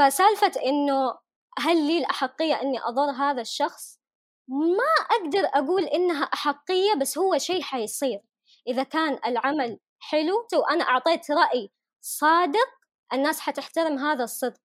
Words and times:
فسالفة 0.00 0.52
إنه 0.66 1.18
هل 1.58 1.86
لي 1.86 1.98
الأحقية 1.98 2.60
إني 2.62 2.80
أضر 2.80 3.10
هذا 3.10 3.40
الشخص؟ 3.40 4.00
ما 4.48 5.16
أقدر 5.16 5.48
أقول 5.54 5.84
إنها 5.84 6.24
أحقية 6.24 6.94
بس 6.94 7.18
هو 7.18 7.38
شيء 7.38 7.62
حيصير. 7.62 8.20
إذا 8.66 8.82
كان 8.82 9.18
العمل 9.26 9.78
حلو 9.98 10.46
وأنا 10.52 10.84
أعطيت 10.84 11.30
رأي 11.30 11.70
صادق 12.00 12.68
الناس 13.12 13.40
حتحترم 13.40 13.98
هذا 13.98 14.24
الصدق. 14.24 14.60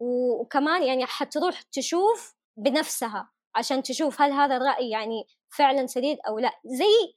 وكمان 0.00 0.82
يعني 0.82 1.06
حتروح 1.06 1.62
تشوف 1.62 2.34
بنفسها 2.56 3.30
عشان 3.54 3.82
تشوف 3.82 4.22
هل 4.22 4.32
هذا 4.32 4.56
الرأي 4.56 4.90
يعني 4.90 5.26
فعلا 5.56 5.86
سديد 5.86 6.18
أو 6.28 6.38
لا. 6.38 6.52
زي 6.64 7.14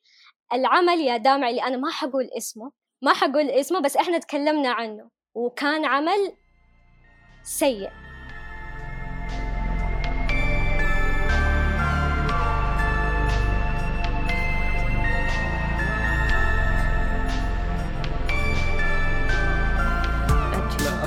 العمل 0.53 0.99
يا 0.99 1.17
دامع 1.17 1.49
اللي 1.49 1.63
أنا 1.63 1.77
ما 1.77 1.91
حقول 1.91 2.29
اسمه. 2.37 2.71
ما 3.01 3.13
حقول 3.13 3.49
اسمه 3.49 3.79
بس 3.79 3.97
إحنا 3.97 4.17
تكلمنا 4.17 4.71
عنه. 4.71 5.09
وكان 5.35 5.85
عمل 5.85 6.37
سيء. 7.43 7.91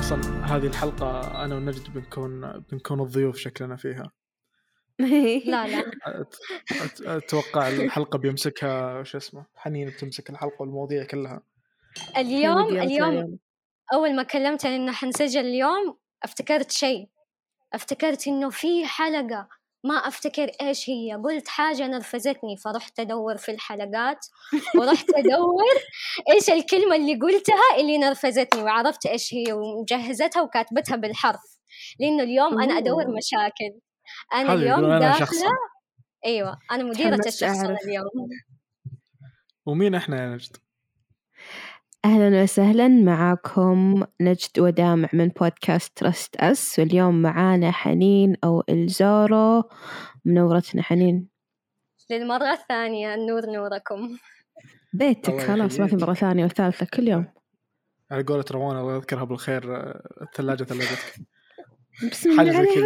أصلا 0.05 0.45
هذه 0.45 0.67
الحلقة 0.67 1.43
أنا 1.45 1.55
ونجد 1.55 1.93
بنكون 1.93 2.59
بنكون 2.71 3.01
الضيوف 3.01 3.37
شكلنا 3.37 3.75
فيها. 3.75 4.11
لا 5.45 5.67
لا. 5.67 5.83
أتوقع 7.01 7.67
الحلقة 7.67 8.17
بيمسكها 8.17 9.03
شو 9.03 9.17
اسمه 9.17 9.45
حنين 9.55 9.89
بتمسك 9.89 10.29
الحلقة 10.29 10.61
والمواضيع 10.61 11.03
كلها. 11.03 11.41
اليوم 12.17 12.77
اليوم 12.77 13.39
أول 13.93 14.15
ما 14.15 14.23
كلمتني 14.23 14.75
إنه 14.75 14.91
حنسجل 14.91 15.41
اليوم 15.41 15.97
أفتكرت 16.23 16.71
شيء. 16.71 17.09
أفتكرت 17.73 18.27
إنه 18.27 18.49
في 18.49 18.85
حلقة 18.85 19.47
ما 19.83 19.95
أفتكر 19.95 20.51
إيش 20.61 20.89
هي. 20.89 21.13
قلت 21.23 21.47
حاجة 21.47 21.87
نرفزتني 21.87 22.57
فرحت 22.57 22.99
أدور 22.99 23.37
في 23.37 23.51
الحلقات 23.51 24.25
ورحت 24.79 25.05
أدور 25.19 25.73
إيش 26.31 26.49
الكلمة 26.49 26.95
اللي 26.95 27.15
قلتها 27.15 27.79
اللي 27.79 27.97
نرفزتني 27.97 28.63
وعرفت 28.63 29.05
إيش 29.05 29.33
هي 29.33 29.53
ومجهزتها 29.53 30.41
وكاتبتها 30.41 30.95
بالحرف. 30.95 31.59
لأنه 31.99 32.23
اليوم 32.23 32.61
أنا 32.61 32.77
أدور 32.77 33.07
مشاكل. 33.07 33.79
أنا 34.33 34.53
اليوم 34.53 34.99
داخلة 34.99 35.49
أيوه 36.25 36.57
أنا 36.71 36.83
مديرة 36.83 37.19
الشخص 37.27 37.63
اليوم. 37.63 38.29
ومين 39.65 39.95
إحنا 39.95 40.23
يا 40.23 40.27
نجد؟ 40.27 40.57
أهلا 42.05 42.43
وسهلا 42.43 42.87
معاكم 42.87 44.03
نجد 44.21 44.59
ودامع 44.59 45.09
من 45.13 45.27
بودكاست 45.27 45.97
ترست 45.97 46.35
أس 46.35 46.79
واليوم 46.79 47.21
معانا 47.21 47.71
حنين 47.71 48.35
أو 48.43 48.63
الزورو 48.69 49.63
منورتنا 50.25 50.81
حنين؟ 50.81 51.27
للمرة 52.11 52.51
الثانية 52.51 53.13
النور 53.13 53.45
نوركم. 53.45 54.17
بيتك 54.93 55.41
خلاص 55.41 55.79
ما 55.79 55.87
في 55.87 55.95
مرة 55.95 56.13
ثانية 56.13 56.43
والثالثة 56.43 56.87
كل 56.93 57.07
يوم. 57.07 57.25
على 58.11 58.23
قولة 58.23 58.45
روان 58.51 58.77
الله 58.77 58.95
يذكرها 58.95 59.23
بالخير 59.23 59.63
الثلاجة 60.21 60.63
ثلاجتك. 60.63 61.15
بسم 62.11 62.39
الله 62.39 62.57
عليك 62.57 62.77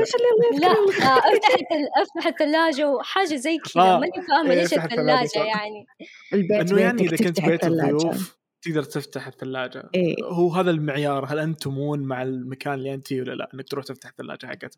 لا 0.62 0.68
آه، 0.68 1.18
أفتح 1.18 1.56
أفتح 2.02 2.28
الثلاجة 2.28 2.90
وحاجة 2.90 3.36
زي 3.36 3.58
كذا. 3.58 3.84
آه. 3.84 4.00
ماني 4.00 4.12
فاهمة 4.28 4.56
ليش 4.56 4.74
الثلاجة 4.74 5.44
يعني. 5.44 5.86
البيت 6.34 6.72
إنه 6.72 6.82
يعني 6.82 7.02
إذا 7.02 7.18
كنت 7.18 7.42
بيت 7.42 7.66
الضيوف. 7.66 8.39
تقدر 8.62 8.84
تفتح 8.84 9.28
الثلاجة. 9.28 9.90
إيه؟ 9.96 10.16
هو 10.24 10.50
هذا 10.54 10.72
المعيار 10.72 11.26
هل 11.26 11.40
أنت 11.40 11.64
تمون 11.64 12.00
مع 12.00 12.22
المكان 12.22 12.74
اللي 12.74 12.94
أنت 12.94 13.08
فيه 13.08 13.22
ولا 13.22 13.32
لا؟ 13.32 13.50
إنك 13.54 13.70
تروح 13.70 13.86
تفتح 13.86 14.10
الثلاجة 14.10 14.46
حقتك 14.46 14.78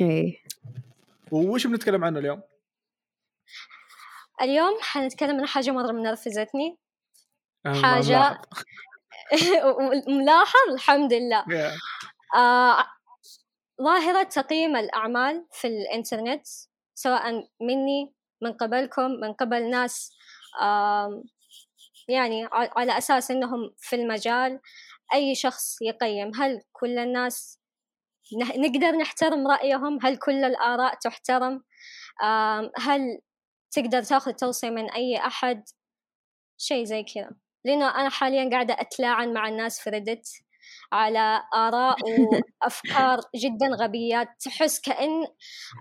إيه. 0.00 0.36
وش 1.30 1.66
بنتكلم 1.66 2.04
عنه 2.04 2.18
اليوم؟ 2.18 2.42
اليوم 4.42 4.78
حنتكلم 4.80 5.40
عن 5.40 5.46
حاجة 5.46 5.70
مرة 5.70 5.92
منرفزتني 5.92 6.78
حاجة 7.66 8.40
ملاحظ. 10.08 10.70
الحمد 10.72 11.12
لله. 11.12 11.44
آه 12.36 12.86
ظاهرة 13.82 14.22
تقييم 14.22 14.76
الأعمال 14.76 15.46
في 15.52 15.68
الإنترنت 15.68 16.46
سواء 16.94 17.48
مني 17.60 18.12
من 18.42 18.52
قبلكم 18.52 19.10
من 19.10 19.32
قبل 19.32 19.70
ناس 19.70 20.12
آه 20.60 21.22
يعني 22.08 22.48
على 22.52 22.98
أساس 22.98 23.30
أنهم 23.30 23.74
في 23.78 23.96
المجال 23.96 24.60
أي 25.14 25.34
شخص 25.34 25.82
يقيم 25.82 26.30
هل 26.34 26.62
كل 26.72 26.98
الناس 26.98 27.60
نقدر 28.56 28.90
نحترم 28.90 29.46
رأيهم؟ 29.46 29.98
هل 30.02 30.16
كل 30.16 30.44
الآراء 30.44 30.94
تحترم؟ 30.94 31.62
هل 32.78 33.20
تقدر 33.70 34.02
تأخذ 34.02 34.32
توصية 34.32 34.70
من 34.70 34.90
أي 34.90 35.16
أحد؟ 35.16 35.64
شيء 36.58 36.84
زي 36.84 37.02
كذا. 37.02 37.30
لأنه 37.64 38.00
أنا 38.00 38.08
حاليا 38.08 38.50
قاعدة 38.50 38.76
أتلاعن 38.80 39.32
مع 39.32 39.48
الناس 39.48 39.80
في 39.80 39.90
ريدت 39.90 40.26
على 40.92 41.42
آراء 41.54 41.96
وأفكار 42.62 43.20
جدا 43.36 43.66
غبيات 43.80 44.28
تحس 44.40 44.80
كأن 44.80 45.26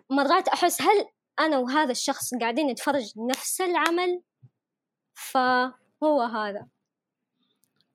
مرات 0.10 0.48
أحس 0.48 0.82
هل 0.82 1.06
أنا 1.40 1.58
وهذا 1.58 1.92
الشخص 1.92 2.36
قاعدين 2.42 2.68
نتفرج 2.68 3.14
نفس 3.30 3.62
العمل؟ 3.62 4.22
ف 5.14 5.38
هو 6.04 6.22
هذا. 6.22 6.68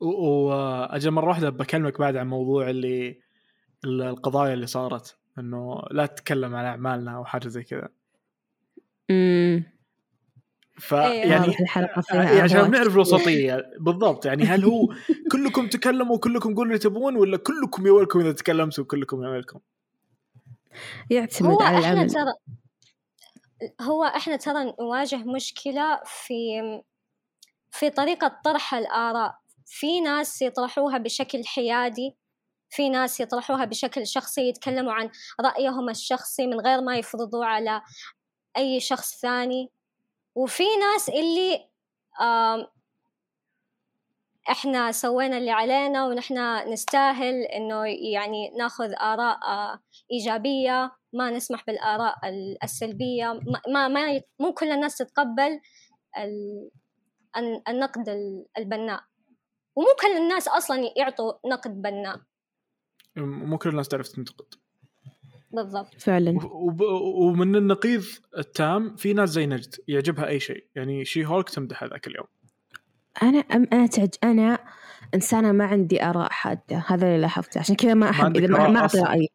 واجل 0.00 1.10
مرة 1.10 1.28
واحدة 1.28 1.50
بكلمك 1.50 1.98
بعد 1.98 2.16
عن 2.16 2.28
موضوع 2.28 2.70
اللي 2.70 3.20
القضايا 3.84 4.54
اللي 4.54 4.66
صارت 4.66 5.18
إنه 5.38 5.82
لا 5.90 6.06
تتكلم 6.06 6.54
عن 6.54 6.64
أعمالنا 6.64 7.16
أو 7.16 7.24
حاجة 7.24 7.48
زي 7.48 7.62
كذا. 7.62 7.88
امم 9.10 9.74
فيعني 10.78 11.46
الحلقة 11.46 12.00
فيها 12.00 12.22
يعني 12.22 12.40
عشان 12.40 12.70
نعرف 12.70 12.94
الوسطية. 12.94 13.72
بالضبط. 13.80 14.26
يعني 14.26 14.44
هل 14.44 14.64
هو 14.64 14.94
كلكم 15.32 15.68
تكلموا 15.68 16.16
وكلكم 16.16 16.54
قولوا 16.54 16.64
اللي 16.64 16.78
تبغون 16.78 17.16
ولا 17.16 17.36
كلكم 17.36 17.86
يولكم 17.86 18.20
إذا 18.20 18.32
تكلمتوا 18.32 18.84
وكلكم 18.84 19.22
يولكم 19.22 19.60
يعتمد 21.10 21.62
على 21.62 21.78
العمل. 21.78 22.10
ترى 22.10 22.32
هو 23.80 24.04
إحنا 24.04 24.36
ترى 24.36 24.74
نواجه 24.80 25.16
مشكلة 25.16 26.00
في 26.04 26.34
في 27.74 27.90
طريقة 27.90 28.40
طرح 28.44 28.74
الآراء. 28.74 29.34
في 29.66 30.00
ناس 30.00 30.42
يطرحوها 30.42 30.98
بشكل 30.98 31.46
حيادي 31.46 32.16
في 32.70 32.88
ناس 32.88 33.20
يطرحوها 33.20 33.64
بشكل 33.64 34.06
شخصي 34.06 34.48
يتكلموا 34.48 34.92
عن 34.92 35.10
رأيهم 35.40 35.88
الشخصي 35.88 36.46
من 36.46 36.60
غير 36.60 36.80
ما 36.80 36.96
يفرضوه 36.96 37.46
على 37.46 37.82
أي 38.56 38.80
شخص 38.80 39.20
ثاني. 39.20 39.70
وفي 40.34 40.62
ناس 40.80 41.08
اللي 41.08 41.68
إحنا 44.50 44.92
سوينا 44.92 45.38
اللي 45.38 45.50
علينا 45.50 46.06
ونحن 46.06 46.68
نستاهل 46.72 47.42
إنه 47.42 47.86
يعني 47.86 48.50
ناخذ 48.58 48.92
آراء 49.00 49.38
آه، 49.44 49.80
إيجابية 50.12 50.92
ما 51.12 51.30
نسمح 51.30 51.64
بالآراء 51.66 52.14
السلبية 52.64 53.40
ما 53.68 53.88
ما 53.88 54.20
مو 54.38 54.52
كل 54.52 54.72
الناس 54.72 54.96
تتقبل 54.96 55.60
النقد 57.68 58.08
البناء. 58.58 59.04
ومو 59.76 59.88
كل 60.00 60.22
الناس 60.22 60.48
أصلا 60.48 60.92
يعطوا 60.96 61.32
نقد 61.46 61.82
بناء. 61.82 62.20
مو 63.16 63.58
كل 63.58 63.70
الناس 63.70 63.88
تعرف 63.88 64.08
تنتقد. 64.08 64.46
بالضبط. 65.50 65.94
فعلا. 66.00 66.38
ومن 67.16 67.56
النقيض 67.56 68.04
التام 68.38 68.96
في 68.96 69.12
ناس 69.12 69.30
زي 69.30 69.46
نجد 69.46 69.74
يعجبها 69.88 70.28
أي 70.28 70.40
شيء. 70.40 70.66
يعني 70.74 71.04
شي 71.04 71.26
هولك 71.26 71.50
تمدح 71.50 71.84
ذاك 71.84 72.06
اليوم. 72.06 72.26
أنا 73.22 73.38
أنا 73.72 73.86
تعج 73.86 74.08
أنا 74.24 74.58
إنسانة 75.14 75.52
ما 75.52 75.64
عندي 75.64 76.04
آراء 76.04 76.30
حادة. 76.30 76.84
هذا 76.86 77.06
اللي 77.06 77.18
لاحظته. 77.18 77.58
عشان 77.58 77.76
كذا 77.76 77.94
ما 77.94 78.10
أحب 78.10 78.36
إذا 78.36 78.46
ما 78.46 78.78
أعطي 78.78 78.98
رأيي. 79.00 79.28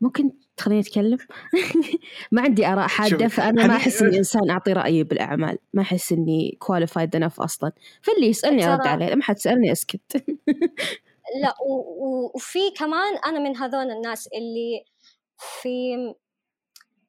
ممكن 0.00 0.32
تخليني 0.56 0.80
أتكلم. 0.80 1.18
ما 2.32 2.42
عندي 2.42 2.66
آراء 2.66 2.88
حادة 2.88 3.28
فأنا 3.28 3.66
ما 3.66 3.76
أحس 3.76 4.02
إني 4.02 4.18
إنسان 4.18 4.50
أعطي 4.50 4.72
رأيي 4.72 5.04
بالأعمال. 5.04 5.58
ما 5.72 5.82
أحس 5.82 6.12
إني 6.12 6.56
كواليفايد 6.60 7.16
انف 7.16 7.40
أصلا. 7.40 7.72
فاللي 8.02 8.26
يسألني 8.26 8.72
أرد 8.72 8.86
عليه 8.86 9.06
لما 9.06 9.22
حد 9.22 9.34
تسألني 9.34 9.72
أسكت. 9.72 10.00
لا 11.42 11.54
وفي 12.34 12.70
كمان 12.76 13.16
أنا 13.26 13.38
من 13.38 13.56
هذول 13.56 13.90
الناس 13.90 14.26
اللي 14.26 14.84
في 15.38 15.94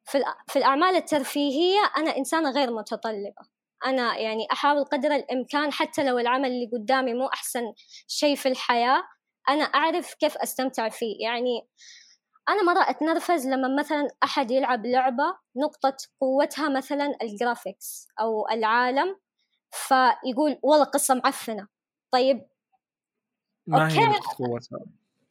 في, 0.04 0.24
في 0.46 0.58
الأعمال 0.58 0.96
الترفيهية 0.96 1.80
أنا 1.96 2.16
إنسانة 2.16 2.50
غير 2.50 2.70
متطلبة. 2.70 3.56
أنا 3.86 4.18
يعني 4.18 4.46
أحاول 4.52 4.84
قدر 4.84 5.14
الإمكان 5.14 5.72
حتى 5.72 6.04
لو 6.04 6.18
العمل 6.18 6.48
اللي 6.48 6.70
قدامي 6.72 7.14
مو 7.14 7.26
أحسن 7.26 7.72
شيء 8.08 8.36
في 8.36 8.48
الحياة 8.48 9.02
أنا 9.48 9.64
أعرف 9.64 10.14
كيف 10.14 10.36
أستمتع 10.36 10.88
فيه. 10.88 11.16
يعني 11.20 11.66
أنا 12.48 12.62
مرة 12.62 12.90
أتنرفز 12.90 13.46
لما 13.46 13.76
مثلا 13.78 14.08
أحد 14.24 14.50
يلعب 14.50 14.86
لعبة 14.86 15.36
نقطة 15.56 15.96
قوتها 16.20 16.68
مثلا 16.68 17.16
الجرافيكس 17.22 18.08
أو 18.20 18.48
العالم 18.48 19.16
فيقول 19.70 20.58
والله 20.62 20.84
قصة 20.84 21.14
معفنة. 21.14 21.68
طيب 22.10 22.46
ما 23.66 23.84
أوكي. 23.84 24.00
هي 24.00 24.06
نقطة 24.06 24.36
قوتها؟ 24.38 24.78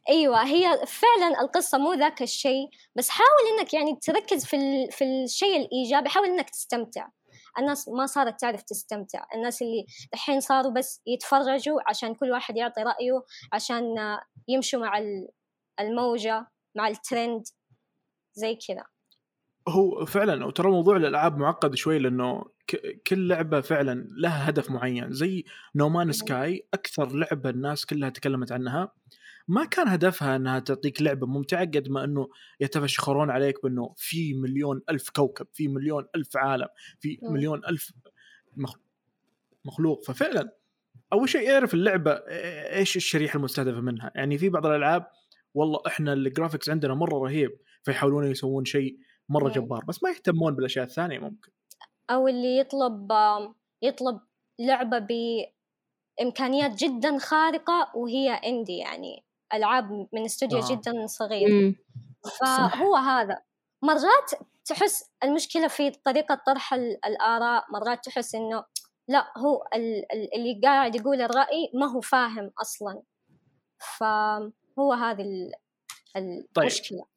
أيوه 0.10 0.44
هي 0.44 0.86
فعلا 0.88 1.42
القصة 1.42 1.78
مو 1.78 1.94
ذاك 1.94 2.22
الشيء 2.22 2.70
بس 2.96 3.10
حاول 3.10 3.60
إنك 3.60 3.74
يعني 3.74 3.96
تركز 3.96 4.46
في 4.46 4.56
ال... 4.56 4.92
في 4.92 5.04
الشيء 5.24 5.58
الإيجابي 5.62 6.10
حاول 6.10 6.28
إنك 6.28 6.50
تستمتع. 6.50 7.08
الناس 7.60 7.90
ما 7.90 8.06
صارت 8.06 8.40
تعرف 8.40 8.62
تستمتع. 8.62 9.26
الناس 9.36 9.62
اللي 9.62 9.86
الحين 10.14 10.40
صاروا 10.40 10.72
بس 10.72 11.02
يتفرجوا 11.08 11.80
عشان 11.90 12.16
كل 12.16 12.32
واحد 12.32 12.58
يعطي 12.58 12.84
رأيه 12.84 13.24
عشان 13.54 13.96
يمشوا 14.48 14.80
مع 14.80 15.04
الموجة. 15.80 16.48
مع 16.76 16.88
الترند 16.88 17.44
زي 18.34 18.58
كذا. 18.68 18.84
هو 19.68 20.06
فعلا 20.06 20.46
وترى 20.46 20.72
موضوع 20.72 20.98
الألعاب 20.98 21.38
معقد 21.38 21.76
شوي 21.76 22.00
لأنه 22.00 22.46
كل 23.08 23.28
لعبة 23.28 23.62
فعلا 23.62 24.08
لها 24.18 24.50
هدف 24.50 24.72
معين. 24.72 25.14
زي 25.14 25.44
نومان 25.76 26.12
سكاي 26.12 26.68
أكثر 26.74 27.16
لعبة 27.16 27.50
الناس 27.50 27.86
كلها 27.86 28.10
تكلمت 28.10 28.52
عنها. 28.52 28.92
ما 29.48 29.66
كان 29.66 29.88
هدفها 29.88 30.36
إنها 30.36 30.60
تعطيك 30.60 31.02
لعبة 31.02 31.28
ممتعة 31.28 31.66
قد 31.66 31.90
ما 31.90 32.04
إنه 32.04 32.28
يتفشخرون 32.60 33.30
عليك 33.30 33.64
بإنه 33.64 33.94
في 33.98 34.34
مليون 34.34 34.82
ألف 34.90 35.10
كوكب 35.10 35.48
في 35.54 35.68
مليون 35.68 36.08
ألف 36.16 36.38
عالم 36.38 36.68
في 37.00 37.20
مليون 37.24 37.66
ألف 37.66 37.92
مخلوق. 39.66 40.06
ففعلا 40.06 40.56
أول 41.14 41.30
شيء 41.30 41.52
اعرف 41.52 41.74
اللعبة 41.74 42.12
إيش 42.12 42.96
الشريحة 42.96 43.38
المستهدفة 43.38 43.82
منها. 43.82 44.12
يعني 44.16 44.38
في 44.38 44.50
بعض 44.50 44.66
الألعاب 44.66 45.08
والله 45.56 45.80
إحنا 45.88 46.14
الجرافيكس 46.14 46.70
عندنا 46.70 46.94
مرة 46.94 47.18
رهيب 47.18 47.52
فيحاولون 47.84 48.32
يسوون 48.32 48.66
شيء 48.66 48.98
مرة 49.30 49.50
جبار 49.50 49.86
بس 49.86 50.04
ما 50.04 50.10
يهتمون 50.10 50.56
بالأشياء 50.56 50.86
الثانية 50.86 51.20
ممكن. 51.20 51.52
أو 52.10 52.28
اللي 52.28 52.58
يطلب 52.58 53.12
يطلب 53.82 54.20
لعبة 54.60 55.08
بإمكانيات 56.20 56.76
جدا 56.76 57.18
خارقة 57.18 57.92
وهي 57.96 58.30
اندي 58.30 58.78
يعني 58.78 59.24
ألعاب 59.54 60.08
من 60.14 60.26
استوديو 60.26 60.60
آه. 60.60 60.68
جدا 60.72 61.08
صغير 61.08 61.76
فهو 62.40 62.96
هذا. 62.96 63.42
مرات 63.84 64.32
تحس 64.66 65.12
المشكلة 65.24 65.68
في 65.68 65.92
طريقة 65.92 66.42
طرح 66.48 66.74
الآراء 67.08 67.66
مرات 67.74 68.06
تحس 68.06 68.36
إنه 68.36 68.64
لا 69.08 69.34
هو 69.38 69.64
اللي 70.36 70.62
قاعد 70.64 70.96
يقول 70.96 71.22
الرأي 71.22 71.72
ما 71.74 71.92
هو 71.92 72.02
فاهم 72.02 72.52
أصلا. 72.62 73.02
فهو 74.78 74.94
هذه. 74.94 75.52
المشكلة 76.18 77.00
طيب. 77.00 77.08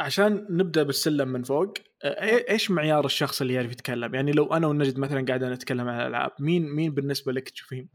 عشان 0.00 0.46
نبدأ 0.50 0.82
بالسلم 0.82 1.28
من 1.28 1.42
فوق 1.42 1.74
إيش 2.04 2.70
معيار 2.70 3.04
الشخص 3.04 3.40
اللي 3.40 3.54
يعرف 3.54 3.72
يتكلم؟ 3.72 4.14
يعني 4.14 4.32
لو 4.32 4.54
أنا 4.54 4.66
والنجد 4.66 4.98
مثلا 4.98 5.26
قاعد 5.26 5.44
نتكلم 5.44 5.88
عن 5.88 6.00
الالعاب، 6.00 6.30
مين 6.40 6.68
مين 6.74 6.94
بالنسبة 6.94 7.32
لك 7.32 7.50
تشوفين؟ 7.50 7.88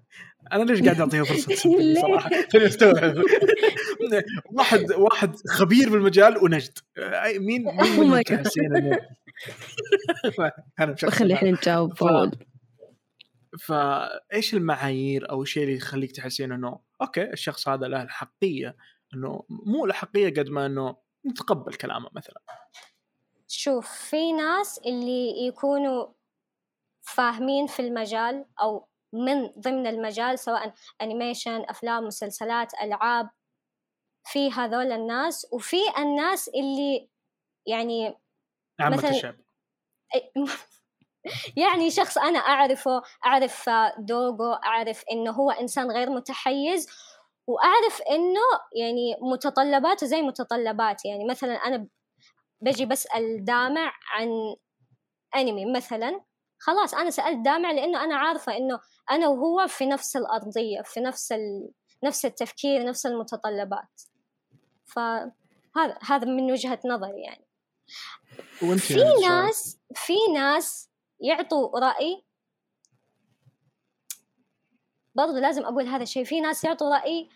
أنا 0.54 0.64
ليش 0.64 0.82
قاعد 0.82 1.00
اعطيها 1.00 1.24
فرصة 1.24 1.56
صراحة. 2.02 2.30
خليني 2.52 2.68
أستوعب. 2.68 3.24
واحد 4.52 4.92
واحد 4.92 5.36
خبير 5.48 5.90
بالمجال 5.90 6.38
ونجد. 6.44 6.78
مين 7.38 7.66
مين 7.98 8.18
oh 8.20 8.24
تحسين 8.24 8.76
انه 8.76 9.00
أنا 10.80 10.96
خلي 10.96 11.34
إحنا 11.34 11.52
نجاوب 11.52 11.94
فإيش 13.58 14.54
المعايير 14.54 15.30
أو 15.30 15.42
الشيء 15.42 15.64
اللي 15.64 15.76
يخليك 15.76 16.12
تحسين 16.12 16.52
إنه 16.52 16.80
أوكي 17.02 17.34
الشخص 17.34 17.68
هذا 17.68 17.88
له 17.88 18.02
الحقية 18.04 18.78
إنه 19.14 19.46
مو 19.50 19.86
الاحقيه 19.86 20.30
قد 20.30 20.50
ما 20.50 20.66
إنه 20.66 20.98
نتقبل 21.26 21.74
كلامه 21.74 22.10
مثلا. 22.14 22.42
شوف 23.48 23.90
في 23.90 24.32
ناس 24.32 24.80
اللي 24.86 25.48
يكونوا 25.48 26.08
فاهمين 27.02 27.68
في 27.68 27.80
المجال 27.80 28.46
أو 28.62 28.88
من 29.14 29.48
ضمن 29.48 29.88
المجال 29.88 30.40
سواء 30.40 30.74
animation 31.02 31.66
أفلام 31.70 32.04
مسلسلات 32.04 32.74
ألعاب 32.82 33.30
في 34.26 34.52
هذول 34.52 34.92
الناس 34.92 35.48
وفي 35.52 35.78
الناس 35.98 36.48
اللي 36.50 37.10
يعني 37.68 38.18
عامة 38.80 39.10
الشعب. 39.10 39.36
يعني 41.56 41.92
شخص 41.92 42.18
أنا 42.18 42.40
أعرفه 42.40 43.02
أعرف 43.26 43.70
دوغو 44.00 44.54
أعرف 44.54 45.04
إنه 45.12 45.32
هو 45.32 45.52
إنسان 45.52 45.92
غير 45.92 46.10
متحيز 46.10 46.88
وأعرف 47.48 48.02
إنه 48.12 48.42
يعني 48.76 49.16
متطلباته 49.22 50.08
زي 50.08 50.22
متطلباتي 50.22 51.08
يعني 51.08 51.26
مثلا 51.26 51.54
أنا 51.54 51.88
بجي 52.62 52.86
بسأل 52.86 53.46
دامع 53.46 53.94
عن 54.12 54.30
أنمي 55.36 55.66
مثلا 55.66 56.22
خلاص 56.60 56.94
أنا 56.94 57.10
سألت 57.10 57.46
دامع 57.46 57.72
لإنه 57.72 58.04
أنا 58.04 58.16
عارفة 58.16 58.58
إنه 58.58 58.80
أنا 59.12 59.28
وهو 59.28 59.68
في 59.68 59.86
نفس 59.86 60.16
الأرضية 60.16 60.82
في 60.82 61.00
نفس 61.00 61.32
ال... 61.32 61.70
نفس 62.04 62.26
التفكير 62.26 62.86
نفس 62.86 63.06
المتطلبات. 63.06 64.02
فهذا 64.86 65.98
هذا 66.02 66.26
من 66.26 66.52
وجهة 66.52 66.80
نظري 66.86 67.22
يعني. 67.22 67.48
في 68.78 69.04
ناس 69.28 69.80
في 69.96 70.14
ناس 70.34 70.90
يعطوا 71.20 71.80
رأي. 71.80 72.24
برضو 75.16 75.38
لازم 75.38 75.66
أقول 75.66 75.88
هذا 75.88 76.04
الشيء 76.04 76.24
في 76.24 76.42
ناس 76.42 76.64
يعطوا 76.64 76.96
رأي 76.96 77.30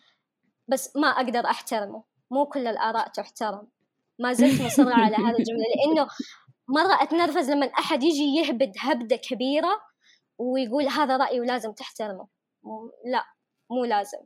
بس 0.67 0.95
ما 0.95 1.07
أقدر 1.07 1.45
أحترمه. 1.45 2.03
مو 2.31 2.45
كل 2.45 2.67
الآراء 2.67 3.07
تحترم. 3.07 3.67
ما 4.19 4.33
زلت 4.33 4.61
مصرة 4.61 4.93
على 4.93 5.15
هذا 5.15 5.37
الجملة 5.39 5.65
لأنه 5.75 6.07
مرة 6.67 7.03
أتنرفز 7.03 7.51
لما 7.51 7.65
أحد 7.65 8.03
يجي 8.03 8.35
يهبد 8.35 8.73
هبدة 8.79 9.15
كبيرة 9.15 9.81
ويقول 10.37 10.87
هذا 10.87 11.17
رأيي 11.17 11.39
ولازم 11.39 11.71
تحترمه. 11.71 12.27
لا 13.05 13.25
مو 13.69 13.85
لازم. 13.85 14.19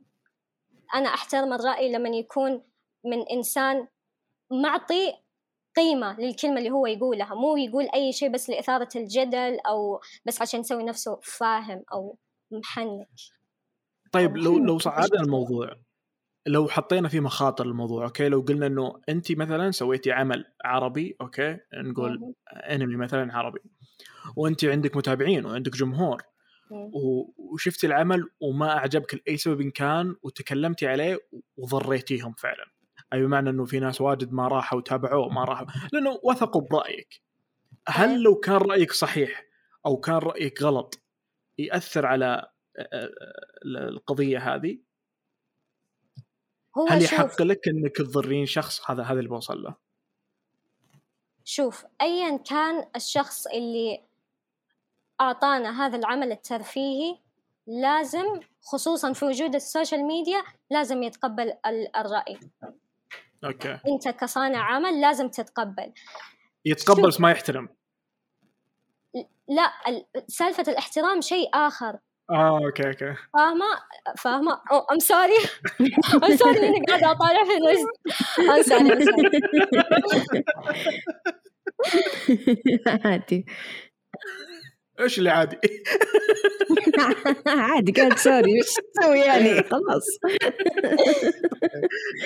أنا 0.94 1.08
أحترم 1.08 1.52
الرأي 1.52 1.92
لما 1.92 2.08
يكون 2.08 2.62
من 3.04 3.28
إنسان 3.32 3.88
معطي 4.50 5.25
قيمة 5.76 6.20
للكلمة 6.20 6.58
اللي 6.58 6.70
هو 6.70 6.86
يقولها 6.86 7.34
مو 7.34 7.56
يقول 7.56 7.88
أي 7.94 8.12
شيء 8.12 8.32
بس 8.32 8.50
لإثارة 8.50 8.88
الجدل 8.96 9.58
أو 9.68 10.00
بس 10.26 10.42
عشان 10.42 10.60
يسوي 10.60 10.84
نفسه 10.84 11.20
فاهم 11.22 11.82
أو 11.92 12.18
محنك. 12.50 13.08
طيب 14.12 14.36
لو 14.36 14.58
لو 14.58 14.78
صعدنا 14.78 15.20
الموضوع 15.20 15.76
لو 16.46 16.68
حطينا 16.68 17.08
في 17.08 17.20
مخاطر 17.20 17.64
الموضوع 17.64 18.04
okay؟ 18.04 18.28
لو 18.28 18.40
قلنا 18.40 18.66
إنه 18.66 19.00
انت 19.08 19.32
مثلا 19.32 19.70
سويتي 19.70 20.12
عمل 20.12 20.44
عربي 20.64 21.16
okay؟ 21.20 21.58
نقول 21.74 22.34
انمي 22.52 22.96
مثلا 22.96 23.36
عربي 23.36 23.60
وانت 24.36 24.64
عندك 24.64 24.96
متابعين 24.96 25.46
وعندك 25.46 25.76
جمهور 25.76 26.22
وشفتي 27.36 27.86
العمل 27.86 28.30
وما 28.40 28.76
أعجبك 28.76 29.14
لأي 29.14 29.36
سبب 29.36 29.62
كان 29.62 30.16
وتكلمتي 30.22 30.86
عليه 30.86 31.18
وضريتيهم 31.56 32.32
فعلا. 32.32 32.66
أي 33.12 33.22
بمعنى 33.22 33.50
إنه 33.50 33.64
في 33.64 33.80
ناس 33.80 34.00
واجد 34.00 34.32
ما 34.32 34.48
راحوا 34.48 34.78
وتابعوه 34.78 35.28
ما 35.28 35.44
راحوا. 35.44 35.66
لأنه 35.92 36.20
وثقوا 36.22 36.60
برأيك. 36.60 37.22
هل 37.88 38.22
لو 38.22 38.34
كان 38.34 38.56
رأيك 38.56 38.92
صحيح 38.92 39.44
أو 39.86 39.96
كان 39.96 40.14
رأيك 40.14 40.62
غلط 40.62 41.02
يأثر 41.58 42.06
على 42.06 42.50
القضية 43.64 44.54
هذه؟ 44.54 44.78
هو 46.78 46.86
هل 46.86 47.02
يحق 47.02 47.42
لك 47.42 47.68
إنك 47.68 47.96
تضرين 47.96 48.46
شخص؟ 48.46 48.90
هذا 48.90 49.02
هذا 49.02 49.18
اللي 49.18 49.28
بوصل 49.28 49.62
له. 49.62 49.74
شوف 51.44 51.86
ايا 52.00 52.36
كان 52.36 52.88
الشخص 52.96 53.46
اللي 53.46 54.02
أعطانا 55.20 55.86
هذا 55.86 55.96
العمل 55.96 56.32
الترفيهي 56.32 57.18
لازم 57.66 58.40
خصوصا 58.60 59.12
في 59.12 59.24
وجود 59.24 59.54
السوشيال 59.54 60.04
ميديا 60.04 60.42
لازم 60.70 61.02
يتقبل 61.02 61.52
الرأي. 61.96 62.38
okay. 63.46 63.78
أنت 63.88 64.08
كصانع 64.08 64.58
عمل 64.58 65.00
لازم 65.00 65.28
تتقبل. 65.28 65.92
يتقبل 66.64 67.08
بس 67.08 67.20
ما 67.20 67.30
يحترم. 67.30 67.68
لا 69.48 69.72
سالفة 70.28 70.64
الاحترام 70.68 71.20
شيء 71.20 71.50
آخر. 71.54 71.98
آه 72.30 72.58
okay 72.64 72.86
okay. 72.88 73.14
فاهمة؟ 73.34 73.66
فاهمة؟ 74.18 74.60
أو 74.72 74.78
I'm 74.78 74.98
sorry 74.98 75.36
I'm 76.24 76.36
sorry 76.36 76.68
إني 76.68 76.84
قاعدة 76.88 77.10
أطالع 77.10 77.44
في 77.44 77.56
الوجه 77.56 77.86
I'm 78.56 78.62
sorry 78.62 79.06
عادي. 83.04 83.46
إيش 85.00 85.18
اللي 85.18 85.30
عادي؟ 85.30 85.58
عادي 87.46 87.92
قاعد 87.92 88.18
سوري 88.18 88.56
إيش 88.56 88.74
تسوي 88.94 89.18
يعني؟ 89.18 89.62
خلاص. 89.72 90.06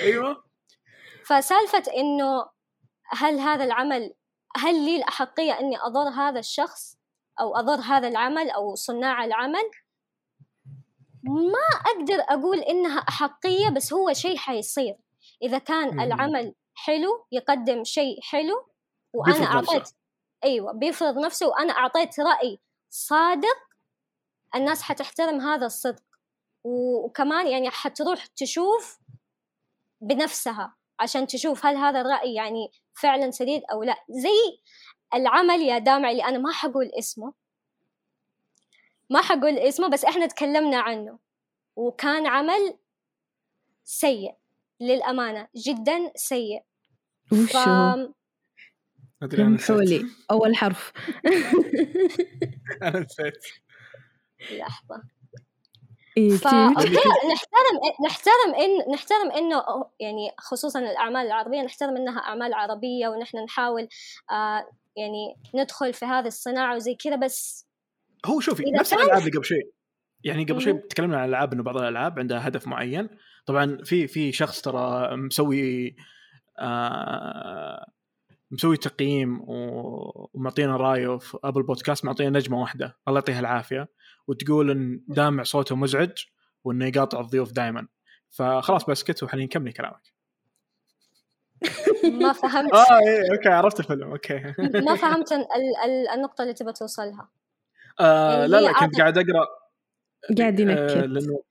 أيوه. 0.03 0.50
فسالفة 1.31 1.83
إنه 1.97 2.45
هل 3.07 3.39
هذا 3.39 3.63
العمل 3.63 4.13
هل 4.57 4.85
لي 4.85 4.95
الأحقية 4.95 5.59
إني 5.59 5.77
أضر 5.81 6.09
هذا 6.09 6.39
الشخص 6.39 6.97
أو 7.39 7.55
أضر 7.55 7.81
هذا 7.81 8.07
العمل 8.07 8.49
أو 8.49 8.75
صناع 8.75 9.25
العمل؟ 9.25 9.71
ما 11.23 11.91
أقدر 11.91 12.23
أقول 12.29 12.59
إنها 12.59 12.99
أحقية 12.99 13.69
بس 13.69 13.93
هو 13.93 14.13
شيء 14.13 14.37
حيصير. 14.37 14.97
إذا 15.41 15.57
كان 15.57 15.93
مم. 15.93 15.99
العمل 15.99 16.55
حلو 16.75 17.27
يقدم 17.31 17.83
شيء 17.83 18.21
حلو 18.21 18.67
وأنا 19.13 19.45
أعطيت 19.45 19.89
أيوة 20.43 20.71
بيفرض 20.71 21.17
نفسه 21.17 21.47
وأنا 21.47 21.73
أعطيت 21.73 22.19
رأي 22.19 22.59
صادق 22.89 23.57
الناس 24.55 24.81
حتحترم 24.81 25.41
هذا 25.41 25.65
الصدق. 25.65 26.03
وكمان 26.63 27.47
يعني 27.47 27.69
حتروح 27.69 28.25
تشوف 28.25 28.99
بنفسها. 30.01 30.80
عشان 31.01 31.27
تشوف 31.27 31.65
هل 31.65 31.75
هذا 31.75 32.01
الرأي 32.01 32.33
يعني 32.33 32.71
فعلا 32.93 33.31
سديد 33.31 33.61
أو 33.71 33.83
لا. 33.83 33.95
زي 34.09 34.59
العمل 35.13 35.61
يا 35.61 35.77
دامع 35.77 36.11
اللي 36.11 36.23
أنا 36.23 36.37
ما 36.37 36.51
حقول 36.51 36.91
اسمه. 36.99 37.33
ما 39.09 39.21
حقول 39.21 39.57
اسمه 39.57 39.87
بس 39.87 40.05
إحنا 40.05 40.27
تكلمنا 40.27 40.79
عنه. 40.79 41.19
وكان 41.75 42.27
عمل 42.27 42.77
سيء 43.83 44.33
للأمانة 44.79 45.47
جدا 45.55 46.11
سيء. 46.15 46.63
وشو؟ 47.31 47.47
ف... 47.47 47.57
حولي 49.67 50.05
أول 50.31 50.55
حرف. 50.55 50.93
أنا 52.83 52.99
نسيت. 52.99 53.45
لحظة. 54.51 55.03
إيه 56.17 56.33
نحترم 57.33 57.77
نحترم 58.05 58.55
ان 58.59 58.93
نحترم 58.93 59.31
إنه 59.31 59.63
يعني 59.99 60.31
خصوصا 60.37 60.79
الأعمال 60.79 61.25
العربية 61.25 61.61
نحترم 61.61 61.97
إنها 61.97 62.19
أعمال 62.19 62.53
عربية 62.53 63.07
ونحن 63.07 63.37
نحاول 63.37 63.87
آه 64.31 64.67
يعني 64.97 65.35
ندخل 65.55 65.93
في 65.93 66.05
هذه 66.05 66.27
الصناعة 66.27 66.75
وزي 66.75 66.95
كذا 66.95 67.15
بس 67.15 67.67
هو 68.25 68.39
شوفي 68.39 68.63
نفس 68.79 68.93
الألعاب 68.93 69.19
اللي 69.19 69.31
قبل 69.31 69.45
شيء 69.45 69.71
يعني 70.23 70.43
قبل 70.43 70.61
شوي 70.61 70.73
تكلمنا 70.73 71.17
عن 71.17 71.23
الألعاب 71.23 71.53
إنه 71.53 71.63
بعض 71.63 71.77
الألعاب 71.77 72.19
عندها 72.19 72.47
هدف 72.47 72.67
معين. 72.67 73.09
طبعا 73.45 73.77
في 73.83 74.07
في 74.07 74.31
شخص 74.31 74.61
ترى 74.61 75.15
مسوي 75.17 75.95
آه 76.59 77.85
مسوي 78.51 78.77
تقييم 78.77 79.41
ومعطينا 79.47 80.77
رأيه 80.77 81.17
في 81.17 81.37
Apple 81.43 81.63
Podcast 81.63 82.05
معطينا 82.05 82.29
نجمة 82.39 82.61
واحدة. 82.61 82.97
الله 83.07 83.19
يعطيها 83.19 83.39
العافية. 83.39 83.87
وتقول 84.27 84.71
إن 84.71 85.03
دامع 85.07 85.43
صوته 85.43 85.75
مزعج 85.75 86.25
وإنه 86.63 86.85
يقاطع 86.85 87.19
الضيوف 87.19 87.51
دائما 87.51 87.87
فخلاص 88.29 88.85
بسكت 88.85 89.23
وحنين 89.23 89.47
كملي 89.47 89.71
كلامك. 89.71 90.13
ما 92.21 92.33
فهمت. 92.33 92.73
آه 92.73 92.99
إيه 92.99 93.31
okay 93.31 93.49
عرفت 93.49 93.79
الفيلم 93.79 94.11
okay. 94.11 94.53
ما 94.87 94.95
فهمت 94.95 95.27
النقطة 96.15 96.41
اللي 96.41 96.53
تبغى 96.53 96.73
توصلها 96.73 97.29
آه 97.99 98.31
يعني 98.31 98.47
لا 98.47 98.61
لا 98.61 98.73
كنت 98.73 98.99
قاعد 98.99 99.17
أقرأ. 99.17 99.47
قاعد 100.37 100.59
ينكد 100.59 100.77
آه 100.79 101.05
لأنه 101.05 101.43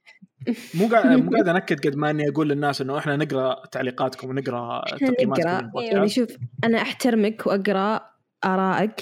مو 0.75 0.89
قاعد 0.89 1.07
مو 1.07 1.31
قاعد 1.31 1.49
أنكد 1.49 1.87
قد 1.87 1.95
ما 1.95 2.11
إني 2.11 2.29
أقول 2.29 2.49
للناس 2.49 2.81
إنه 2.81 2.99
إحنا 2.99 3.17
نقرأ 3.17 3.67
تعليقاتكم 3.67 4.29
ونقرأ 4.29 4.85
تقييماتكم 4.97 5.71
يعني 5.81 6.09
شوف 6.09 6.37
أنا 6.65 6.83
أحترمك 6.83 7.47
وأقرأ 7.47 8.11
آرائك 8.45 9.01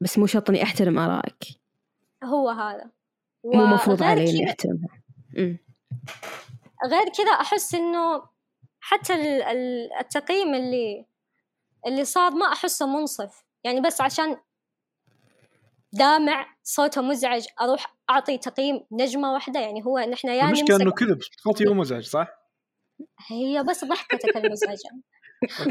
بس 0.00 0.18
مو 0.18 0.26
شرط 0.26 0.50
إني 0.50 0.62
أحترم 0.62 0.98
آرائك. 0.98 1.59
هو 2.24 2.48
هذا. 2.48 2.90
مو 3.44 3.66
مفروض 3.66 4.02
علي 4.02 4.30
اني 4.30 4.50
احترمها 4.50 5.00
غير 6.86 7.08
كذا 7.08 7.30
أحس 7.30 7.74
إنه 7.74 8.22
حتى 8.80 9.14
التقييم 10.00 10.54
اللي 10.54 11.06
اللي 11.86 12.04
صار 12.04 12.30
ما 12.30 12.52
أحسه 12.52 12.86
منصف. 12.86 13.44
يعني 13.64 13.80
بس 13.80 14.00
عشان 14.00 14.36
دامع 15.92 16.46
صوته 16.62 17.02
مزعج 17.02 17.46
أروح 17.60 17.96
أعطي 18.10 18.38
تقييم 18.38 18.80
نجمة 18.92 19.32
واحدة. 19.32 19.60
يعني 19.60 19.84
هو 19.84 19.98
نحن 19.98 20.28
يا 20.28 20.34
يعني 20.34 20.48
المشكلة 20.48 20.76
إنه 20.76 20.90
كذب. 20.90 21.18
صوتي 21.44 21.68
هو 21.68 21.74
مزعج 21.74 22.04
صح؟ 22.04 22.28
هي 23.28 23.62
بس 23.62 23.84
ضحكتك 23.84 24.36
المزعجة. 24.36 24.90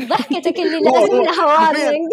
ضحكتك 0.10 0.60
اللي 0.60 0.80
لازم 0.92 1.22
لها 1.22 1.46
وارنينج 1.46 2.10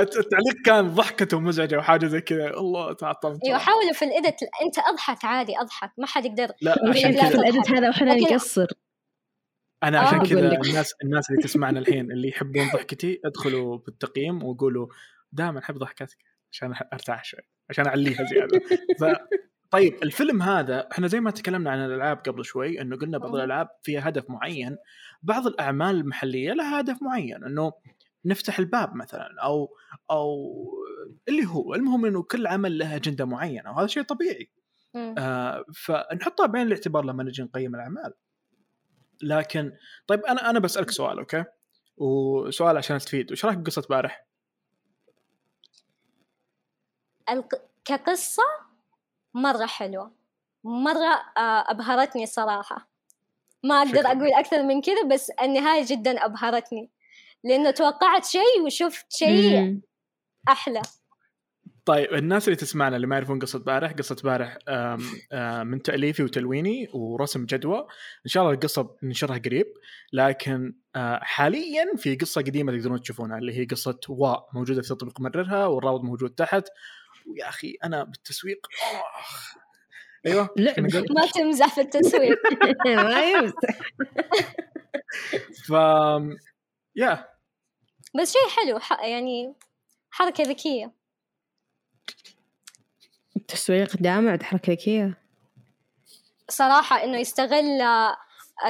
التعليق 0.00 0.62
كان 0.64 0.88
ضحكته 0.88 1.40
مزعجه 1.40 1.78
وحاجه 1.78 2.06
زي 2.06 2.20
كذا. 2.20 2.50
الله 2.50 2.92
تعطلت 2.92 3.44
أيوه 3.46 3.58
حاولوا 3.58 3.92
في 3.92 4.04
الادت 4.04 4.42
أنت 4.62 4.78
أضحك 4.78 5.24
عادي 5.24 5.58
أضحك. 5.60 5.92
ما 5.98 6.06
حد 6.06 6.24
يقدر 6.24 6.52
لا 6.62 6.76
عشان 6.88 7.12
كذا. 7.12 7.28
في 7.28 7.34
الادت 7.34 7.70
هذا 7.70 7.88
وإحنا 7.88 8.14
نقصر. 8.14 8.66
أنا 9.82 10.00
عشان 10.00 10.18
آه. 10.20 10.24
كذا 10.24 10.52
الناس 10.52 10.94
الناس 11.04 11.30
اللي 11.30 11.42
تسمعنا 11.42 11.78
الحين 11.78 12.12
اللي 12.12 12.28
يحبون 12.28 12.68
ضحكتي 12.74 13.20
ادخلوا 13.24 13.78
بالتقييم 13.78 14.42
وقولوا 14.44 14.86
دائما 15.32 15.58
أحب 15.58 15.78
ضحكتك 15.78 16.18
عشان 16.52 16.74
أرتاح 16.92 17.24
شوي 17.24 17.40
عشان 17.70 17.86
أعليها 17.86 18.24
زيادة. 18.24 18.60
طيب. 19.72 20.02
الفيلم 20.02 20.42
هذا 20.42 20.88
إحنا 20.92 21.06
زي 21.06 21.20
ما 21.20 21.30
تكلمنا 21.30 21.70
عن 21.70 21.84
الألعاب 21.84 22.16
قبل 22.16 22.44
شوي 22.44 22.80
إنه 22.80 22.96
قلنا 22.96 23.18
بعض 23.18 23.34
الألعاب 23.34 23.68
فيها 23.82 24.08
هدف 24.08 24.30
معين 24.30 24.76
بعض 25.22 25.46
الأعمال 25.46 25.96
المحلية 25.96 26.52
لها 26.52 26.80
هدف 26.80 27.02
معين 27.02 27.44
إنه 27.44 27.72
نفتح 28.24 28.58
الباب 28.58 28.94
مثلا 28.94 29.28
أو 29.42 29.76
أو 30.10 30.52
اللي 31.28 31.46
هو 31.46 31.74
المهم 31.74 32.06
إنه 32.06 32.22
كل 32.22 32.46
عمل 32.46 32.78
له 32.78 32.96
أجندة 32.96 33.24
معينة 33.24 33.70
وهذا 33.70 33.86
شيء 33.86 34.02
طبيعي. 34.02 34.50
آه 35.18 35.64
فنحطها 35.74 36.46
بعين 36.46 36.66
الاعتبار 36.66 37.04
لما 37.04 37.22
نجي 37.22 37.42
نقيم 37.42 37.74
الأعمال. 37.74 38.14
لكن 39.22 39.72
طيب 40.06 40.20
أنا 40.20 40.50
أنا 40.50 40.58
بسألك 40.58 40.90
سؤال 40.90 41.18
أوكي؟ 41.18 41.44
وسؤال 41.96 42.76
عشان 42.76 42.96
استفيد 42.96 43.32
وش 43.32 43.44
رايك 43.44 43.58
بقصة 43.58 43.86
بارح؟ 43.90 44.26
الق... 47.28 47.54
كقصة؟ 47.84 48.42
مرة 49.34 49.66
حلوة. 49.66 50.12
مرة 50.64 51.22
آه، 51.36 51.64
أبهرتني 51.70 52.26
صراحة. 52.26 52.88
ما 53.64 53.74
أقدر 53.82 54.06
أقول 54.06 54.32
أكثر 54.32 54.62
من 54.62 54.80
كذا 54.80 55.02
بس 55.02 55.30
النهاية 55.30 55.86
جدا 55.86 56.24
أبهرتني. 56.24 56.90
لأنه 57.44 57.70
توقعت 57.70 58.24
شيء 58.24 58.62
وشفت 58.66 59.12
شيء 59.12 59.80
أحلى. 60.48 60.82
طيب 61.84 62.14
الناس 62.14 62.48
اللي 62.48 62.56
تسمعنا 62.56 62.96
اللي 62.96 63.06
ما 63.06 63.16
يعرفون 63.16 63.38
قصة 63.38 63.58
بارح 63.58 63.92
قصة 63.92 64.16
بارح 64.24 64.58
من 65.64 65.82
تأليفي 65.82 66.22
وتلويني 66.22 66.88
ورسم 66.94 67.46
جدوى. 67.46 67.78
إن 68.26 68.30
شاء 68.30 68.42
الله 68.42 68.54
القصة 68.54 68.96
ننشرها 69.02 69.38
قريب 69.38 69.66
لكن 70.12 70.74
آه، 70.96 71.20
حاليا 71.22 71.84
في 71.96 72.16
قصة 72.16 72.40
قديمة 72.40 72.72
تقدرون 72.72 73.00
تشوفونها 73.00 73.38
اللي 73.38 73.58
هي 73.58 73.64
قصة 73.64 73.98
واء 74.08 74.48
موجودة 74.54 74.82
في 74.82 74.88
تطبيق 74.88 75.20
مررها 75.20 75.66
والرابط 75.66 76.00
موجود 76.00 76.30
تحت. 76.30 76.68
ويا 77.26 77.48
أخي 77.48 77.76
أنا 77.84 78.04
بالتسويق 78.04 78.66
أيوه 80.26 80.50
لا 80.56 80.74
ما 81.10 81.26
تمزح 81.34 81.74
في 81.74 81.80
التسويق. 81.80 82.38
ما 82.86 83.30
يمزح. 83.30 83.80
ف 85.66 85.70
يا. 86.96 87.28
بس 88.20 88.32
شيء 88.32 88.48
حلو 88.48 88.80
يعني 89.10 89.54
حركة 90.10 90.44
ذكية. 90.44 90.92
التسويق 93.36 93.96
دامع 93.96 94.38
حركة 94.42 94.72
ذكية. 94.72 95.18
صراحة 96.48 97.04
إنه 97.04 97.18
يستغل 97.18 97.78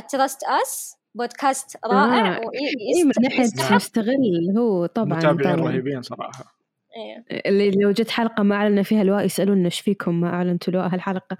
Trust 0.08 0.44
Us 0.44 0.96
بودكاست 1.14 1.76
رائع 1.86 2.36
آه. 2.36 2.40
اي 2.40 3.04
من 3.04 3.12
ناحية 3.22 3.76
يستغل 3.76 4.56
هو 4.58 4.86
طبعا 4.86 5.18
متابعين 5.18 5.60
رهيبين 5.60 6.02
صراحة. 6.02 6.61
إيه. 6.96 7.40
اللي 7.50 7.70
لو 7.70 7.90
جت 7.90 8.10
حلقة 8.10 8.42
ما 8.42 8.54
أعلنا 8.54 8.82
فيها 8.82 9.02
الواه 9.02 9.24
يسألونا 9.24 9.64
إيش 9.64 9.80
فيكم؟ 9.80 10.20
ما 10.20 10.28
أعلنتوا 10.28 10.72
الواه 10.72 10.94
هالحلقة. 10.94 11.36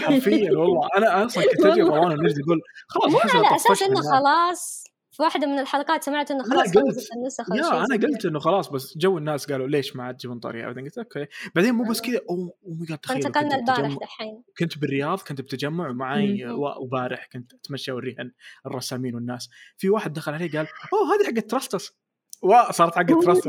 حرفيا 0.00 0.52
والله. 0.52 0.88
أنا 0.96 1.26
أصلا 1.26 1.44
كنت 1.44 1.66
أجي 1.66 1.80
روان 1.80 2.12
ونجد 2.12 2.38
يقول 2.38 2.60
خلاص 2.88 3.12
مو 3.12 3.18
على 3.18 3.56
أساس 3.56 3.82
إنه 3.82 4.00
خلاص 4.00 4.84
في 5.10 5.22
واحدة 5.22 5.46
من 5.46 5.58
الحلقات 5.58 6.04
سمعت 6.04 6.30
إنه 6.30 6.42
خلاص 6.42 6.76
النسخ 7.16 7.44
يا 7.56 7.84
أنا 7.84 8.06
قلت 8.06 8.24
إنه 8.24 8.38
خلاص 8.38 8.68
بس 8.68 8.98
جو 8.98 9.18
الناس 9.18 9.52
قالوا 9.52 9.68
ليش 9.68 9.96
ما 9.96 10.04
عاد 10.04 10.16
تجيبون 10.16 10.38
طريقه 10.38 10.66
بعدين 10.66 10.84
قلت 10.84 10.98
أوكي. 10.98 11.26
بعدين 11.54 11.74
مو 11.74 11.84
بس 11.90 12.00
كذا 12.00 12.20
أو 12.30 12.56
ماي 12.66 12.86
جاد 12.86 12.98
تخيل 12.98 13.16
انتقلنا 13.16 13.56
البارح 13.56 13.96
دحين. 14.00 14.42
كنت 14.58 14.78
بالرياض 14.78 15.18
كنت 15.18 15.40
بتجمع 15.40 15.88
ومعي 15.88 16.46
وبارح 16.80 17.28
كنت 17.32 17.52
أتمشى 17.52 17.90
اوريها 17.90 18.30
الرسامين 18.66 19.14
والناس. 19.14 19.50
في 19.76 19.90
واحد 19.90 20.12
دخل 20.12 20.34
علي 20.34 20.48
قال 20.48 20.66
أوه 20.92 21.14
هذه 21.14 21.26
حقت 21.26 21.50
تراستس 21.50 21.96
وصارت 22.44 22.94
حقت 22.94 23.10
oh 23.10 23.24
تراستس 23.24 23.46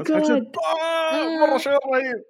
مرة 1.42 1.58
شيء 1.58 1.72
رهيب. 1.72 2.24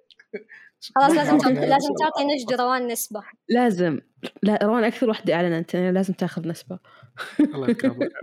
خلاص 0.94 1.10
لازم 1.10 1.36
لازم 1.48 1.94
تعطي 1.94 2.24
نجد 2.24 2.60
روان 2.60 2.86
نسبة. 2.86 3.22
لازم. 3.48 4.00
لا 4.42 4.58
روان 4.62 4.84
أكثر 4.84 5.08
واحدة 5.08 5.34
أعلنت 5.34 5.76
لازم 5.76 6.14
تاخذ 6.14 6.48
نسبة. 6.48 6.78
الله 7.40 7.70
يكرمك. 7.70 8.10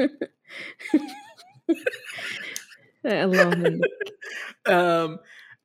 اللهم 3.06 3.82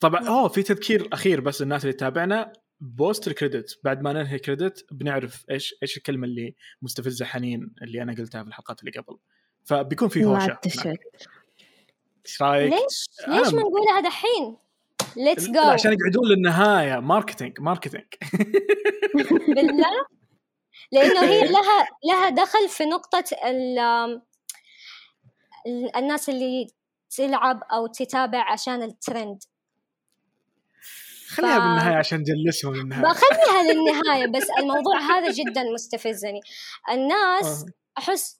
طبعا 0.01 0.29
أوه 0.29 0.49
في 0.49 0.63
تذكير 0.63 1.09
أخير 1.13 1.41
بس 1.41 1.63
الناس 1.63 1.83
اللي 1.83 1.93
تتابعنا. 1.93 2.53
post 2.81 3.29
ال 3.29 3.35
credit. 3.35 3.81
بعد 3.85 4.03
ما 4.03 4.13
ننهي 4.13 4.39
credit 4.39 4.87
بنعرف 4.93 5.45
إيش 5.51 5.75
إيش 5.83 5.97
الكلمة 5.97 6.27
اللي 6.27 6.55
مستفزة 6.83 7.25
حنين 7.25 7.75
اللي 7.83 8.03
أنا 8.03 8.15
قلتها 8.15 8.43
في 8.43 8.49
الحلقات 8.49 8.81
اللي 8.81 8.91
قبل. 8.91 9.19
فبيكون 9.65 10.09
في 10.09 10.25
هوشة 10.25 10.59
إيش 12.29 12.43
رأيك؟ 12.43 12.73
ليش؟ 12.73 13.07
ليش 13.29 13.55
ما 13.55 13.61
نقولها 13.61 14.01
دحين؟ 14.01 14.57
let's 15.17 15.49
go 15.49 15.61
عشان 15.61 15.93
يقعدون 15.93 16.29
للنهايه 16.29 17.01
marketing 17.01 17.61
marketing 17.61 18.05
بالله؟ 19.49 20.07
لأنه 20.93 21.21
هي 21.21 21.49
لها 21.49 21.89
لها 22.05 22.29
دخل 22.29 22.69
في 22.69 22.85
نقطة 22.85 23.25
الناس 25.97 26.29
اللي 26.29 26.67
تلعب 27.11 27.63
أو 27.73 27.87
تتابع 27.87 28.53
عشان 28.53 28.83
الترند 28.83 29.43
خليها 31.29 31.59
ف... 31.59 31.63
بالنهاية 31.63 31.97
عشان 31.97 32.19
نجلسهم 32.21 32.75
للنهاية. 32.75 33.03
بخليها 33.03 33.73
للنهاية 33.73 34.27
بس 34.27 34.47
الموضوع 34.59 34.99
هذا 34.99 35.33
جدا 35.33 35.63
مستفزني. 35.75 36.41
الناس 36.91 37.65
أحس 37.99 38.38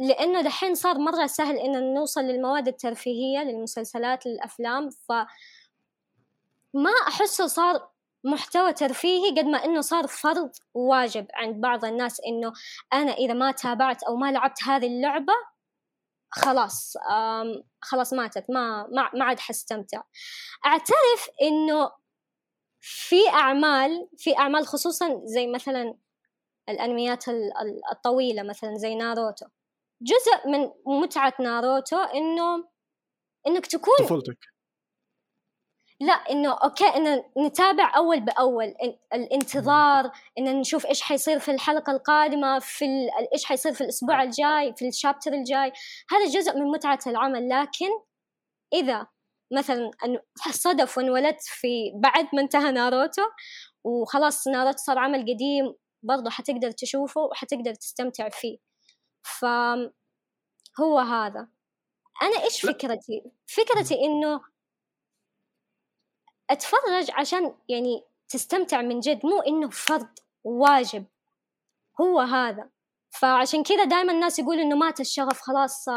لأنه 0.00 0.40
دحين 0.40 0.74
صار 0.74 0.98
مرة 0.98 1.26
سهل 1.26 1.56
ان 1.56 1.94
نوصل 1.94 2.20
للمواد 2.20 2.68
الترفيهية 2.68 3.38
للمسلسلات 3.38 4.26
للأفلام 4.26 4.90
ف 4.90 5.12
ما 6.74 6.90
أحسه 7.08 7.46
صار 7.46 7.88
محتوى 8.24 8.72
ترفيهي 8.72 9.30
قد 9.30 9.44
ما 9.44 9.64
إنه 9.64 9.80
صار 9.80 10.06
فرض 10.06 10.50
واجب 10.74 11.26
عند 11.34 11.60
بعض 11.60 11.84
الناس 11.84 12.20
إنه 12.26 12.52
أنا 12.92 13.12
إذا 13.12 13.34
ما 13.34 13.52
تابعت 13.52 14.02
أو 14.02 14.16
ما 14.16 14.32
لعبت 14.32 14.62
هذه 14.64 14.86
اللعبة 14.86 15.32
خلاص 16.30 16.96
خلاص 17.80 18.12
ماتت 18.12 18.50
ما 18.50 18.86
ما 19.14 19.24
عاد 19.24 19.40
حستمتع. 19.40 20.02
أعترف 20.66 21.28
إنه 21.42 21.90
في 22.80 23.28
أعمال 23.28 24.08
في 24.16 24.38
أعمال 24.38 24.66
خصوصا 24.66 25.20
زي 25.24 25.46
مثلا 25.46 25.94
الأنميات 26.68 27.24
الطويلة 27.92 28.42
مثلا 28.42 28.74
زي 28.74 28.94
ناروتو. 28.94 29.46
جزء 30.02 30.48
من 30.48 30.70
متعة 31.00 31.32
ناروتو 31.40 31.96
إنه 31.96 32.68
إنك 33.46 33.66
تكون 33.66 33.94
طفولتك. 33.98 34.38
لا 36.00 36.12
إنه 36.12 36.52
okay 36.52 36.84
ان 36.84 37.22
نتابع 37.38 37.96
أول 37.96 38.20
بأول 38.20 38.74
الانتظار 39.14 40.10
ان 40.38 40.60
نشوف 40.60 40.86
إيش 40.86 41.02
حيصير 41.02 41.38
في 41.38 41.50
الحلقة 41.50 41.92
القادمة 41.92 42.58
في 42.58 42.84
إيش 43.32 43.44
حيصير 43.44 43.72
في 43.72 43.80
الأسبوع 43.80 44.22
الجاي 44.22 44.74
في 44.76 44.88
الشابتر 44.88 45.32
الجاي. 45.32 45.72
هذا 46.10 46.26
جزء 46.26 46.54
من 46.54 46.70
متعة 46.70 46.98
العمل 47.06 47.48
لكن 47.48 47.90
إذا 48.74 49.06
مثلا 49.52 49.90
صدف 50.50 50.98
وانولدت 50.98 51.42
في 51.42 51.92
بعد 52.02 52.28
ما 52.34 52.42
انتهى 52.42 52.72
ناروتو 52.72 53.22
وخلاص 53.84 54.48
ناروتو 54.48 54.78
صار 54.78 54.98
عمل 54.98 55.20
قديم 55.20 55.74
برضه 56.02 56.30
حتقدر 56.30 56.70
تشوفه 56.70 57.20
وحتقدر 57.20 57.74
تستمتع 57.74 58.28
فيه. 58.28 58.58
فهو 59.24 60.98
هذا. 60.98 61.48
أنا 62.22 62.44
إيش 62.44 62.60
فكرتي؟ 62.60 63.22
فكرتي 63.46 63.94
إنه 63.94 64.40
أتفرج 66.50 67.10
عشان 67.10 67.56
يعني 67.68 68.04
تستمتع 68.28 68.82
من 68.82 69.00
جد 69.00 69.26
مو 69.26 69.40
إنه 69.40 69.70
فرض 69.70 70.08
واجب. 70.44 71.06
هو 72.00 72.20
هذا. 72.20 72.70
فعشان 73.10 73.62
كذا 73.62 73.84
دائما 73.84 74.12
الناس 74.12 74.38
يقولوا 74.38 74.62
إنه 74.62 74.76
مات 74.76 75.00
الشغف 75.00 75.40
خلاص 75.40 75.88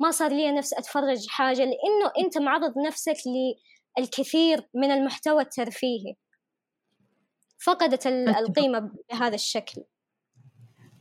ما 0.00 0.10
صار 0.10 0.30
لي 0.32 0.52
نفس 0.52 0.72
أتفرج 0.74 1.26
حاجة 1.28 1.64
لإنه 1.64 2.12
أنت 2.18 2.38
معرض 2.38 2.78
نفسك 2.86 3.16
للكثير 3.98 4.68
من 4.74 4.90
المحتوى 4.90 5.42
الترفيهي. 5.42 6.14
فقدت 7.64 8.06
القيمة 8.06 8.90
بهذا 9.10 9.34
الشكل. 9.34 9.82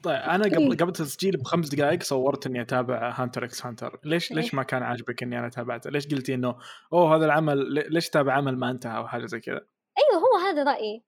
طيب 0.03 0.15
أنا 0.15 0.43
قبل 0.43 0.71
إيه. 0.71 0.77
قبل 0.77 0.87
التسجيل 0.87 1.37
بخمس 1.37 1.69
دقائق 1.69 2.03
سولفت 2.03 2.45
اني 2.45 2.61
أتابع 2.61 3.13
هانتر 3.15 3.45
إكس 3.45 3.65
هانتر 3.65 3.99
ليش 4.03 4.31
ليش 4.31 4.45
إيه. 4.45 4.55
ما 4.55 4.63
كان 4.63 4.83
عاجبك 4.83 5.23
إني 5.23 5.39
أنا 5.39 5.49
تابعته؟ 5.49 5.89
ليش 5.89 6.07
قلتي 6.07 6.33
إنه 6.33 6.55
أوه 6.93 7.15
هذا 7.15 7.25
العمل 7.25 7.57
ليش 7.93 8.09
تابع 8.09 8.33
عمل 8.33 8.57
ما 8.57 8.71
انتهى 8.71 8.97
أو 8.97 9.07
حاجة 9.07 9.25
زي 9.25 9.39
كذا؟ 9.39 9.61
أيوه 9.97 10.23
هو 10.23 10.47
هذا 10.47 10.63
رأيي. 10.63 11.03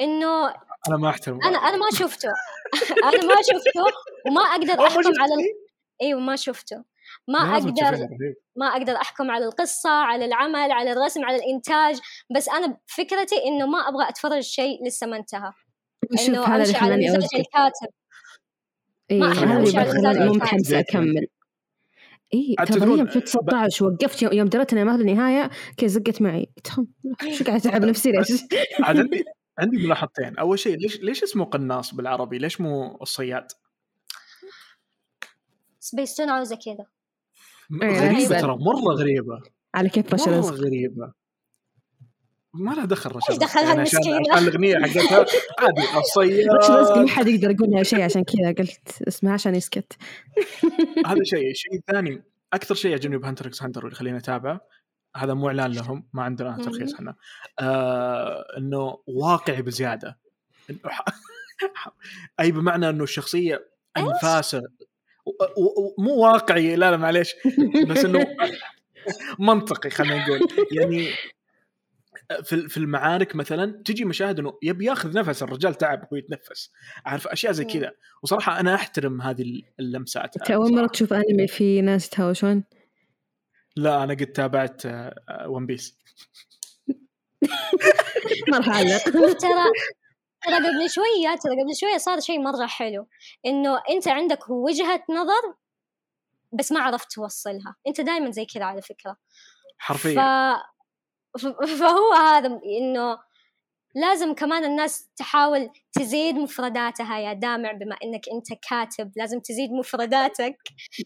إنه 0.00 0.48
أنا 0.88 0.96
ما 0.96 1.08
احترم 1.08 1.42
أنا 1.44 1.58
أنا 1.58 1.76
ما 1.76 1.86
شفته. 1.92 2.28
أنا 3.08 3.24
ما 3.24 3.34
شفته 3.42 3.84
وما 4.26 4.40
أقدر 4.40 4.86
أحكم 4.86 5.12
على 5.20 5.34
أيوه 6.02 6.20
ما 6.20 6.36
شفته. 6.36 6.84
ما 7.28 7.38
أقدر 7.38 8.08
ما 8.56 8.66
أقدر 8.66 8.96
أحكم 8.96 9.30
على 9.30 9.44
القصة 9.44 9.90
على 9.90 10.24
العمل 10.24 10.72
على 10.72 10.92
الرسم 10.92 11.24
على 11.24 11.36
الإنتاج. 11.36 12.00
بس 12.36 12.48
أنا 12.48 12.78
فكرتي 12.86 13.44
إنه 13.44 13.66
ما 13.66 13.78
أبغى 13.78 14.08
أتفرج 14.08 14.40
شيء 14.40 14.86
لسه 14.86 15.06
ما 15.06 15.16
انتهى. 15.16 15.52
إنه 16.20 16.56
أمشي 16.56 16.76
على 16.76 16.96
مزاج 16.96 17.28
الكاتب 17.34 17.99
اي 19.10 19.22
هذا 19.22 20.10
اللي 20.10 20.26
مو 20.26 20.32
متحمسه 20.32 20.80
اكمل 20.80 21.26
اي 22.34 22.54
ترى 22.66 23.06
في 23.06 23.20
19 23.20 23.84
وقفت 23.86 24.22
يوم 24.22 24.48
دريت 24.48 24.72
انها 24.72 24.84
ما 24.84 24.94
النهاية 24.94 25.50
كذا 25.76 25.88
زقت 25.88 26.22
معي. 26.22 26.46
شو 27.38 27.44
قاعد 27.44 27.66
اتعب 27.66 27.84
نفسي 27.84 28.12
ليش؟ 28.12 28.28
عندي 28.80 29.24
عندي 29.58 29.76
ملاحظتين. 29.76 30.38
أول 30.38 30.58
شيء 30.58 30.76
ليش 30.76 31.00
ليش 31.00 31.22
اسمه 31.22 31.44
قناص 31.44 31.94
بالعربي؟ 31.94 32.38
ليش 32.38 32.60
مو 32.60 32.98
الصياد؟ 33.02 33.46
سبيستون 35.80 36.30
عاوزه 36.30 36.56
كذا. 36.56 36.86
غريبة 37.82 38.40
ترى 38.40 38.56
مرة 38.56 38.94
غريبة. 38.94 39.42
على 39.74 39.88
كيف 39.88 40.14
بشر 40.14 40.40
مرة 40.40 40.50
غريبة. 40.50 41.12
ما 42.54 42.74
لها 42.74 42.84
دخل 42.84 43.10
رشا 43.10 43.30
إيش 43.30 43.38
دخلها 43.38 43.64
يعني 43.64 43.78
المسكينه؟ 43.78 44.20
عشان 44.32 44.48
الأغنية 44.48 44.78
حقتها 44.78 45.26
عادي 45.58 45.98
الصياد 45.98 46.98
ما 46.98 47.08
حد 47.08 47.28
يقدر 47.28 47.50
يقول 47.50 47.70
لها 47.70 47.82
شيء 47.82 48.02
عشان 48.02 48.24
كذا 48.24 48.52
قلت 48.58 49.02
اسمها 49.08 49.32
عشان 49.32 49.54
يسكت. 49.54 49.92
هذا 51.06 51.24
شيء. 51.24 51.50
الشيء 51.50 51.74
الثاني 51.74 52.22
أكثر 52.52 52.74
شيء 52.74 52.90
يعجبني 52.90 53.18
بهنتر 53.18 53.46
إكس 53.46 53.62
هنتر 53.62 53.80
واللي 53.80 53.96
يخليني 53.96 54.18
اتابعه 54.18 54.60
هذا 55.16 55.34
مو 55.34 55.48
إعلان 55.48 55.72
لهم 55.72 56.08
ما 56.12 56.22
عندنا 56.22 56.56
ترخيص 56.56 56.94
إحنا. 56.94 57.14
آه 57.58 58.44
إنه 58.58 58.98
واقعي 59.06 59.62
بزيادة. 59.62 60.18
أي 62.40 62.52
بمعنى 62.52 62.88
إنه 62.88 63.04
الشخصية 63.04 63.68
أنفاسة. 63.96 64.62
مو 65.98 66.16
واقعي 66.16 66.76
لا 66.76 66.90
لا 66.90 66.96
معليش. 66.96 67.34
بس 67.88 68.04
إنه 68.04 68.26
منطقي 69.38 69.90
خلينا 69.90 70.26
نقول. 70.26 70.48
يعني 70.72 71.08
في 72.42 72.68
في 72.68 72.76
المعارك 72.76 73.36
مثلا 73.36 73.82
تجي 73.84 74.04
مشاهد 74.04 74.38
إنه 74.38 74.58
يبي 74.62 74.84
ياخذ 74.84 75.18
نفس 75.18 75.42
الرجال 75.42 75.74
تعب 75.74 76.02
وهو 76.02 76.16
يتنفس. 76.16 76.72
عارف 77.06 77.28
أشياء 77.28 77.52
زي 77.52 77.64
كذا. 77.64 77.92
وصراحة 78.22 78.60
أنا 78.60 78.74
أحترم 78.74 79.22
هذه 79.22 79.62
اللمسات. 79.80 80.36
أنت 80.36 80.50
أول 80.50 80.74
مرة 80.74 80.86
تشوف 80.86 81.12
أنمي 81.12 81.46
في 81.46 81.80
ناس 81.80 82.06
يتهاوشون؟ 82.06 82.64
لا 83.76 84.04
أنا 84.04 84.14
قد 84.14 84.26
تابعت 84.26 84.82
ون 85.46 85.66
بيس 85.66 85.98
ما 88.50 88.58
راح 88.58 88.68
أعلق. 88.68 89.04
ترى 89.40 89.64
ترى 90.42 90.56
قبل 90.56 90.90
شوية 90.90 91.36
ترى 91.42 91.52
قبل 91.52 91.76
شوية 91.80 91.96
صار 91.98 92.20
شيء 92.20 92.40
مرة 92.40 92.66
حلو. 92.66 93.08
إنه 93.46 93.80
أنت 93.90 94.08
عندك 94.08 94.50
وجهة 94.50 95.04
نظر 95.10 95.54
بس 96.52 96.72
ما 96.72 96.80
عرفت 96.80 97.12
توصلها. 97.12 97.76
أنت 97.86 98.00
دائما 98.00 98.30
زي 98.30 98.44
كذا 98.44 98.64
على 98.64 98.82
فكرة. 98.82 99.16
حرفيا. 99.78 100.14
ف... 100.14 100.20
فهو 101.80 102.12
هذا 102.12 102.60
إنه 102.80 103.18
لازم 103.94 104.34
كمان 104.34 104.64
الناس 104.64 105.08
تحاول 105.16 105.70
تزيد 105.92 106.34
مفرداتها 106.34 107.18
يا 107.18 107.32
دامع 107.32 107.72
بما 107.72 107.96
إنك 108.04 108.22
أنت 108.32 108.46
كاتب 108.70 109.12
لازم 109.16 109.40
تزيد 109.40 109.70
مفرداتك. 109.72 110.56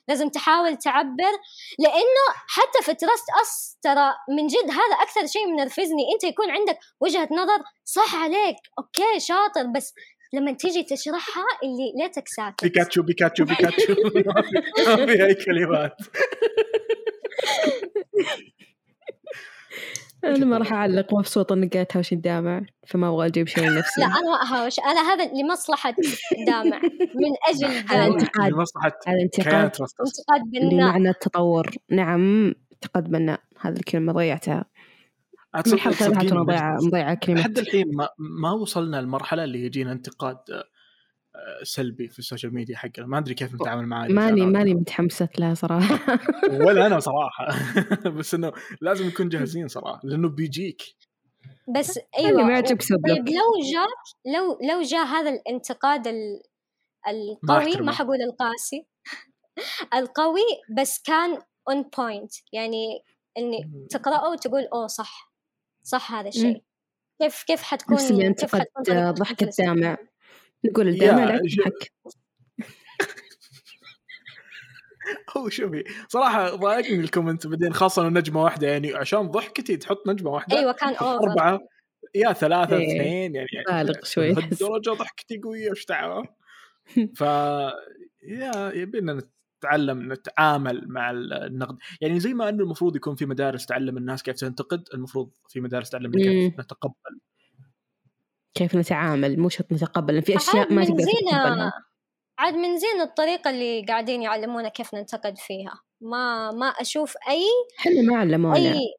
لازم 0.08 0.28
تحاول 0.28 0.76
تعبر 0.76 1.32
لأنه 1.78 2.26
حتى 2.48 2.82
في 2.82 2.94
Trust 2.94 3.24
Us 3.42 3.78
ترى 3.82 4.12
من 4.36 4.46
جد 4.46 4.70
هذا 4.70 5.02
أكثر 5.02 5.26
شيء 5.26 5.46
منرفزني. 5.46 6.02
أنت 6.14 6.24
يكون 6.24 6.50
عندك 6.50 6.78
وجهة 7.00 7.28
نظر 7.32 7.62
صح 7.84 8.14
عليك 8.16 8.56
okay 8.78 9.20
شاطر 9.20 9.66
بس 9.76 9.94
لما 10.32 10.52
تيجي 10.52 10.82
تشرحها 10.82 11.46
اللي 11.62 11.92
ليتك 12.02 12.28
ساكت. 12.28 12.64
بيكاتشو 12.64 13.02
بيكاتشو 13.02 13.44
بيكاتشو. 13.50 13.94
ما 14.86 15.06
في 15.06 15.24
أي 15.24 15.34
كلمات. 15.34 15.96
أنا 20.24 20.44
ما 20.44 20.58
راح 20.58 20.72
أعلق 20.72 21.14
مبسوطة 21.14 21.52
إني 21.52 21.66
قاعد 21.66 21.86
تهاوش 21.86 22.14
دامع 22.14 22.62
فما 22.86 23.08
أبغى 23.08 23.26
أجيب 23.26 23.48
شيء 23.48 23.70
لنفسي 23.70 24.00
لا 24.00 24.06
أنا 24.06 24.30
ما 24.30 24.42
أهاوش. 24.42 24.78
أنا 24.78 25.00
هذا 25.00 25.32
لمصلحة 25.32 25.94
دامع 26.46 26.80
من 27.14 27.32
أجل 27.48 27.66
هذا 27.90 28.06
انتقاد. 28.06 28.52
لمصلحة 28.52 28.92
هذا 29.06 29.22
انتقاد. 29.22 29.54
انتقاد 29.54 30.42
بناء 30.52 30.88
معنى 30.88 31.08
التطور. 31.08 31.70
نعم 31.90 32.54
انتقاد 32.72 33.04
بناء 33.10 33.40
هذه 33.60 33.76
الكلمة 33.76 34.12
ضيعتها. 34.12 34.64
من 35.66 35.78
حلقه 35.78 36.34
مضيعه 36.34 36.76
مضيعة 36.82 37.14
كلمة. 37.14 37.40
لحد 37.40 37.58
الحين 37.58 37.84
ما, 37.96 38.08
ما 38.18 38.52
وصلنا 38.52 39.00
المرحلة 39.00 39.44
اللي 39.44 39.64
يجينا 39.64 39.92
انتقاد. 39.92 40.36
سلبي 41.62 42.08
في 42.08 42.18
السوشيال 42.18 42.54
ميديا 42.54 42.76
حقنا. 42.76 43.06
ما 43.06 43.18
أدري 43.18 43.34
كيف 43.34 43.54
نتعامل 43.54 43.86
معاه 43.86 44.08
ماني 44.08 44.46
ماني 44.46 44.74
متحمسه 44.74 45.28
لها 45.38 45.54
صراحة. 45.54 46.18
ولا 46.66 46.86
أنا 46.86 47.00
صراحة. 47.10 47.48
بس 48.18 48.34
إنه 48.34 48.52
لازم 48.80 49.06
نكون 49.06 49.28
جاهزين 49.28 49.68
صراحة 49.68 50.00
لأنه 50.04 50.28
بيجيك. 50.28 50.82
بس 51.76 51.98
أيوه 52.18 52.42
ما 52.42 52.52
يعجبك 52.52 52.82
طيب 52.88 53.28
لو 53.28 53.50
جاء 53.72 53.88
لو 54.34 54.58
لو 54.70 54.82
جاء 54.82 55.04
هذا 55.04 55.30
الانتقاد 55.30 56.06
القوي 57.08 57.76
ما 57.80 57.92
حقول 57.92 58.22
القاسي 58.22 58.86
القوي 59.94 60.40
بس 60.78 61.02
كان 61.02 61.38
on 61.68 61.82
point 61.98 62.32
يعني 62.52 63.02
اني 63.38 63.86
تقرأه 63.90 64.30
وتقول 64.30 64.66
oh 64.72 64.86
صح. 64.86 65.32
صح 65.82 66.12
هذا 66.12 66.28
الشيء. 66.28 66.62
كيف 67.22 67.42
كيف 67.42 67.62
حتكون 67.62 67.94
نفس 67.94 68.10
اللي 68.10 68.26
انتقد 68.26 68.66
ضحك 68.90 69.42
الدامع. 69.42 69.96
نقول 70.64 70.88
الدامع 70.88 71.24
لا 71.24 71.38
تضحك 71.38 71.92
هو 75.36 75.48
شوفي 75.48 75.84
صراحة 76.08 76.56
ضايقني 76.56 77.00
ال 77.00 77.06
comment 77.06 77.46
بعدين 77.46 77.72
خاصة 77.72 78.08
نجمة 78.08 78.42
واحدة 78.42 78.68
يعني 78.68 78.94
عشان 78.94 79.28
ضحكتي 79.28 79.76
تحط 79.76 80.08
نجمة 80.08 80.30
واحدة 80.30 80.58
أيوه 80.58 80.72
كان 80.72 80.88
over 80.88 81.30
أربعة 81.30 81.60
يا 82.14 82.32
ثلاثة 82.32 82.76
إيه. 82.76 82.86
اثنين 82.86 83.34
يعني 83.34 83.48
بالغ 83.68 84.04
شوي. 84.04 84.32
درجه 84.32 84.90
ضحكتي 85.00 85.38
قوية 85.38 85.70
وش 85.70 85.86
دعوة؟ 85.86 86.28
ف 87.18 87.20
يا 88.22 88.72
يبينا 88.74 89.22
نتعلم 89.58 90.12
نتعامل 90.12 90.88
مع 90.88 91.10
النقد. 91.10 91.76
يعني 92.00 92.20
زي 92.20 92.34
ما 92.34 92.48
إنه 92.48 92.62
المفروض 92.62 92.96
يكون 92.96 93.14
في 93.14 93.26
مدارس 93.26 93.66
تعلم 93.66 93.96
الناس 93.96 94.22
كيف 94.22 94.36
تنتقد 94.36 94.88
المفروض 94.94 95.30
في 95.48 95.60
مدارس 95.60 95.90
تعلمنا 95.90 96.22
كيف 96.22 96.60
نتقبل. 96.60 97.20
كيف 98.54 98.74
نتعامل 98.76 99.40
مو 99.40 99.48
شرط 99.48 99.72
نتقبل 99.72 100.22
في 100.22 100.36
أشياء 100.36 100.72
ما 100.72 100.84
تقدر 100.84 101.04
تتقبلها 101.04 101.72
عاد 102.38 102.54
من 102.54 102.78
زين 102.78 103.00
الطريقة 103.00 103.50
اللي 103.50 103.84
قاعدين 103.88 104.22
يعلمونا 104.22 104.68
كيف 104.68 104.94
ننتقد 104.94 105.38
فيها 105.38 105.80
ما 106.00 106.50
ما 106.50 106.66
أشوف 106.66 107.14
أي 107.28 107.44
إحنا 107.78 108.02
ما 108.02 108.18
علمونا 108.18 108.56
أي 108.56 108.94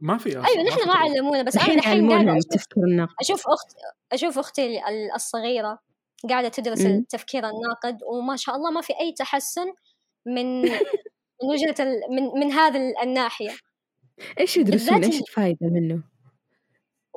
ما 0.00 0.18
في 0.18 0.28
أصلاً. 0.28 0.48
أيوه 0.48 0.62
نحن 0.62 0.88
ما 0.88 0.94
علمونا 0.94 1.42
بس 1.42 1.56
أنا 1.56 1.74
الحين 1.74 2.12
قاعدة 2.12 2.32
التفكير 2.32 2.84
الناقد 2.84 3.14
أشوف 3.20 3.42
اخت 3.48 3.68
أشوف 4.12 4.38
أختي 4.38 4.80
الصغيرة 5.14 5.78
قاعدة 6.28 6.48
تدرس 6.48 6.80
م. 6.80 6.86
التفكير 6.86 7.48
الناقد 7.48 7.98
وما 8.02 8.36
شاء 8.36 8.56
الله 8.56 8.70
ما 8.70 8.80
في 8.80 8.92
أي 9.00 9.12
تحسن 9.12 9.66
من 10.26 10.62
من 11.42 11.48
وجهة 11.50 11.74
من 12.10 12.40
من 12.40 12.52
هذه 12.52 12.92
الناحية 13.02 13.50
إيش 14.40 14.56
يدرسون 14.56 15.04
إيش 15.04 15.20
الفائده 15.20 15.66
منه؟ 15.66 16.02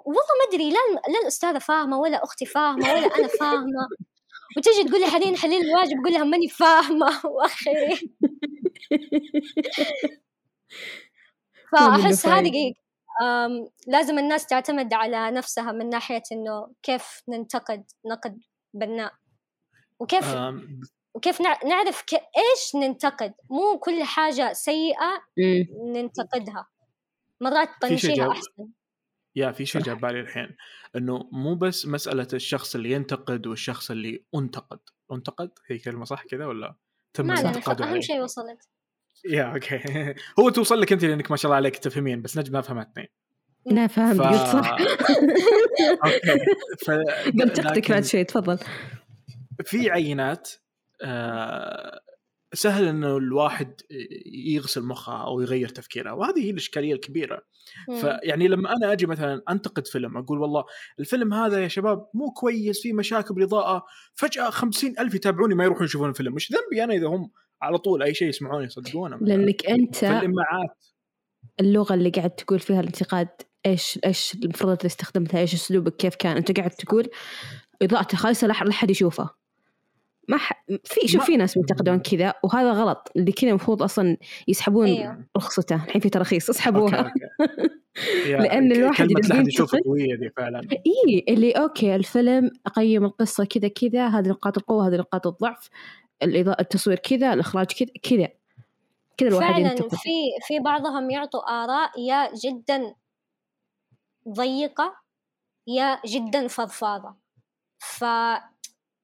والله 0.06 0.22
ما 0.40 0.46
أدري 0.54 0.70
لا 0.70 0.78
لا 1.14 1.20
الأستاذة 1.22 1.60
فاهمة 1.60 2.00
ولا 2.00 2.24
أختي 2.24 2.46
فاهمة 2.46 2.90
ولا 2.94 3.06
أنا 3.18 3.28
فاهمة. 3.28 3.88
وتجي 4.58 4.84
تقول 4.90 5.02
لي 5.02 5.08
حاليا 5.08 5.38
حلين 5.38 5.62
الواجب 5.64 6.00
أقول 6.02 6.14
لها 6.14 6.24
ماني 6.24 6.50
فاهمة. 6.50 7.22
واخي 7.36 7.72
فأحس 11.72 12.26
هذه 12.28 12.74
لازم 13.88 14.20
الناس 14.20 14.48
تعتمد 14.48 14.94
على 14.94 15.32
نفسها 15.32 15.72
من 15.72 15.90
ناحية 15.90 16.24
إنه 16.32 16.68
كيف 16.84 17.24
ننتقد 17.30 17.84
نقد 18.06 18.40
بناء. 18.74 19.14
وكيف 20.00 20.36
وكيف 21.16 21.42
نعرف 21.42 22.04
إيش 22.14 22.76
ننتقد. 22.76 23.34
مو 23.50 23.80
كل 23.80 24.04
حاجة 24.04 24.54
سيئة 24.54 25.22
ننتقدها. 25.86 26.68
مرات 27.42 27.70
طنشيها 27.82 28.32
أحسن. 28.32 28.68
يا 29.36 29.52
في 29.52 29.66
شيء 29.66 29.82
جاب 29.82 30.00
بالي 30.00 30.20
الحين 30.20 30.56
إنه 30.96 31.30
مو 31.32 31.56
بس 31.56 31.86
مسألة 31.86 32.28
الشخص 32.34 32.76
اللي 32.76 32.92
ينتقد 32.92 33.48
والشخص 33.48 33.92
اللي 33.92 34.24
انتقد. 34.36 34.80
انتقد؟ 35.12 35.52
هي 35.68 35.78
كلمة 35.78 36.06
صح 36.06 36.24
كذا 36.24 36.46
ولا 36.46 36.76
تم 37.14 37.28
ما 37.28 37.62
أهم 37.82 38.02
شيء 38.02 38.22
وصلت. 38.22 38.70
يا 39.26 39.44
okay. 39.44 39.80
هو 40.40 40.50
توصل 40.50 40.82
لك 40.82 40.94
أنت 40.94 41.06
لأنك 41.06 41.32
ما 41.32 41.38
شاء 41.38 41.46
الله 41.46 41.56
عليك 41.56 41.78
تفهمين 41.78 42.22
بس 42.22 42.38
نجد 42.38 42.54
ما 42.54 42.62
فهمت 42.62 42.88
اثنين 42.88 43.08
لا 43.66 43.88
فهمت 43.88 44.18
ف... 44.18 44.22
قلت 44.22 44.64
صح. 44.64 44.72
okay. 46.06 46.46
ف... 46.86 46.92
منطقتك 47.34 47.92
بعد 47.92 48.04
شوي 48.04 48.24
تفضل. 48.24 48.60
في 49.66 49.92
عينات 49.92 50.52
آه 51.02 52.03
سهل 52.54 52.88
إنه 52.88 53.18
الواحد 53.18 53.82
يغسل 54.26 54.84
مخه 54.84 55.24
أو 55.28 55.42
يغير 55.42 55.70
تفكيره 55.70 56.14
وهذه 56.14 56.46
هي 56.46 56.50
الإشكالية 56.50 56.94
الكبيرة. 56.94 57.42
فيعني 58.02 58.48
لما 58.48 58.74
أنا 58.76 58.92
أجي 58.92 59.06
مثلا 59.06 59.42
أنتقد 59.50 59.88
فيلم 59.88 60.18
أقول 60.18 60.40
والله 60.40 60.64
الفيلم 61.00 61.34
هذا 61.34 61.64
يا 61.64 61.68
شباب 61.68 62.10
مو 62.14 62.32
كويس 62.32 62.82
فيه 62.82 62.94
مشاكل 62.94 63.34
بالاضاءه 63.34 63.86
فجأة 64.14 64.50
خمسين 64.50 65.00
ألف 65.00 65.16
يتابعوني 65.16 65.56
ما 65.56 65.64
يروحون 65.64 65.86
يشوفون 65.86 66.10
الفيلم 66.10 66.34
مش 66.34 66.52
ذنبي 66.52 66.84
أنا 66.84 66.94
إذا 66.94 67.08
هم 67.08 67.32
على 67.62 67.78
طول 67.78 68.04
أي 68.04 68.14
شيء 68.14 68.28
يسمعون 68.28 68.64
يصدقونه 68.64 69.18
لأنك 69.22 69.66
أنت 69.66 69.96
في 69.96 70.34
اللغة 71.60 71.94
اللي 71.94 72.10
قاعد 72.10 72.30
تقول 72.30 72.60
فيها 72.60 72.80
الانتقاد 72.80 73.30
إيش 73.66 74.00
إيش 74.06 74.34
المفروض 74.44 74.74
اللي 74.78 74.86
استخدمتها 74.86 75.40
إيش 75.40 75.54
أسلوبك 75.54 75.96
كيف 75.96 76.16
كان 76.16 76.38
أنت 76.38 76.58
قاعد 76.58 76.72
تقول 76.72 77.10
اضاءته 77.82 78.18
خايسه 78.18 78.48
لا 78.48 78.54
أحد 78.54 78.90
يشوفه 78.90 79.30
ما 80.28 80.38
ح... 80.38 80.66
في 80.84 81.08
شوف 81.08 81.26
في 81.26 81.38
ناس 81.38 81.58
ينتقدون 81.58 82.00
كذا 82.00 82.34
وهذا 82.44 82.72
غلط 82.72 83.12
اللي 83.16 83.32
كذا 83.32 83.50
المفروض 83.50 83.84
أصلا 83.84 84.18
يسحبون 84.48 84.88
أيوه. 84.88 85.26
رخصته 85.38 85.76
الحين 85.76 86.02
في 86.02 86.10
تراخيص 86.10 86.50
اسحبوها 86.50 86.98
okay 86.98 87.20
okay. 87.42 88.34
لأن 88.44 88.72
الواحد 88.72 89.08
اللي 89.12 89.48
يشوف 89.48 89.76
القويه 89.76 90.16
دي 90.16 90.30
فعلا 90.30 90.60
إي 90.72 91.26
اللي 91.30 91.52
okay 91.52 91.96
الفيلم 91.96 92.52
اقيم 92.66 93.06
القصة 93.06 93.46
كذا 93.46 93.68
كذا 93.68 94.08
هذه 94.08 94.28
نقاط 94.28 94.58
القوة 94.58 94.88
هذه 94.88 94.96
نقاط 94.96 95.28
الضعف 95.28 95.70
الإضاءة 96.24 96.62
التصوير 96.62 97.00
كذا 97.00 97.34
الإخراج 97.34 97.66
كذا 97.66 97.90
كذا 98.04 98.30
كذا 99.18 99.30
الواحد 99.30 99.54
فعلا 99.54 99.72
ينتقد. 99.72 99.96
في 99.96 100.10
في 100.48 100.60
بعضهم 100.60 101.10
يعطوا 101.10 101.64
آراء 101.64 102.00
يا 102.00 102.30
جدا 102.36 102.96
ضيقة 104.30 104.96
يا 105.68 106.00
جدا 106.06 106.48
فضفاضة 106.48 107.16
ف 107.80 108.06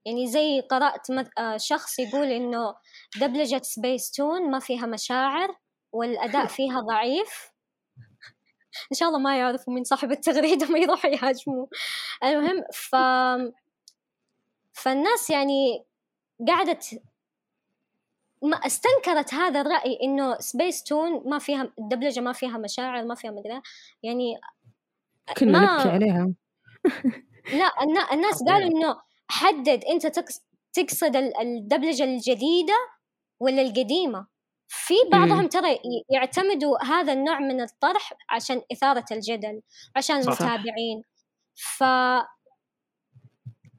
يعني 0.06 0.28
زي 0.28 0.62
قرأت 0.62 1.08
آه، 1.38 1.58
شخص 1.58 2.00
يقول 2.00 2.28
إنه 2.28 2.76
دبلجة 3.18 3.62
سبيس 3.64 4.12
تون 4.12 4.52
ما 4.52 4.60
فيها 4.60 4.86
مشاعر 4.86 5.56
والأداء 5.92 6.48
فيها 6.58 6.80
ضعيف. 6.80 7.52
إن 8.92 8.98
شاء 8.98 9.10
الله 9.10 9.20
ما 9.20 9.38
يعرفوا 9.38 9.74
من 9.74 9.84
صاحب 9.84 10.12
التغريدة 10.12 10.68
ما 10.68 10.80
يروحوا 10.80 11.10
يهاجموا 11.10 11.68
المهم 12.24 12.64
ف 12.74 12.96
فالناس 14.74 15.30
يعني 15.30 15.86
قعدت 16.48 17.02
ما 18.42 18.58
استنكرت 18.58 19.34
هذا 19.34 19.62
الرأي 19.62 20.00
إنه 20.04 20.38
سبيس 20.40 20.84
تون 20.84 21.30
ما 21.30 21.40
فيها 21.40 21.72
الدبلجة 21.80 22.20
ما 22.20 22.34
فيها 22.34 22.58
مشاعر 22.58 23.06
ما 23.06 23.16
فيها 23.16 23.32
مدري 23.32 23.62
يعني 24.04 24.40
كنا 25.38 25.60
ما... 25.60 25.76
نبكي 25.76 25.90
عليها. 25.90 26.34
لا 27.54 28.14
الناس 28.14 28.44
قالوا 28.48 28.68
إنه 28.68 29.09
حدد 29.30 29.84
أنت 29.84 30.08
تقصد 30.74 31.16
الدبلجة 31.16 32.04
الجديدة 32.04 32.74
ولا 33.40 33.62
القديمة؟ 33.62 34.28
في 34.68 34.94
بعضهم 35.12 35.48
ترى 35.48 35.78
يعتمدوا 36.10 36.84
هذا 36.84 37.14
النوع 37.14 37.40
من 37.40 37.62
الطرح 37.62 38.14
عشان 38.30 38.62
إثارة 38.72 39.06
الجدل 39.12 39.62
عشان 39.96 40.16
المتابعين 40.16 41.04
ف 41.56 41.84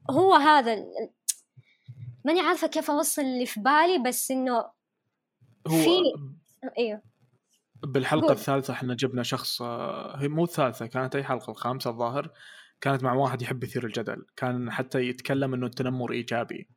هو 0.09 0.33
هذا 0.33 0.85
ماني 2.25 2.41
عارفة 2.41 2.67
كيف 2.67 2.91
أوصل 2.91 3.21
اللي 3.21 3.45
في 3.45 3.59
بالي 3.59 3.97
بس 4.05 4.31
إنه 4.31 4.57
هو 5.67 5.83
في 5.83 5.97
أيوه 6.77 7.01
بالحلقة 7.83 8.27
قول. 8.27 8.31
الثالثة 8.31 8.73
إحنا 8.73 8.95
جبنا 8.95 9.23
شخص 9.23 9.61
آه، 9.61 10.17
هي 10.17 10.27
مو 10.27 10.43
الثالثة 10.43 10.85
كانت 10.85 11.15
أي 11.15 11.23
حلقة 11.23 11.51
الخامسة 11.51 11.89
الظاهر. 11.89 12.31
كانت 12.81 13.03
مع 13.03 13.13
واحد 13.13 13.41
يحب 13.41 13.63
يثير 13.63 13.85
الجدل. 13.85 14.25
كان 14.35 14.71
حتى 14.71 14.99
يتكلم 14.99 15.53
إنه 15.53 15.65
التنمر 15.65 16.11
إيجابي. 16.11 16.67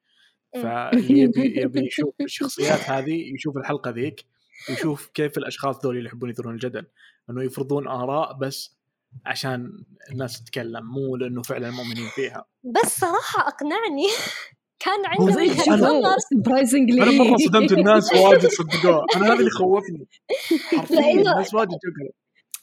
فيبي 0.53 1.55
يبي 1.63 1.87
يشوف 1.87 2.15
الشخصيات 2.21 2.91
هذه 2.91 3.35
يشوف 3.35 3.57
الحلقة 3.57 3.91
ذيك 3.91 4.25
ويشوف 4.71 5.07
كيف 5.15 5.39
الأشخاص 5.39 5.85
ذول 5.85 5.97
اللي 5.97 6.09
يحبون 6.09 6.31
يثيرون 6.31 6.55
الجدل. 6.55 6.87
إنه 7.31 7.45
يفرضون 7.45 7.89
آراء 7.89 8.39
بس 8.39 8.77
عشان 9.27 9.85
الناس 10.11 10.45
تتكلم 10.45 10.85
مو 10.85 11.17
لأنه 11.17 11.43
فعلا 11.43 11.71
مؤمنين 11.71 12.09
فيها. 12.09 12.45
بس 12.65 12.99
صراحة 13.01 13.49
أقنعني. 13.49 14.07
كان 14.85 15.07
عندي 15.07 15.37
وجهه 15.37 15.77
نظر 15.77 16.17
surprisingly 16.19 17.03
أنا 17.03 17.11
مرة 17.11 17.37
صدمت 17.37 17.73
الناس 17.73 18.13
واجد 18.13 18.47
صدقوه 18.47 19.07
أنا 19.17 19.27
هذا 19.27 19.35
اللي 19.35 19.51
خوفني. 19.51 20.09
حرفيا 20.79 21.13
الناس 21.13 21.55
واجد 21.55 21.79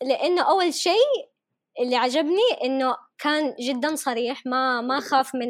لأنه 0.01 0.41
أول 0.41 0.73
شيء 0.73 1.31
اللي 1.79 1.95
عجبني 1.95 2.51
إنه 2.63 2.95
كان 3.21 3.55
جدا 3.59 3.95
صريح 3.95 4.45
ما 4.45 4.81
ما 4.81 4.99
خاف 4.99 5.35
من 5.35 5.47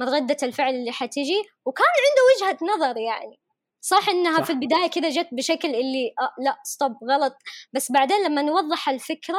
من 0.00 0.08
ردة 0.08 0.36
الفعل 0.42 0.74
اللي 0.74 0.92
حتيجي 0.92 1.42
وكان 1.64 1.86
عنده 1.86 2.22
وجهة 2.30 2.74
نظر 2.74 2.96
يعني. 2.96 3.40
صح 3.80 4.08
إنها 4.08 4.38
صح. 4.38 4.44
في 4.44 4.52
البداية 4.52 4.86
كذا 4.86 5.08
جت 5.08 5.28
بشكل 5.32 5.68
اللي 5.68 6.14
آه 6.20 6.42
لا 6.44 6.56
stop 6.64 6.92
غلط. 7.10 7.34
بس 7.72 7.92
بعدين 7.92 8.24
لما 8.24 8.42
نوضح 8.42 8.88
الفكرة 8.88 9.38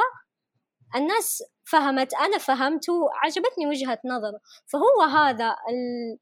الناس 0.96 1.42
فهمت 1.64 2.14
أنا 2.14 2.38
فهمت 2.38 2.88
وعجبتني 2.88 3.66
وجهة 3.66 3.98
نظره 4.04 4.40
فهو 4.66 5.02
هذا 5.02 5.48
ال... 5.48 6.18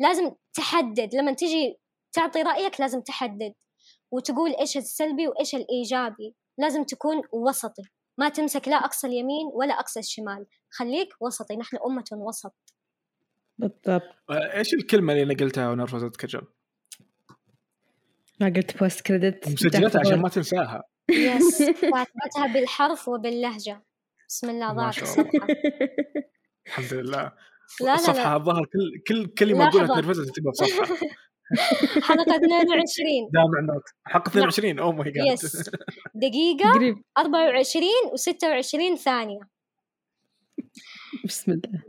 لازم 0.00 0.30
تحدد. 0.54 1.14
لما 1.14 1.32
تجي 1.32 1.78
تعطي 2.12 2.42
رأيك 2.42 2.80
لازم 2.80 3.00
تحدد. 3.00 3.54
وتقول 4.10 4.54
إيش 4.60 4.76
السلبي 4.76 5.28
وإيش 5.28 5.54
الإيجابي. 5.54 6.34
لازم 6.58 6.84
تكون 6.84 7.22
وسطي. 7.32 7.82
ما 8.18 8.28
تمسك 8.28 8.68
لا 8.68 8.76
أقصى 8.76 9.06
اليمين 9.06 9.50
ولا 9.52 9.74
أقصى 9.74 10.00
الشمال. 10.00 10.46
خليك 10.70 11.08
وسطي 11.20 11.56
نحن 11.56 11.76
أمة 11.86 12.04
وسط. 12.12 12.54
بالضبط. 13.58 14.02
إيش 14.30 14.74
الكلمة 14.74 15.12
اللي 15.12 15.34
نقلتها 15.34 15.70
ونرفزتك 15.70 16.20
كجل؟ 16.20 16.42
ما 18.40 18.46
قلت 18.56 18.78
post 18.78 19.00
credit 19.00 19.48
مسجلتها 19.48 20.00
عشان 20.00 20.18
ما 20.18 20.28
تنساها. 20.28 20.82
yes 21.10 21.62
كاتبتها 21.82 22.52
بالحرف 22.52 23.08
وباللهجة. 23.08 23.84
بسم 24.28 24.50
الله 24.50 24.72
ضاعت 24.72 25.02
الصفحة. 25.02 25.46
الحمد 26.66 26.94
لله. 26.94 27.32
لا 27.80 27.94
الصفحة 27.94 28.36
الظاهر 28.36 28.64
كل 28.64 29.02
كل 29.08 29.26
كلمة 29.26 29.68
أقولها 29.68 29.86
تنرفزها 30.00 30.24
تكتبها 30.24 30.52
بصفحة. 30.52 30.96
حلقة 32.02 32.36
22 32.36 33.28
دامع 33.32 33.74
note. 33.74 33.82
حلقة 34.06 34.28
22 34.28 34.78
oh 34.78 34.92
my 34.92 35.10
god 35.10 35.26
yes 35.26 35.70
دقيقة. 36.14 36.96
24 37.18 37.88
و26 38.06 38.96
ثانية. 38.96 39.40
بسم 41.24 41.52
الله. 41.52 41.82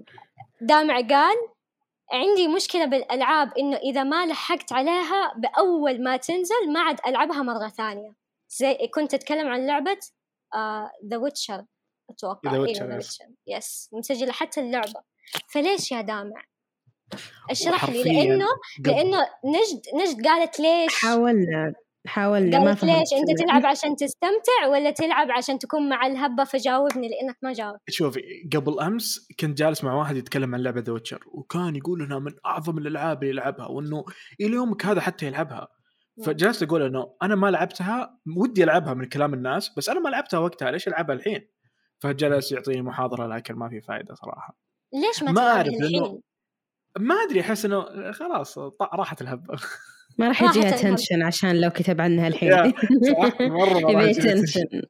دامع 0.62 1.02
قال 1.02 1.36
عندي 2.14 2.48
مشكلة 2.48 2.86
بالألعاب 2.86 3.58
إنه 3.58 3.78
إذا 3.78 4.04
ما 4.04 4.26
لحقت 4.26 4.74
عليها 4.74 5.34
بأول 5.38 6.04
ما 6.04 6.18
تنزل 6.18 6.74
ما 6.74 6.80
عاد 6.80 7.00
ألعبها 7.08 7.42
مرة 7.42 7.68
ثانية. 7.68 8.16
زي 8.50 8.78
كنت 8.94 9.14
أتكلم 9.14 9.48
عن 9.48 9.68
لعبة 9.68 9.98
The 11.06 11.18
uh, 11.18 11.22
Witcher 11.22 11.66
أتوقع. 12.10 12.52
The 12.52 12.58
Witcher 12.58 13.00
yes 13.48 13.90
مسجلة 13.94 14.32
حتى 14.32 14.62
اللعبة. 14.62 15.04
فليش 15.54 15.92
يا 15.92 16.02
دامع؟ 16.02 16.44
اشرح 17.50 17.90
لي 17.90 18.04
لأنه 18.04 18.48
لأنه 18.86 19.18
نجد 19.46 19.82
نجد 19.96 20.28
قالت 20.28 20.60
ليش؟ 20.60 20.94
حاولنا 20.96 21.74
حاولنا 22.08 22.60
ما 22.60 22.70
ليش 22.84 23.14
أنت 23.14 23.40
تلعب 23.40 23.66
عشان 23.66 23.96
تستمتع 23.96 24.68
ولا 24.72 24.92
تلعب 24.92 25.32
عشان 25.32 25.60
تكون 25.60 25.90
مع 25.90 26.08
الهبة 26.08 26.44
فجاوبني؟ 26.44 27.10
لأنك 27.10 27.38
ما 27.44 27.54
جاوبت. 27.54 27.80
شوفي 27.90 28.22
قبل 28.56 28.80
أمس 28.80 29.28
كنت 29.40 29.58
جالس 29.58 29.84
مع 29.84 29.94
واحد 29.94 30.18
يتكلم 30.18 30.56
عن 30.56 30.62
لعبة 30.62 30.82
The 30.82 30.94
Witcher 30.94 31.24
وكان 31.28 31.76
يقول 31.76 32.02
إنها 32.02 32.20
من 32.20 32.32
أعظم 32.46 32.78
الألعاب 32.78 33.24
اللي 33.24 33.34
يلعبها 33.34 33.68
وإنه 33.68 34.06
إلى 34.42 34.56
يومك 34.56 34.86
هذا 34.86 35.02
حتى 35.02 35.26
يلعبها. 35.26 35.68
فجلست 36.26 36.64
أقول 36.64 36.82
إنه 36.82 37.16
أنا 37.24 37.36
ما 37.36 37.52
لعبتها 37.52 38.20
ودي 38.38 38.64
ألعبها 38.64 38.94
من 38.94 39.06
كلام 39.06 39.34
الناس 39.34 39.72
بس 39.78 39.90
أنا 39.90 40.00
ما 40.00 40.10
لعبتها 40.10 40.38
وقتها 40.38 40.72
ليش 40.72 40.88
ألعبها 40.88 41.16
الحين؟ 41.16 41.50
فجلس 42.00 42.52
يعطيني 42.52 42.82
محاضرة 42.82 43.28
لكن 43.28 43.56
ما 43.56 43.70
في 43.70 43.82
فائده 43.82 44.16
صراحة. 44.16 44.58
ليش 44.94 45.24
ما, 45.24 45.32
ما 45.32 45.42
أعرف 45.42 45.74
لأنه 45.80 46.22
ما 47.00 47.16
أدري 47.16 47.42
أحس 47.42 47.66
إنه 47.66 48.12
خلاص 48.12 48.58
راحت 48.94 49.22
الهبه 49.22 49.56
ما 50.18 50.28
راح 50.28 50.44
يجيها 50.44 50.72
attention 50.72 51.22
عشان 51.22 51.62
لو 51.62 51.70
كتب 51.70 52.02
عنها 52.02 52.28
الحين. 52.28 52.74
مرة 53.40 53.92
يبي 53.92 54.14
attention. 54.14 54.66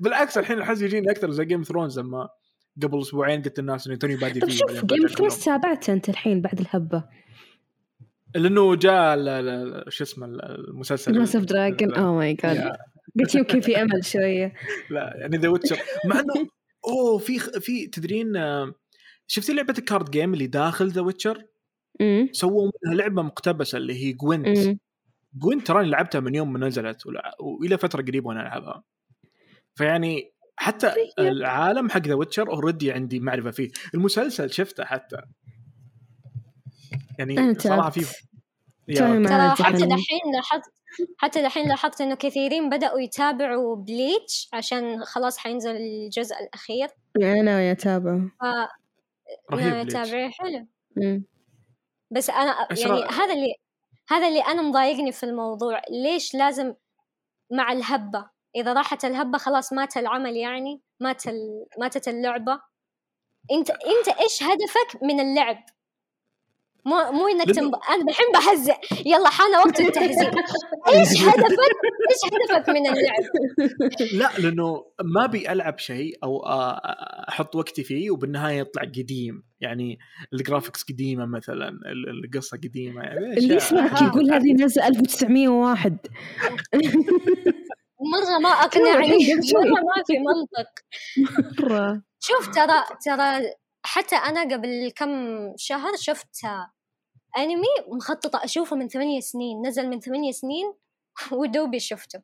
بالعكس 0.00 0.38
الحين 0.38 0.60
أحس 0.60 0.82
يجيني 0.82 1.10
أكثر 1.10 1.30
زي 1.30 1.44
Game 1.44 1.62
Thrones 1.62 1.98
لما 1.98 2.28
قبل 2.82 3.00
أسبوعين 3.00 3.42
قلت 3.42 3.58
الناس 3.58 3.86
اني 3.86 3.96
توني 3.96 4.16
بادي 4.16 4.40
فيه 4.40 4.48
شوف 4.48 4.84
Game 4.84 5.06
Thrones 5.06 5.44
تابعت 5.44 5.90
أنت 5.90 6.08
الحين 6.08 6.40
بعد 6.40 6.60
الهبة. 6.60 7.04
لأنه 8.34 8.76
جاء 8.76 9.16
شو 9.88 10.04
اسمه 10.04 10.26
المسلسل 10.26 11.16
House 11.16 11.36
of 11.36 11.44
Dragon 11.44 11.94
oh 11.94 12.14
my 12.14 12.34
god 12.34 12.76
قلت 13.20 13.34
يمكن 13.34 13.60
في 13.60 13.82
أمل 13.82 14.04
شوية. 14.04 14.52
لا 14.90 15.14
يعني 15.16 15.36
The 15.36 15.48
Witcher 15.48 15.78
مع 16.04 16.20
إنه 16.20 16.48
أوه 16.88 17.18
في 17.18 17.38
في 17.38 17.86
تدرين 17.86 18.36
آه، 18.36 18.74
شفتي 19.26 19.52
لعبة 19.52 19.74
ال 19.78 19.84
card 19.84 20.10
game 20.10 20.34
اللي 20.34 20.46
داخل 20.46 20.88
The 20.88 21.00
Witcher؟ 21.00 21.46
سووا 22.32 22.70
منها 22.84 22.94
لعبة 22.94 23.22
مقتبسة 23.22 23.78
اللي 23.78 23.94
هي 24.04 24.12
Gwent 24.12 24.78
Gwent 25.34 25.66
تراني 25.66 25.90
لعبتها 25.90 26.20
من 26.20 26.34
يوم 26.34 26.52
ما 26.52 26.66
نزلت 26.66 27.02
وإلى 27.40 27.78
فترة 27.78 28.02
قريبة 28.02 28.28
وأنا 28.28 28.40
ألعبها. 28.40 28.82
فيعني 29.74 30.32
حتى 30.56 30.90
طيب. 31.16 31.26
العالم 31.26 31.90
حق 31.90 32.06
The 32.06 32.14
Witcher 32.14 32.48
already 32.48 32.92
عندي 32.92 33.20
معرفة 33.20 33.50
فيه. 33.50 33.70
المسلسل 33.94 34.50
شفته 34.50 34.84
حتى. 34.84 35.16
يعني 37.18 37.54
صراحة 37.58 37.90
في 37.90 38.00
ترى 38.94 39.48
حتى 39.50 39.86
دحين 39.86 40.32
لاحظت 40.34 40.72
حتى 41.18 41.42
دحين 41.42 41.68
لاحظت 41.68 42.00
إنه 42.00 42.14
كثيرين 42.14 42.70
بدأوا 42.70 43.00
يتابعوا 43.00 43.76
Bleach 43.76 44.48
عشان 44.52 45.04
خلاص 45.04 45.38
حينزل 45.38 45.76
الجزء 45.76 46.34
الأخير. 46.40 46.88
أنا 47.22 47.70
يتابع 47.70 48.18
ف... 48.18 48.44
رهيب 49.52 49.88
تابعيه؟ 49.88 50.30
حلو. 50.30 50.66
مم. 50.96 51.24
بس 52.10 52.30
أنا 52.30 52.68
يعني 52.78 53.04
هذا 53.04 53.34
اللي 53.34 53.54
هذا 54.08 54.28
اللي 54.28 54.40
أنا 54.40 54.62
مضايقني 54.62 55.12
في 55.12 55.22
الموضوع 55.22 55.82
ليش 55.90 56.34
لازم 56.34 56.74
مع 57.52 57.72
الهبة؟ 57.72 58.30
إذا 58.56 58.72
راحت 58.72 59.04
الهبة 59.04 59.38
خلاص 59.38 59.72
مات 59.72 59.96
العمل 59.96 60.36
يعني 60.36 60.82
مات 61.00 61.26
ال... 61.26 61.66
ماتت 61.80 62.08
اللعبة. 62.08 62.60
أنت 63.52 63.70
أنت 63.70 64.08
إيش 64.20 64.42
هدفك 64.42 65.02
من 65.02 65.20
اللعب؟ 65.20 65.64
مو 66.86 67.12
مو 67.12 67.28
إنك 67.28 67.46
تنب... 67.54 67.74
أنا 67.74 68.04
الحين 68.10 68.26
بهزئ 68.34 68.74
يلا 69.06 69.28
حان 69.28 69.54
وقت 69.56 69.80
التهزيء. 69.80 70.30
إيش 70.88 71.08
هدفك؟ 71.24 71.74
إيش 72.10 72.20
هدفك 72.32 72.68
من 72.68 72.86
اللعب؟ 72.86 73.24
لا 74.20 74.30
لأنه 74.38 74.84
ما 75.04 75.24
أبي 75.24 75.52
ألعب 75.52 75.78
شيء 75.78 76.18
أو 76.24 76.42
أحط 77.28 77.56
وقتي 77.56 77.84
فيه 77.84 78.10
وبالنهاية 78.10 78.58
يطلع 78.58 78.82
قديم. 78.82 79.42
يعني 79.60 79.98
الجرافكس 80.32 80.82
قديمة 80.82 81.26
مثلا 81.26 81.68
القصة 82.24 82.56
قديمة. 82.56 83.02
يعني 83.02 83.38
اللي 83.38 83.54
يسمعك 83.54 84.02
يقول 84.02 84.32
هذه 84.32 84.52
نزل 84.52 84.82
1901 84.82 85.96
مرة 88.12 88.38
ما 88.42 88.48
أقنعني 88.48 89.06
مرة 89.54 89.80
ما 89.80 90.02
في 90.06 90.18
منطق. 90.18 90.70
مرة. 91.60 92.02
شوف 92.20 92.48
ترى 92.54 92.84
ترى 93.04 93.40
حتى 93.84 94.16
أنا 94.16 94.42
قبل 94.42 94.92
كم 94.96 95.10
شهر 95.56 95.96
شفت 95.96 96.36
أنمي 97.38 97.66
مخططة 97.88 98.44
أشوفه 98.44 98.76
من 98.76 98.88
ثمانية 98.88 99.20
سنين 99.20 99.66
نزل 99.66 99.88
من 99.88 100.00
ثمانية 100.00 100.32
سنين 100.32 100.74
ودوبي 101.32 101.80
شفته. 101.80 102.22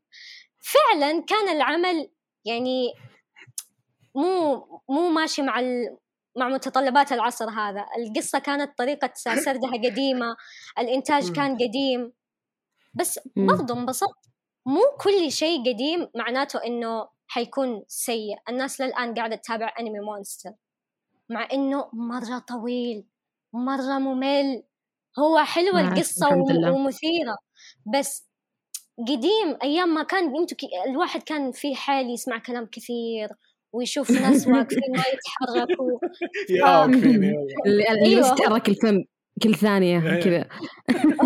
فعلا 0.60 1.22
كان 1.22 1.48
العمل 1.48 2.10
يعني 2.44 2.92
مو 4.14 4.56
مو 4.88 5.08
ماشي 5.08 5.42
مع 5.42 5.60
ال... 5.60 5.96
مع 6.36 6.48
متطلبات 6.48 7.12
العصر 7.12 7.50
هذا. 7.50 7.86
القصة 7.98 8.38
كانت 8.38 8.78
طريقة 8.78 9.10
سردها 9.44 9.70
قديمة 9.70 10.36
الإنتاج 10.78 11.32
كان 11.32 11.54
قديم. 11.54 12.12
بس 12.94 13.20
برضو 13.36 13.74
انبسطت. 13.74 14.30
مو 14.66 14.80
كل 15.00 15.32
شيء 15.32 15.60
قديم 15.72 16.08
معناته 16.16 16.64
إنه 16.66 17.08
حيكون 17.26 17.84
سيء. 17.88 18.36
الناس 18.48 18.80
للآن 18.80 19.14
قاعدة 19.14 19.36
تتابع 19.36 19.74
أنمي 19.80 20.00
مونستر. 20.00 20.50
مع 21.30 21.48
إنه 21.52 21.90
مرة 21.92 22.38
طويل 22.38 23.04
مرة 23.52 23.98
ممل. 23.98 24.62
هو 25.18 25.38
حلوة 25.44 25.80
القصة 25.80 26.28
ومثيرة. 26.72 27.36
بس 27.94 28.30
قديم 28.98 29.58
أيام 29.62 29.94
ما 29.94 30.02
كان 30.02 30.36
انتو 30.36 30.56
الواحد 30.86 31.22
كان 31.22 31.52
في 31.52 31.74
حال 31.74 32.10
يسمع 32.10 32.38
كلام 32.38 32.66
كثير 32.66 33.28
ويشوف 33.72 34.10
ناس 34.10 34.46
واقفين 34.48 34.92
ما 34.96 35.02
يتحركوا. 35.12 35.98
يا 36.50 36.84
اللي 37.66 37.88
أيوه. 38.06 38.32
يتحرك 38.32 38.68
الفم 38.68 39.04
كل 39.42 39.54
ثانية 39.54 40.12
إيه. 40.12 40.20
كذا. 40.20 40.48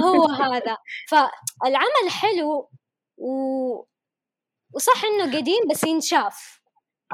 هو 0.05 0.27
هذا. 0.27 0.77
فالعمل 1.09 2.11
حلو 2.11 2.71
و... 3.17 3.31
وصح 4.75 5.05
إنه 5.05 5.39
قديم 5.39 5.69
بس 5.71 5.85
ينشاف. 5.85 6.64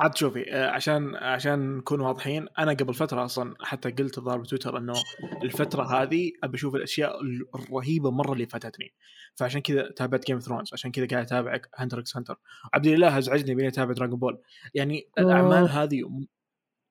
عاد 0.01 0.17
شوفي 0.17 0.53
آه، 0.53 0.71
عشان 0.71 1.17
عشان 1.17 1.77
نكون 1.77 2.01
واضحين 2.01 2.47
أنا 2.59 2.73
قبل 2.73 2.95
فترة 2.95 3.25
أصلا 3.25 3.55
حتى 3.61 3.91
قلت 3.91 4.19
الظاهر 4.19 4.39
بتويتر 4.39 4.79
إنه 4.79 4.95
الفترة 5.43 6.03
هذه 6.03 6.33
أبي 6.45 6.57
أشوف 6.57 6.75
الأشياء 6.75 7.21
الرهيبة 7.55 8.11
مرة 8.11 8.33
اللي 8.33 8.47
فاتتني. 8.47 8.93
فعشان 9.35 9.61
كذا 9.61 9.91
تابعت 9.97 10.27
Game 10.27 10.39
Thrones 10.39 10.71
عشان 10.73 10.93
كذا 10.93 11.07
قاعد 11.07 11.25
اتابع 11.25 11.61
Hunter 11.77 11.99
x 11.99 12.17
Hunter 12.17 12.39
عبد 12.75 12.87
الله 12.87 13.19
ازعجني 13.19 13.55
يبيني 13.55 13.69
أتابع 13.69 13.93
Dragon 13.93 14.19
Ball 14.19 14.39
يعني 14.75 15.09
الأعمال 15.19 15.69
هذه 15.69 16.03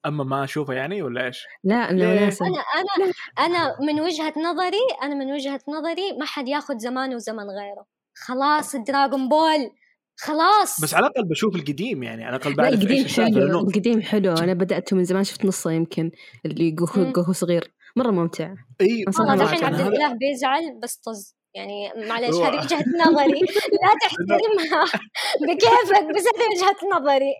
أما 0.05 0.23
ما 0.23 0.43
أشوفها 0.43 0.75
يعني 0.75 1.01
ولا 1.01 1.25
إيش؟ 1.25 1.45
لا 1.63 1.89
أنا 1.89 2.03
أنا 2.03 2.29
أنا 2.29 3.13
أنا 3.39 3.75
من 3.81 4.01
وجهة 4.01 4.33
نظري 4.37 4.85
أنا 5.03 5.15
من 5.15 5.31
وجهة 5.31 5.61
نظري 5.67 6.17
ما 6.19 6.25
حد 6.25 6.47
ياخذ 6.47 6.77
زمان 6.77 7.15
وزمن 7.15 7.49
غيره. 7.49 7.85
خلاص 8.15 8.75
دراغون 8.75 9.29
بول 9.29 9.71
خلاص. 10.21 10.81
بس 10.81 10.93
على 10.93 11.07
الأقل 11.07 11.29
بشوف 11.29 11.55
القديم 11.55 12.03
يعني 12.03 12.25
على 12.25 12.35
الأقل 12.35 12.55
بعرف 12.55 12.73
القديم 12.73 13.07
حلو 13.07 13.59
القديم 13.59 14.01
حلو. 14.01 14.33
أنا 14.33 14.53
بداته 14.53 14.95
من 14.95 15.03
زمان 15.03 15.23
شفت 15.23 15.45
نصه 15.45 15.71
يمكن 15.71 16.11
اللي 16.45 16.71
جوكو 16.71 17.11
جوكو 17.11 17.31
صغير. 17.31 17.73
مرة 17.95 18.11
ممتع. 18.11 18.53
إي 18.81 19.05
والله 19.19 19.43
الحين 19.43 19.63
عبد 19.63 19.79
الاله 19.79 20.13
بيزعل 20.13 20.79
بس 20.83 20.95
طز. 20.95 21.35
يعني 21.55 22.07
معلش 22.07 22.35
هذه 22.35 22.63
وجهه 22.63 22.83
نظري. 23.07 23.39
لا 23.81 23.91
تحترمها. 24.01 24.85
بكيفك 25.47 26.15
بس 26.15 26.25
هذه 26.27 26.49
وجهه 26.51 26.99
نظري. 26.99 27.33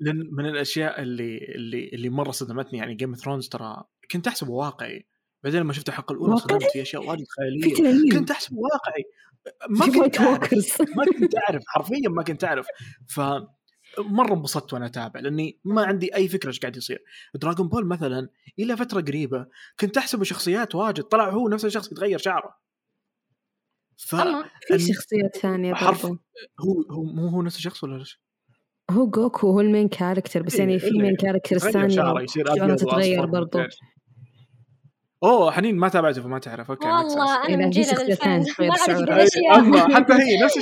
لأن 0.00 0.28
من 0.32 0.46
الأشياء 0.46 1.02
اللي 1.02 1.38
اللي 1.54 1.90
اللي 1.92 2.08
مرة 2.08 2.30
صدمتني 2.30 2.78
يعني 2.78 2.94
Game 2.94 3.14
of 3.14 3.22
Thrones 3.22 3.48
ترى 3.48 3.82
كنت 4.10 4.26
أحسبه 4.26 4.52
واقعي. 4.52 5.06
بعدين 5.44 5.60
لما 5.60 5.72
شفت 5.72 5.88
الحلقة 5.88 6.12
الأولى 6.12 6.36
صدمت 6.36 6.62
في 6.62 6.82
أشياء 6.82 7.06
وايد 7.06 7.26
خيالية. 7.28 8.18
كنت 8.18 8.30
احسبه 8.30 8.58
واقعي. 8.58 9.04
ما 9.78 9.86
كنت 9.86 10.20
أعرف. 10.20 10.80
ما 10.96 11.04
كنت 11.18 11.34
أعرف. 11.36 11.62
حرفيا 11.66 12.08
ما 12.08 12.22
كنت 12.22 12.44
أعرف. 12.44 12.66
ف 13.08 13.20
مرة 13.98 14.34
انبسطت 14.34 14.72
وأنا 14.72 14.86
أتابع 14.86 15.20
لأني 15.20 15.60
ما 15.64 15.84
عندي 15.84 16.14
أي 16.14 16.28
فكرة 16.28 16.48
إيش 16.48 16.60
قاعد 16.60 16.76
يصير. 16.76 17.02
Dragon 17.34 17.68
Ball 17.68 17.86
مثلا 17.86 18.28
إلى 18.58 18.76
فترة 18.76 19.00
قريبة 19.00 19.46
كنت 19.80 19.98
أحسبه 19.98 20.24
شخصيات 20.24 20.74
واجد. 20.74 21.02
طلع 21.02 21.30
هو 21.30 21.48
نفس 21.48 21.64
الشخص 21.64 21.92
يتغير 21.92 22.18
شعره. 22.18 22.62
ف 23.96 24.16
في 24.66 24.78
شخصيات 24.78 25.36
ثانية 25.36 25.74
حرف 25.74 26.06
هو 26.06 26.16
هو 26.90 27.02
مو 27.02 27.28
هو 27.28 27.42
نفس 27.42 27.56
الشخص 27.56 27.84
ولا 27.84 27.98
إيش؟ 27.98 28.20
هو 28.90 29.06
جوكو 29.06 29.50
هو 29.50 29.60
ال 29.60 29.66
main 29.66 29.88
character 29.88 30.42
بس 30.42 30.58
يعني 30.58 30.78
في 30.78 30.90
main 30.90 31.16
character 31.16 31.56
الثاني 31.56 31.90
شعره 31.90 32.22
يصير 32.22 32.52
أبيض 32.52 32.76
تتغير 32.76 33.26
برضو. 33.26 33.58
أوه 35.24 35.50
حنين 35.50 35.76
ما 35.76 35.88
تابعته 35.88 36.22
فما 36.22 36.38
تعرف. 36.38 36.70
أوكي 36.70 36.88
والله 36.88 37.48
أنا 37.48 37.56
من 37.56 37.70
جيل 37.70 37.84
الفين 37.84 38.44
ما 38.60 39.94
حتى 39.94 40.12
هي 40.12 40.42
نفس 40.44 40.58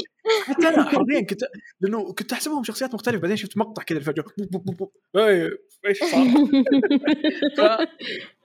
حتى 0.46 0.68
أنا 0.68 0.82
حرفيا 0.82 1.20
كنت 1.20 1.40
لأنه 1.80 2.12
كنت 2.12 2.32
أحسبهم 2.32 2.64
شخصيات 2.64 2.94
مختلفة 2.94 3.18
بعدين 3.18 3.36
شفت 3.36 3.56
مقطع 3.56 3.82
كذا 3.82 4.00
فجاه 4.00 4.24
إيش 5.86 5.98
صار؟ 6.04 6.26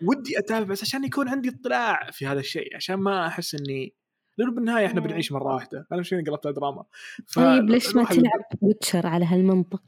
ودي 0.07 0.39
أتابع 0.39 0.65
بس 0.65 0.81
عشان 0.81 1.03
يكون 1.03 1.29
عندي 1.29 1.49
اطلاع 1.49 2.11
في 2.11 2.25
هذا 2.27 2.39
الشيء 2.39 2.75
عشان 2.75 2.95
ما 2.95 3.27
أحس 3.27 3.55
إني 3.55 3.95
لأنه 4.37 4.51
بالنهاية 4.51 4.85
إحنا 4.85 5.01
بنعيش 5.01 5.31
مرة 5.31 5.53
واحدة 5.53 5.87
أنا 5.91 5.99
مش 5.99 6.13
قلبتها 6.13 6.51
دراما. 6.51 6.83
طيب 7.35 7.69
ليش 7.69 7.95
ما 7.95 8.03
تلعب 8.03 8.41
Witcher 8.61 9.07
على 9.07 9.25
هالمنطق؟ 9.25 9.83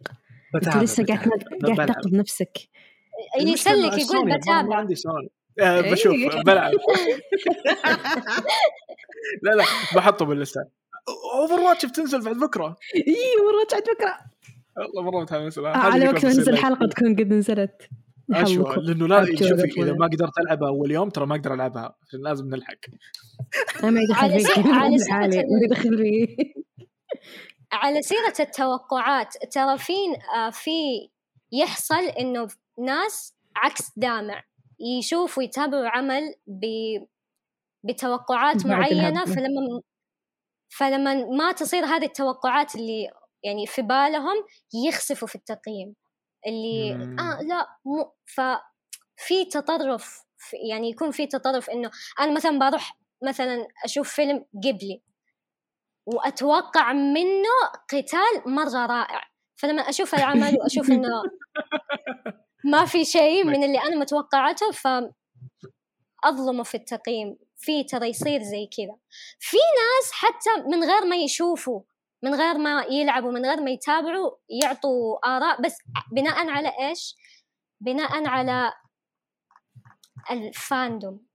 أنت 0.56 0.78
لسه 0.78 1.06
قاعد 1.06 1.30
قاعد 1.78 2.14
نفسك. 2.14 2.58
يسلك 3.42 3.98
يقول 3.98 4.38
بتابع. 4.38 4.62
ما 4.62 4.76
عندي 4.76 4.96
سوني 4.96 5.26
آه 5.26 5.37
بشوف 5.60 6.16
بلعب. 6.46 6.72
لا 9.44 9.52
لا 9.52 9.64
بحطه 9.96 10.26
باللسته 10.26 10.62
Overwatch 11.34 11.86
بتنزل 11.86 12.22
بعد 12.22 12.36
بكرة. 12.36 12.76
اي 12.96 13.16
Overwatch 13.40 13.74
بعد 13.74 13.84
بكرة. 13.96 14.18
والله 14.78 15.12
مرة 15.12 15.22
متحمس 15.22 15.58
لها 15.58 15.72
على 15.72 16.08
وقت 16.08 16.26
ما 16.26 16.34
ننزل 16.34 16.54
الحلقة 16.54 16.88
تكون 16.88 17.16
قد 17.16 17.34
نزلت. 17.34 17.90
اشوى 18.32 18.76
لأنه 18.76 19.08
لا 19.08 19.26
شوفي 19.26 19.82
إذا 19.82 19.94
ما 19.94 20.08
قدرت 20.08 20.40
ألعبها 20.40 20.68
اول 20.70 20.92
يوم 20.92 21.10
ترى 21.10 21.26
ما 21.26 21.36
أقدر 21.36 21.54
ألعبها 21.54 21.96
عشان 22.08 22.20
لازم 22.22 22.50
نلحق. 22.50 22.78
أنا 23.84 23.92
ما 23.92 24.02
يدخل 24.02 24.40
فيك. 24.40 24.48
سيرة 24.48 24.74
على 27.72 28.02
سيرة 28.02 28.34
التوقعات 28.40 29.34
ترى 29.52 29.78
في 29.78 29.94
آه، 30.36 30.50
في 30.50 30.72
يحصل 31.52 32.04
إنه 32.20 32.48
ناس 32.86 33.36
عكس 33.56 33.92
دامع. 33.98 34.44
يشوفوا 34.80 35.44
يتابعوا 35.44 35.88
عمل 35.88 36.36
ب 36.48 36.66
بتوقعات 37.84 38.66
معينة 38.66 39.26
فلما 39.26 39.82
فلما 40.70 41.26
ما 41.38 41.52
تصير 41.52 41.86
هذه 41.86 42.06
التوقعات 42.06 42.76
اللي 42.76 43.08
يعني 43.44 43.68
في 43.68 43.82
بالهم 43.82 44.46
يخسفوا 44.88 45.28
في 45.28 45.36
التقييم. 45.36 45.96
اللي 46.48 46.96
مم. 46.96 47.20
آه 47.20 47.42
لا 47.42 47.68
مو 47.86 48.14
ففي 48.26 49.46
تطرف 49.52 50.24
يعني 50.70 50.90
يكون 50.90 51.12
في 51.12 51.28
تطرف 51.28 51.70
إنه 51.70 51.92
أنا 52.20 52.36
مثلا 52.36 52.60
بروح 52.60 52.98
مثلا 53.24 53.68
أشوف 53.86 54.14
فيلم 54.14 54.46
قبلي 54.64 55.02
وأتوقع 56.06 56.94
منه 56.94 57.50
قتال 57.90 58.54
مرة 58.54 58.86
رائع. 58.86 59.24
فلما 59.56 59.82
أشوف 59.82 60.16
العمل 60.16 60.58
وأشوف 60.62 60.92
إنه 60.92 61.10
ما 62.72 62.86
في 62.86 63.06
شيء 63.06 63.44
من 63.44 63.64
اللي 63.64 63.80
أنا 63.80 63.96
متوقعته 63.96 64.72
ف 64.72 64.88
أظلمه 66.24 66.64
في 66.64 66.76
التقييم. 66.76 67.38
في 67.58 67.84
ترى 67.84 68.10
يصير 68.10 68.42
زي 68.42 68.70
كذا. 68.78 68.98
في 69.40 69.58
ناس 69.58 70.12
حتى 70.12 70.70
من 70.70 70.84
غير 70.84 71.06
ما 71.06 71.16
يشوفوا 71.16 71.82
من 72.24 72.36
غير 72.36 72.58
ما 72.58 72.86
يلعبوا 72.90 73.32
من 73.32 73.46
غير 73.46 73.62
ما 73.62 73.72
يتابعوا 73.72 74.32
يعطوا 74.64 75.28
آراء. 75.28 75.62
بس 75.62 75.78
بناء 76.12 76.50
على 76.50 76.74
إيش؟ 76.80 77.16
بناء 77.82 78.28
على 78.28 78.74
الفاندوم. 80.32 81.28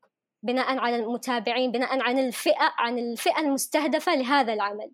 بناء 0.42 0.79
على 0.79 0.97
المتابعين 0.97 1.73
بناء 1.73 2.01
عن 2.01 2.18
الفئة 2.18 2.75
عن 2.79 2.99
الفئة 2.99 3.40
المستهدفة 3.40 4.14
لهذا 4.14 4.53
العمل. 4.53 4.92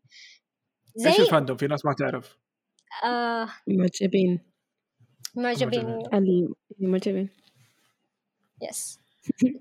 زي 0.94 1.10
إيش 1.10 1.20
الفاندوم؟ 1.20 1.56
في 1.56 1.66
ناس 1.66 1.84
ما 1.84 1.94
تعرف. 1.98 2.38
آه 3.04 3.48
معجبين 3.66 4.47
معجبين. 5.34 6.02
المعجبين 6.80 7.28
yes 8.62 9.00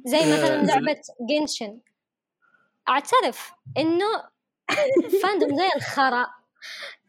زي 0.05 0.17
مثلا 0.17 0.63
لعبة 0.63 1.01
Genshin 1.29 1.79
أعترف 2.89 3.51
إنه 3.77 4.23
fandom 5.23 5.57
زي 5.57 5.69
الخرا 5.75 6.27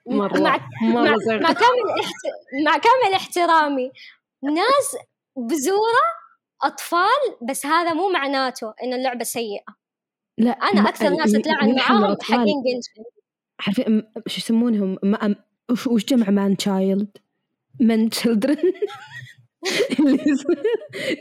مرة 0.07 0.41
مع, 0.41 0.69
مرة 0.83 1.17
مع, 1.27 1.37
مع 1.41 1.53
كامل 1.53 1.91
احت... 2.01 2.15
مع 2.67 2.79
كامل 2.79 3.15
احترامي. 3.15 3.91
ناس 4.43 4.97
بزورة 5.37 6.05
أطفال 6.63 7.49
بس 7.49 7.67
هذا 7.67 7.93
مو 7.93 8.09
معناته 8.09 8.75
إن 8.83 8.93
اللعبة 8.93 9.25
سيئة. 9.25 9.77
لا 10.39 10.51
أنا 10.51 10.89
أكثر 10.89 11.09
ناس 11.09 11.35
أتلاعن 11.35 11.75
معاهم 11.75 12.17
حقين 12.23 12.63
Genshin 12.67 13.11
عارفين 13.67 14.13
شو 14.27 14.39
يسمونهم؟ 14.39 14.99
ما 15.03 15.37
وش, 15.71 15.87
وش 15.87 16.05
جمع 16.05 16.31
man 16.31 16.57
child 16.57 17.17
من 17.81 18.11
تشيلدرن 18.11 18.73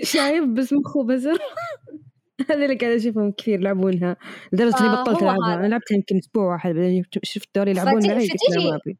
شايب 0.04 0.54
بس 0.54 0.74
مخه 0.74 1.04
بزر. 1.04 1.39
هذا 2.50 2.65
اللي 2.65 2.76
قاعد 2.76 2.91
أشوفهم 2.93 3.32
كثير 3.32 3.60
يلعبونها. 3.60 4.17
لدرجة 4.52 4.80
إني 4.80 5.02
بطلت 5.02 5.24
ألعبها. 5.24 5.54
أنا 5.54 5.67
لعبتها 5.67 5.96
يمكن 5.96 6.17
أسبوع 6.17 6.54
واحد 6.54 6.70
بعدين 6.70 7.04
شفت 7.24 7.50
دول 7.56 7.67
يلعبون 7.67 8.08
معي 8.08 8.28
فتجي 8.28 8.98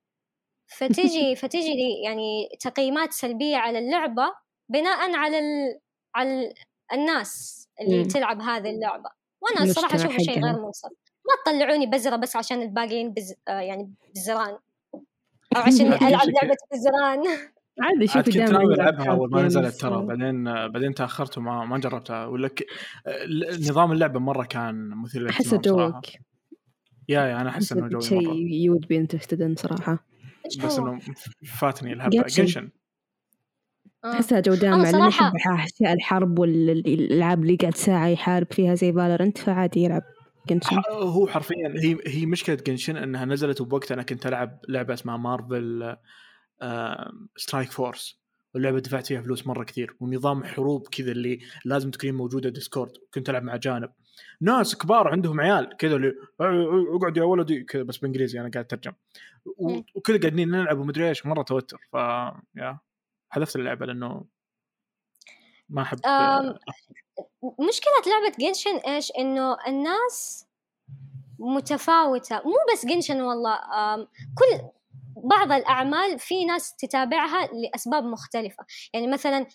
فتجي 0.68 1.36
فتجي 1.42 2.02
يعني 2.06 2.50
تقييمات 2.60 3.14
سلبية 3.14 3.58
على 3.58 3.80
اللعبة 3.80 4.34
بناء 4.70 5.16
على 5.16 5.40
ال... 5.40 5.80
على 6.16 6.54
الناس 6.94 7.64
اللي 7.82 8.04
م. 8.04 8.08
تلعب 8.08 8.42
هذه 8.42 8.70
اللعبة. 8.70 9.10
وأنا 9.42 9.64
الصراحه 9.64 9.96
اشوفه 9.96 10.18
شيء 10.18 10.44
غير 10.44 10.62
منصف. 10.62 10.90
ما 11.28 11.52
تطلعوني 11.52 11.86
بزرة 11.86 12.16
بس 12.16 12.36
عشان 12.36 12.62
الباقيين 12.62 13.14
بز... 13.14 13.34
آه 13.48 13.60
يعني 13.60 13.94
بزران. 14.16 14.58
أو 15.56 15.62
عشان 15.62 15.94
ألعب 15.94 16.28
لعبة 16.28 16.56
بزران 16.74 17.24
عادي 17.82 18.08
شوفي 18.08 18.32
كنت 18.32 18.52
ناوي 18.52 18.74
ألعبها 18.74 19.12
اول 19.12 19.30
ما 19.32 19.42
نزلت 19.42 19.76
ترى 19.76 20.06
بعدين 20.06 20.44
بعدين 20.44 20.94
تأخرت 20.94 21.38
وما 21.38 21.66
ما 21.66 21.78
جربتها. 21.78 22.26
ولا 22.26 22.48
ك... 22.48 22.64
نظام 23.60 23.92
اللعبة 23.92 24.20
مرة 24.20 24.44
كان 24.44 24.90
مثير 24.90 25.22
للاهتمام 25.22 25.42
احسه 25.48 25.58
جوك. 25.58 26.06
يا 27.10 27.22
يا 27.22 27.42
أنا 27.42 27.50
أحس 27.50 27.72
إنه 27.72 27.88
جوي 27.88 28.02
شيء 28.02 28.32
يود 28.66 28.88
بي 28.88 28.98
انترستد 28.98 29.60
صراحة. 29.60 30.08
بس 30.64 30.80
إنه 30.80 31.00
فاتني 31.60 31.94
الهبة. 31.94 32.22
جنشن 32.22 32.70
أحسها 34.06 34.40
جو 34.40 34.54
دامع 34.54 34.84
لأنه 34.84 35.08
يحب 35.08 35.32
اشياء 35.48 35.94
الحرب 35.94 36.40
والالعاب 36.40 37.44
اللي 37.44 37.56
قاعد 37.56 37.76
ساعة 37.76 38.08
يحارب 38.08 38.48
فيها 38.54 38.76
زي 38.76 38.94
فالورنت 38.94 39.38
فعادي 39.38 39.84
يلعب. 39.84 40.04
جنشن؟ 40.50 40.82
هو 40.92 41.28
حرفيا 41.28 41.74
هي 41.76 41.98
هي 42.08 42.26
مشكلة 42.26 42.56
Genshin 42.56 42.98
إنها 42.98 43.26
نزلت 43.26 43.62
بوقت 43.62 43.92
أنا 43.92 44.04
كنت 44.04 44.26
ألعب 44.26 44.60
لعبة 44.70 44.94
اسمها 44.94 45.18
Marvel 45.18 45.96
Strike 47.36 47.72
Force 47.72 48.20
واللعبة 48.54 48.80
دفعت 48.80 49.08
فيها 49.08 49.22
فلوس 49.22 49.48
مرة 49.48 49.64
كثير 49.64 49.96
ونظام 50.00 50.44
حروب 50.44 50.88
كذا 50.88 51.12
اللي 51.12 51.40
لازم 51.66 51.92
تكون 51.92 52.12
موجودة 52.12 52.50
Discord 52.50 52.92
كنت 53.14 53.30
ألعب 53.30 53.44
مع 53.44 53.56
أجانب. 53.56 53.90
ناس 54.42 54.76
كبار 54.78 55.08
عندهم 55.08 55.42
عيال 55.42 55.78
كذا 55.78 55.96
اللي 55.96 56.14
اقعد 56.96 57.18
يا 57.18 57.24
ولدي 57.24 57.64
كذا 57.64 57.84
بس 57.84 57.98
بالانجليزي 57.98 58.40
أنا 58.40 58.50
قاعد 58.54 58.66
أترجم. 58.66 58.94
وكذا 59.96 60.20
قاعدين 60.20 60.50
نلعب 60.50 60.80
ومدري 60.80 61.10
إيش 61.10 61.26
مرة 61.26 61.44
توتر 61.44 61.78
ف 61.92 61.96
يا 62.56 62.80
حذفت 63.30 63.56
اللعبة 63.56 63.86
لأنه 63.86 64.26
ما 65.70 65.82
أحب 65.82 66.00
مشكلة 67.60 67.94
لعبة 68.08 68.36
Genshin 68.40 68.78
إيش؟ 68.78 69.12
إنه 69.18 69.58
الناس 69.68 70.46
متفاوتة. 71.40 72.36
مو 72.36 72.56
بس 72.74 72.86
Genshin 72.86 73.22
والله 73.22 73.58
كل 74.38 74.62
بعض 75.24 75.52
الأعمال 75.52 76.20
في 76.20 76.46
ناس 76.46 76.76
تتابعها 76.76 77.50
لأسباب 77.54 78.04
مختلفة. 78.04 78.66
يعني 78.94 79.08
مثلا 79.08 79.46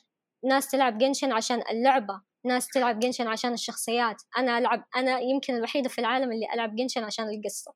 ناس 0.45 0.71
تلعب 0.71 0.99
Genshin 0.99 1.33
عشان 1.33 1.63
اللعبة 1.71 2.21
ناس 2.45 2.69
تلعب 2.69 2.99
Genshin 2.99 3.27
عشان 3.27 3.53
الشخصيات. 3.53 4.23
أنا 4.39 4.59
ألعب 4.59 4.85
أنا 4.97 5.21
يمكن 5.21 5.55
الوحيدة 5.55 5.89
في 5.89 5.99
العالم 5.99 6.33
اللي 6.33 6.47
ألعب 6.55 6.77
Genshin 6.77 7.05
عشان 7.05 7.25
القصة. 7.29 7.75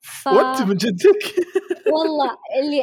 ف... 0.00 0.26
وأنت 0.26 0.62
من 0.62 0.76
جدك. 0.76 1.34
والله 1.92 2.36
اللي 2.60 2.82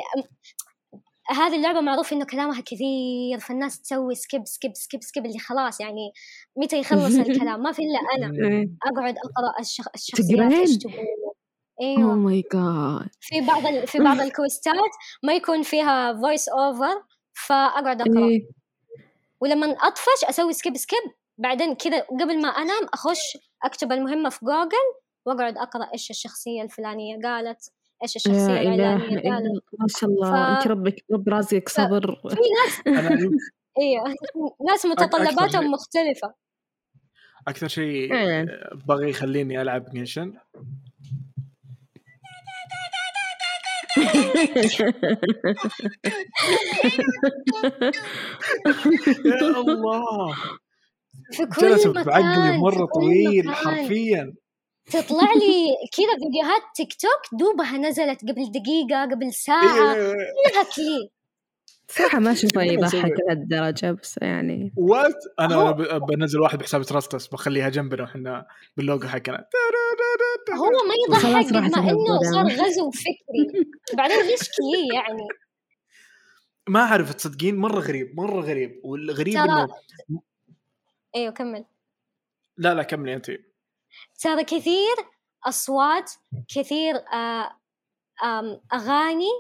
هذه 1.31 1.55
اللعبة 1.55 1.81
معروف 1.81 2.13
إنه 2.13 2.25
كلامها 2.25 2.61
كثير 2.61 3.39
فالناس 3.39 3.81
تسوي 3.81 4.15
skip 4.15 4.45
skip 4.45 4.71
skip 4.75 5.03
skip 5.03 5.25
اللي 5.25 5.39
خلاص 5.39 5.81
يعني 5.81 6.11
متى 6.57 6.79
يخلص 6.79 7.15
الكلام 7.15 7.63
ما 7.63 7.71
في 7.71 7.81
إلا 7.81 7.99
أنا 8.27 8.67
أقعد 8.83 9.15
أقرأ 9.17 9.59
الشخ... 9.59 9.87
الشخصيات 9.95 10.51
إيش 10.51 10.77
تقول 10.77 10.93
إيوه. 11.81 12.15
my 12.15 12.43
God 12.53 13.09
في 13.19 13.41
بعض 13.41 13.65
ال... 13.65 13.87
في 13.87 13.99
بعض 13.99 14.19
ال 14.27 14.36
quest 14.36 14.82
ات 14.82 14.91
ما 15.23 15.33
يكون 15.33 15.63
فيها 15.63 16.13
voice 16.13 16.49
over 16.49 17.03
فأقعد 17.33 18.01
أقرأ. 18.01 18.27
إيه. 18.27 18.49
ولما 19.41 19.71
أطفش 19.71 20.23
أسوي 20.29 20.53
skip 20.53 20.77
skip 20.77 21.03
بعدين 21.37 21.75
كذا 21.75 21.99
قبل 21.99 22.41
ما 22.41 22.47
أنام 22.47 22.87
أخش 22.93 23.37
أكتب 23.63 23.91
المهمة 23.91 24.29
في 24.29 24.45
جوجل 24.45 24.87
وأقعد 25.25 25.57
أقرأ 25.57 25.89
إيش 25.93 26.09
الشخصية 26.09 26.61
الفلانية 26.61 27.19
قالت. 27.23 27.71
إيش 28.03 28.15
الشخصية 28.15 28.61
العلانية 28.61 29.31
قالت 29.31 29.63
ما 29.79 29.87
شاء 29.87 30.09
الله. 30.09 30.31
ف... 30.31 30.33
انت 30.33 30.67
ربك 30.67 31.05
رب 31.11 31.29
رازقك 31.29 31.69
صبر. 31.69 32.15
في 32.29 32.35
ناس 32.35 32.81
أيوه 33.81 34.15
ناس 34.69 34.85
متطلباتهم 34.85 35.71
مختلفة. 35.71 36.33
أكثر 37.47 37.67
شيء 37.67 38.13
إيه. 38.13 38.45
بغي 38.87 39.09
يخليني 39.09 39.61
ألعب 39.61 39.85
جنشن. 39.93 40.33
يا 49.25 49.47
الله. 49.57 50.35
في 51.31 51.45
كل 51.45 51.89
مكان 51.89 52.03
بعقلي 52.03 52.57
مره 52.57 52.85
طويل 52.85 53.55
حرفيا. 53.55 54.33
تطلع 54.85 55.33
لي 55.33 55.75
كذا 55.97 56.13
فيديوهات 56.23 56.61
تيك 56.75 56.93
توك 56.93 57.39
دوبها 57.39 57.77
نزلت 57.77 58.21
قبل 58.21 58.51
دقيقة 58.51 59.01
قبل 59.11 59.33
ساعة. 59.33 59.95
إيه. 59.95 60.13
كلها 60.13 60.63
كلي 60.75 61.09
صراحة 61.87 62.19
ما 62.19 62.31
اشوفه 62.31 62.61
يضحك 62.61 63.13
لهالدرجة 63.27 63.91
بس 63.91 64.19
يعني. 64.21 64.73
what 64.77 65.23
أنا. 65.39 65.71
بنزل 65.97 66.39
واحد 66.39 66.59
بحساب 66.59 66.83
تراستس 66.83 67.27
بخليها 67.27 67.69
جنبنا 67.69 68.03
وحنا 68.03 68.47
باللوجو 68.77 69.07
حقنا. 69.07 69.45
هو 70.51 70.69
ما 70.87 70.93
يضحك 71.07 71.53
بما 71.53 71.89
إنه 71.91 72.19
صار 72.33 72.45
غزو 72.45 72.91
فكري. 72.91 73.69
بعدين 73.97 74.17
ليش 74.17 74.39
كلي 74.39 74.95
يعني؟ 74.95 75.27
ما 76.69 76.79
أعرف 76.79 77.13
تصدقين 77.13 77.55
مرة 77.55 77.79
غريب 77.79 78.15
مرة 78.15 78.41
غريب. 78.41 78.81
والغريب 78.83 79.37
إنه 79.37 79.67
أيوه 81.15 81.31
كمل. 81.33 81.65
لا 82.57 82.73
لا 82.73 82.83
كملي 82.83 83.13
انت. 83.13 83.31
ترى 84.19 84.43
كثير 84.43 84.95
أصوات 85.45 86.11
كثير 86.55 86.95
آه 86.95 87.57
أغاني 88.73 89.31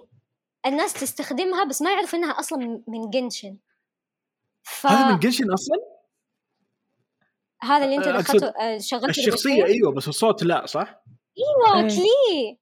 الناس 0.65 0.93
تستخدمها 0.93 1.63
بس 1.63 1.81
ما 1.81 1.93
يعرفوا 1.93 2.19
إنها 2.19 2.39
أصلا 2.39 2.83
من 2.87 3.09
Genshin. 3.09 3.57
ف... 4.63 4.87
هذا 4.87 5.11
من 5.13 5.19
Genshin 5.19 5.51
أصلا؟ 5.51 5.77
هذا 7.63 7.85
اللي 7.85 7.95
أنت 7.95 8.07
دخلته 8.07 8.47
آه، 8.47 8.77
شغلته 8.77 9.09
الشخصية 9.09 9.65
أيوه 9.65 9.91
بس 9.91 10.07
الصوت 10.07 10.43
لا 10.43 10.65
صح؟ 10.65 11.03
أيوه 11.37 11.87
كلي 11.87 12.59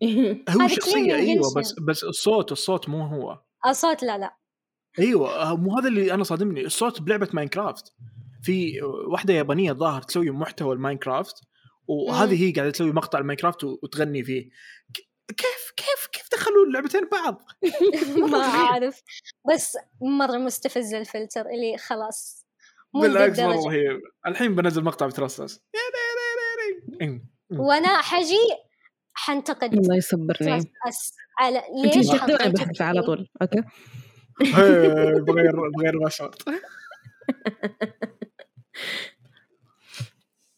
هو 0.62 0.68
شخصية 0.68 1.14
أيوه 1.14 1.54
بس 1.56 1.74
بس 1.88 2.04
الصوت 2.04 2.52
الصوت 2.52 2.88
مو 2.88 3.06
هو. 3.06 3.38
الصوت 3.66 4.02
لا 4.02 4.18
لا. 4.18 4.36
أيوه 4.98 5.56
مو 5.56 5.78
هذا 5.78 5.88
اللي 5.88 6.14
أنا 6.14 6.24
صادمني 6.24 6.66
الصوت 6.66 7.02
بلعبة 7.02 7.28
Minecraft. 7.32 7.94
في 8.46 8.82
واحدة 8.82 9.34
يابانية 9.34 9.72
ظاهر 9.72 10.02
تسوي 10.02 10.30
محتوى 10.30 10.74
ال 10.74 10.80
Minecraft 10.80 11.34
وهذه 11.86 12.44
هي 12.44 12.52
قاعدة 12.52 12.70
تسوي 12.70 12.92
مقطع 12.92 13.18
ال 13.18 13.23
Minecraft 13.23 13.64
وتغني 13.64 14.24
فيه. 14.24 14.50
كيف 15.28 15.72
كيف 15.76 16.06
كيف 16.12 16.28
دخلوا 16.32 16.66
اللعبتين 16.66 17.08
بعض؟ 17.12 17.42
ما 18.32 18.38
أعرف. 18.38 19.02
بس 19.52 19.78
مرة 20.00 20.38
مستفز 20.38 20.94
الفلتر 20.94 21.40
اللي 21.40 21.78
خلاص 21.78 22.46
بالعكس 22.94 23.38
مره 23.38 23.68
رهيب 23.68 24.00
الحين 24.26 24.54
بنزل 24.54 24.84
مقطع 24.84 25.06
بترصص. 25.06 25.60
وأنا 27.50 28.02
حجي 28.02 28.48
حنتقد. 29.14 29.74
الله 29.74 29.96
يصبرني. 29.96 30.72
على 31.38 31.62
ليش 31.84 32.10
بحذف 32.10 32.82
على 32.82 33.02
طول. 33.02 33.28
أوكي. 33.42 33.62
بغير 35.20 35.70
بغير 35.70 35.98
password 35.98 36.34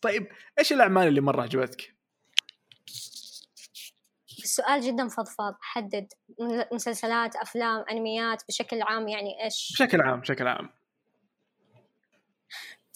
طيب 0.00 0.28
إيش 0.58 0.72
الأعمال 0.72 1.08
اللي 1.08 1.20
مرة 1.20 1.42
عجبتك؟ 1.42 1.94
السؤال 4.38 4.80
جدا 4.80 5.08
فضفاض. 5.08 5.56
حدد 5.60 6.12
مسلسلات 6.72 7.36
أفلام 7.36 7.84
أنميات 7.90 8.42
بشكل 8.48 8.82
عام 8.82 9.08
يعني 9.08 9.44
إيش؟ 9.44 9.72
بشكل 9.72 10.00
عام 10.00 10.20
بشكل 10.20 10.46
عام. 10.46 10.70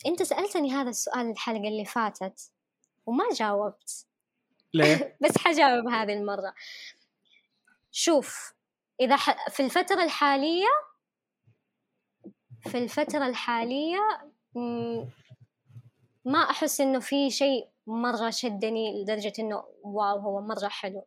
أنت 0.06 0.22
سألتني 0.22 0.72
هذا 0.72 0.90
السؤال 0.90 1.30
الحلقة 1.30 1.68
اللي 1.68 1.84
فاتت 1.84 2.52
وما 3.06 3.24
جاوبت. 3.34 4.06
ليه؟ 4.74 5.16
بس 5.22 5.38
حجاوب 5.38 5.88
هذه 5.88 6.12
المرة. 6.12 6.54
شوف 7.90 8.54
إذا 9.00 9.16
ح... 9.16 9.50
في 9.50 9.60
الفترة 9.60 10.04
الحالية 10.04 10.68
في 12.62 12.78
الفترة 12.78 13.26
الحالية 13.26 14.31
ما 16.24 16.38
أحس 16.50 16.80
إنه 16.80 17.00
في 17.00 17.30
شيء 17.30 17.68
مرة 17.86 18.30
شدني 18.30 19.02
لدرجة 19.02 19.32
إنه 19.38 19.64
واو 19.84 20.18
هو 20.18 20.40
مرة 20.40 20.68
حلو. 20.68 21.06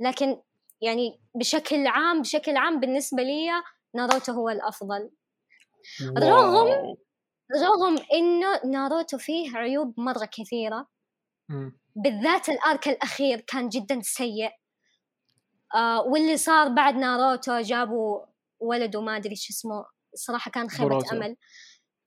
لكن 0.00 0.42
يعني 0.80 1.20
بشكل 1.34 1.86
عام 1.86 2.22
بشكل 2.22 2.56
عام 2.56 2.80
بالنسبة 2.80 3.22
لي 3.22 3.48
ناروتو 3.94 4.32
هو 4.32 4.48
الأفضل. 4.48 5.10
رغم 6.18 6.96
رغم 7.62 7.98
إنه 8.12 8.60
ناروتو 8.64 9.18
فيه 9.18 9.56
عيوب 9.56 10.00
مرة 10.00 10.28
كثيرة. 10.32 10.86
بالذات 11.96 12.48
الآرك 12.48 12.88
الأخير 12.88 13.40
كان 13.40 13.68
جدا 13.68 14.00
سيء. 14.02 14.50
آه 15.74 16.02
واللي 16.02 16.36
صار 16.36 16.68
بعد 16.68 16.94
ناروتو 16.94 17.60
جابوا 17.60 18.20
ولد 18.60 18.96
وما 18.96 19.16
أدري 19.16 19.36
شو 19.36 19.52
اسمه 19.52 19.84
صراحة 20.14 20.50
كان 20.50 20.70
خيبة 20.70 20.98
أمل. 21.12 21.36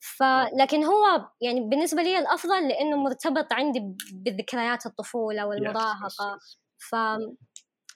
فلكن 0.05 0.83
هو 0.83 1.29
يعني 1.41 1.59
بالنسبة 1.61 2.01
لي 2.01 2.19
الأفضل 2.19 2.67
لأنه 2.67 2.97
مرتبط 2.97 3.53
عندي 3.53 3.95
بذكريات 4.13 4.85
الطفولة 4.85 5.47
والمراهقة. 5.47 6.39
ف 6.77 6.95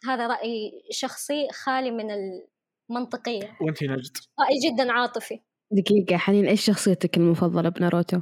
هذا 0.06 0.28
رأي 0.28 0.72
شخصي 0.92 1.48
خالي 1.52 1.92
من 1.92 2.12
المنطقية. 2.12 3.58
وانت 3.62 3.84
نجد. 3.84 4.18
رأي 4.40 4.60
جدا 4.66 4.92
عاطفي. 4.92 5.40
دقيقة 5.72 6.18
حنين 6.18 6.46
إيش 6.46 6.66
شخصيتك 6.66 7.18
المفضلة 7.18 7.70
بناروتو؟ 7.70 8.22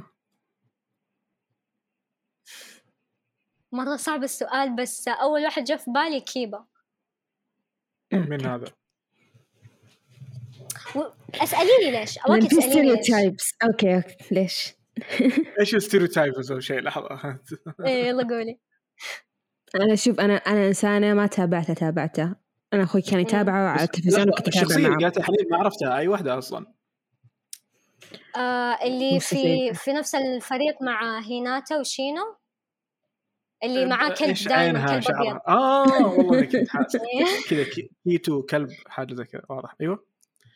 مرة 3.72 3.96
صعب 3.96 4.22
السؤال 4.22 4.76
بس 4.76 5.08
أول 5.08 5.44
واحد 5.44 5.64
جاء 5.64 5.78
في 5.78 5.90
بالي 5.90 6.20
كيبا. 6.20 6.66
من 8.12 8.46
هذا؟ 8.46 8.66
اسأليني 11.34 11.90
ليش؟ 11.90 12.18
أوكي 12.18 12.46
تسأليني 12.46 12.92
ليش؟ 12.92 13.10
أوكي 13.64 13.96
أوكي 13.96 14.16
ليش؟ 14.30 14.74
إيش 15.60 15.74
ال 15.74 15.81
stereotypes 15.81 16.52
أو 16.52 16.60
شيء؟ 16.60 16.80
لحظة. 16.80 17.08
إيه 17.86 18.06
يلا 18.06 18.22
قولي. 18.22 18.58
أنا 19.80 19.94
شوف 19.94 20.20
أنا 20.20 20.36
أنا 20.36 20.66
إنسانة 20.66 21.14
ما 21.14 21.26
تابعته 21.26 21.74
تابعته 21.74 22.34
أنا 22.72 22.82
أخوي 22.82 23.02
كان 23.02 23.20
يتابعه 23.20 23.68
على 23.68 23.82
التلفزيون 23.82 24.28
وكنت 24.28 24.48
أتابع 24.48 24.62
الشخصيه 24.62 25.22
حنين 25.22 25.46
ما 25.50 25.56
عرفتها. 25.56 25.98
أي 25.98 26.08
واحدة 26.08 26.38
أصلا. 26.38 26.66
آه 28.36 28.78
اللي 28.84 29.20
في 29.20 29.74
في 29.74 29.92
نفس 29.92 30.14
الفريق 30.14 30.82
مع 30.82 31.20
هيناتا 31.20 31.78
وشينو؟ 31.80 32.36
اللي 33.64 33.86
معاه 33.86 34.08
كلب 34.08 34.36
دائما 34.48 34.86
كلب 34.86 35.16
أبيض. 35.16 35.40
آه 35.48 36.06
والله 36.06 36.44
كنت 36.44 36.68
حاسس. 36.68 36.98
كذا 37.50 37.64
كيتو 38.04 38.42
كلب 38.42 38.70
حاجة 38.86 39.14
زي 39.14 39.24
كذا. 39.24 39.42
واضح. 39.48 39.74
أيوه. 39.80 40.04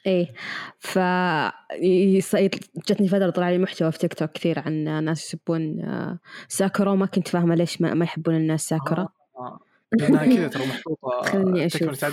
إيه. 0.06 0.32
ف 0.78 0.98
جتني 2.88 3.08
فترة 3.08 3.30
طلع 3.30 3.50
لي 3.50 3.58
محتوى 3.58 3.92
في 3.92 3.98
تيك 3.98 4.14
توك 4.14 4.32
كثير 4.32 4.58
عن 4.58 5.04
ناس 5.04 5.26
يسبون 5.26 5.80
آه، 5.80 6.18
ساكورا 6.48 6.90
وما 6.90 7.06
كنت 7.06 7.28
فاهمة 7.28 7.54
ليش 7.54 7.80
ما, 7.80 7.94
ما 7.94 8.04
يحبون 8.04 8.36
الناس 8.36 8.68
ساكورا 8.68 9.00
آه. 9.02 9.08
آه. 9.38 9.60
لأنها 9.92 10.26
كذا 10.36 10.48
ترى 10.48 10.66
محطوطة 10.66 11.22
خليني 11.22 11.66
أشوف. 11.66 12.04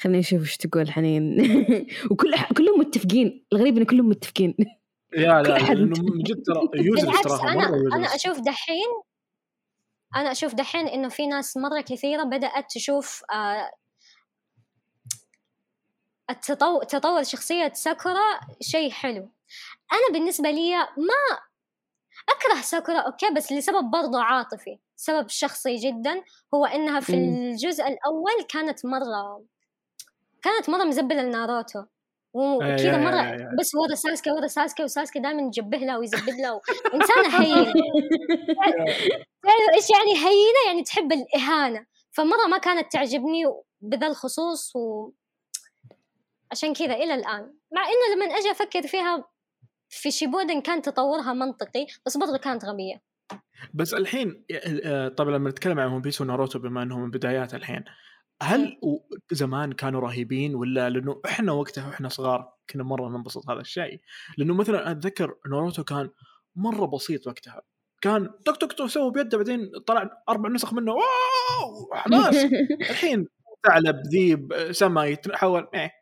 خليني 0.00 0.18
أشوف 0.18 0.40
إيش 0.40 0.56
تقول 0.56 0.90
حنين. 0.90 1.40
وكل 2.10 2.34
كلهم 2.56 2.80
متفقين. 2.80 3.44
الغريب 3.52 3.76
إن 3.76 3.84
كلهم 3.84 4.08
متفقين. 4.08 4.54
يا 5.16 5.42
لا 5.42 5.42
لأنه 5.58 6.02
من 6.02 6.22
جد 6.22 6.42
ترى 6.42 6.68
أنا 7.92 8.06
أشوف 8.14 8.40
دحين 8.40 8.88
أنا 10.16 10.32
أشوف 10.32 10.54
دحين 10.54 10.88
إنه 10.88 11.08
في 11.08 11.26
ناس 11.26 11.56
مرة 11.56 11.80
كثيرة 11.80 12.22
بدأت 12.24 12.64
تشوف 12.74 13.22
آه 13.32 13.70
التطور 16.30 16.84
تطور 16.84 17.22
شخصية 17.22 17.72
ساكورا 17.72 18.40
شيء 18.60 18.90
حلو. 18.90 19.28
أنا 19.92 20.12
بالنسبة 20.12 20.50
لي 20.50 20.74
ما 20.76 21.38
أكره 22.28 22.60
ساكورا 22.62 22.98
okay 22.98 23.30
بس 23.30 23.52
لسبب 23.52 23.90
برضو 23.90 24.18
عاطفي. 24.18 24.78
سبب 24.96 25.28
شخصي 25.28 25.76
جدا 25.76 26.22
هو 26.54 26.66
إنها 26.66 27.00
في 27.00 27.14
الجزء 27.14 27.82
الأول 27.82 28.46
كانت 28.48 28.86
مرة 28.86 29.44
كانت 30.42 30.70
مرة 30.70 30.84
مزبلة 30.84 31.22
لناروتو. 31.22 31.84
وكذا 32.34 32.96
مرة 32.96 33.54
بس 33.60 33.74
ورا 33.74 33.94
ساسكي 33.94 34.30
ورا 34.30 34.46
ساسكي 34.46 34.84
وساسكي 34.84 35.18
دائما 35.18 35.42
يجبه 35.42 35.78
لها 35.78 35.98
ويزبد 35.98 36.40
لها 36.40 36.60
إنسانة 36.94 37.40
هينة. 37.40 37.72
تعرف 39.42 39.74
إيش 39.74 39.90
يعني 39.90 40.14
هينة؟ 40.16 40.66
يعني 40.66 40.82
تحب 40.82 41.12
الإهانة. 41.12 41.86
فمرة 42.10 42.46
ما 42.46 42.58
كانت 42.58 42.92
تعجبني 42.92 43.44
بذا 43.80 44.06
الخصوص 44.06 44.76
و 44.76 45.10
عشان 46.52 46.74
كذا 46.74 46.94
إلى 46.94 47.14
الآن. 47.14 47.54
مع 47.72 47.82
إنه 47.82 48.14
لما 48.16 48.24
أجي 48.24 48.50
أفكر 48.50 48.82
فيها 48.82 49.24
في 49.88 50.10
شيبودن 50.10 50.60
كان 50.60 50.82
تطورها 50.82 51.32
منطقي 51.32 51.86
بس 52.06 52.16
برضه 52.16 52.38
كانت 52.38 52.64
غبية. 52.64 53.02
بس 53.74 53.94
الحين 53.94 54.44
آه، 54.84 55.08
طبعا 55.08 55.30
لما 55.30 55.50
نتكلم 55.50 55.80
عن 55.80 55.92
ون 55.92 56.02
بيس 56.02 56.20
وناروتو 56.20 56.58
بما 56.58 56.82
انهم 56.82 57.02
من 57.02 57.10
بدايات 57.10 57.54
الحين 57.54 57.84
هل 58.42 58.78
زمان 59.32 59.72
كانوا 59.72 60.00
رهيبين 60.00 60.54
ولا 60.54 60.90
لأنه 60.90 61.20
إحنا 61.26 61.52
وقتها 61.52 61.88
وإحنا 61.88 62.08
صغار 62.08 62.52
كنا 62.70 62.82
مرة 62.82 63.08
ننبسط 63.08 63.50
هذا 63.50 63.60
الشيء؟ 63.60 64.00
لأنه 64.38 64.54
مثلا 64.54 64.90
أتذكر 64.90 65.36
ناروتو 65.50 65.84
كان 65.84 66.10
مرة 66.56 66.86
بسيط 66.86 67.26
وقتها. 67.26 67.62
كان 68.00 68.30
تك 68.44 68.56
تك 68.56 68.72
تك 68.72 68.86
سوى 68.86 69.10
بيده 69.10 69.38
بعدين 69.38 69.70
طلع 69.86 70.22
أربع 70.28 70.48
نسخ 70.48 70.74
منه 70.74 70.92
wow 70.92 71.94
حماس 71.94 72.36
الحين 72.90 73.26
ثعلب 73.66 73.96
ذيب 74.12 74.72
سما 74.72 75.04
يتحول 75.04 75.68
إيه. 75.74 76.01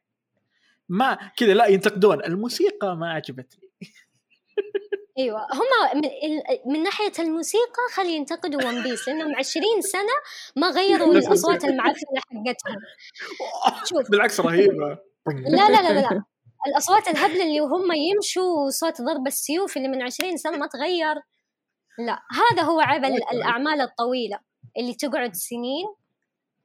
ما 0.90 1.18
كذا 1.36 1.54
لا 1.54 1.66
ينتقدون. 1.66 2.24
الموسيقى 2.24 2.96
ما 2.96 3.12
عجبتني. 3.12 3.70
أيوه 5.18 5.40
هم 5.40 6.00
من, 6.00 6.72
من 6.72 6.82
ناحية 6.82 7.12
الموسيقى 7.18 7.82
خلي 7.94 8.12
ينتقدوا 8.12 8.64
One 8.64 8.82
Piece 8.82 9.08
لأنهم 9.08 9.36
20 9.36 9.64
سنة 9.80 10.12
ما 10.56 10.68
غيروا 10.68 11.14
الأصوات 11.18 11.64
المعفنة 11.64 12.20
حقتهم. 12.28 12.76
شوف. 13.84 14.10
بالعكس 14.10 14.40
رهيبة. 14.40 14.98
لا 15.26 15.68
لا 15.70 15.92
لا 15.92 16.00
لا 16.00 16.24
الأصوات 16.66 17.08
الهبلة 17.08 17.42
اللي 17.42 17.60
وهم 17.60 17.92
يمشوا 17.92 18.70
صوت 18.70 19.02
ضرب 19.02 19.26
السيوف 19.26 19.76
اللي 19.76 19.88
من 19.88 20.02
20 20.02 20.36
سنة 20.36 20.56
ما 20.56 20.66
تغير. 20.66 21.14
لا 21.98 22.22
هذا 22.30 22.62
هو 22.62 22.80
عيب 22.80 23.04
الأعمال 23.04 23.80
الطويلة 23.80 24.38
اللي 24.78 24.94
تقعد 24.94 25.34
سنين. 25.34 25.86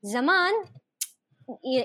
زمان 0.02 0.54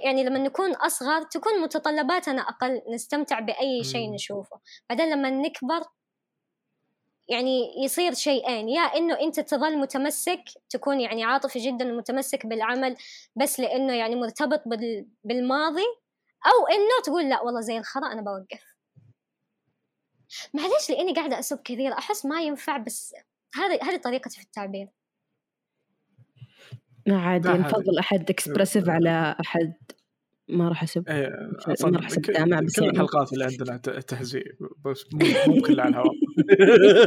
يعني 0.02 0.24
لما 0.24 0.38
نكون 0.38 0.74
أصغر 0.74 1.22
تكون 1.22 1.60
متطلباتنا 1.60 2.42
أقل 2.42 2.82
نستمتع 2.88 3.40
بأي 3.40 3.84
شيء 3.84 4.14
نشوفه. 4.14 4.60
بعدين 4.88 5.10
لما 5.10 5.30
نكبر 5.30 5.82
يعني 7.28 7.84
يصير 7.84 8.14
شيئين 8.14 8.68
يا 8.68 8.80
إنه 8.80 9.20
أنت 9.20 9.40
تظل 9.40 9.78
متمسك 9.78 10.44
تكون 10.70 11.00
يعني 11.00 11.24
عاطفي 11.24 11.58
جدا 11.58 11.84
متمسك 11.84 12.46
بالعمل 12.46 12.96
بس 13.36 13.60
لأنه 13.60 13.92
يعني 13.92 14.16
مرتبط 14.16 14.62
بالماضي 15.24 15.86
أو 16.46 16.66
إنه 16.66 17.02
تقول 17.04 17.28
لا 17.28 17.42
والله 17.42 17.60
زي 17.60 17.78
الخرا 17.78 18.12
أنا 18.12 18.22
بوقف. 18.22 18.64
معليش 20.54 20.90
لأني 20.90 21.12
قاعدة 21.14 21.38
أسب 21.38 21.62
كثير 21.62 21.92
أحس 21.92 22.26
ما 22.26 22.42
ينفع 22.42 22.76
بس 22.76 23.14
هذه 23.54 23.78
هذه 23.82 23.96
طريقتي 23.96 24.36
في 24.36 24.44
التعبير. 24.44 24.88
عادي 27.08 27.48
نفضل 27.48 27.98
أحد 27.98 28.30
اكسبرسيف 28.30 28.88
على 28.88 29.36
أحد. 29.40 29.74
ما 30.48 30.68
راح 30.68 30.82
اسب 30.82 31.08
إيه 31.08 31.30
ما 31.84 31.98
راح 31.98 32.06
أسب 32.06 32.22
دامع 32.22 32.60
بس 32.60 32.80
كل. 32.80 32.88
الحلقات 32.88 33.32
اللي 33.32 33.44
عندنا 33.44 33.76
تهزيء 34.00 34.44
بس 34.84 35.04
مو 35.46 35.62
كلها 35.62 35.84
على 35.84 35.90
الهواء. 35.90 36.14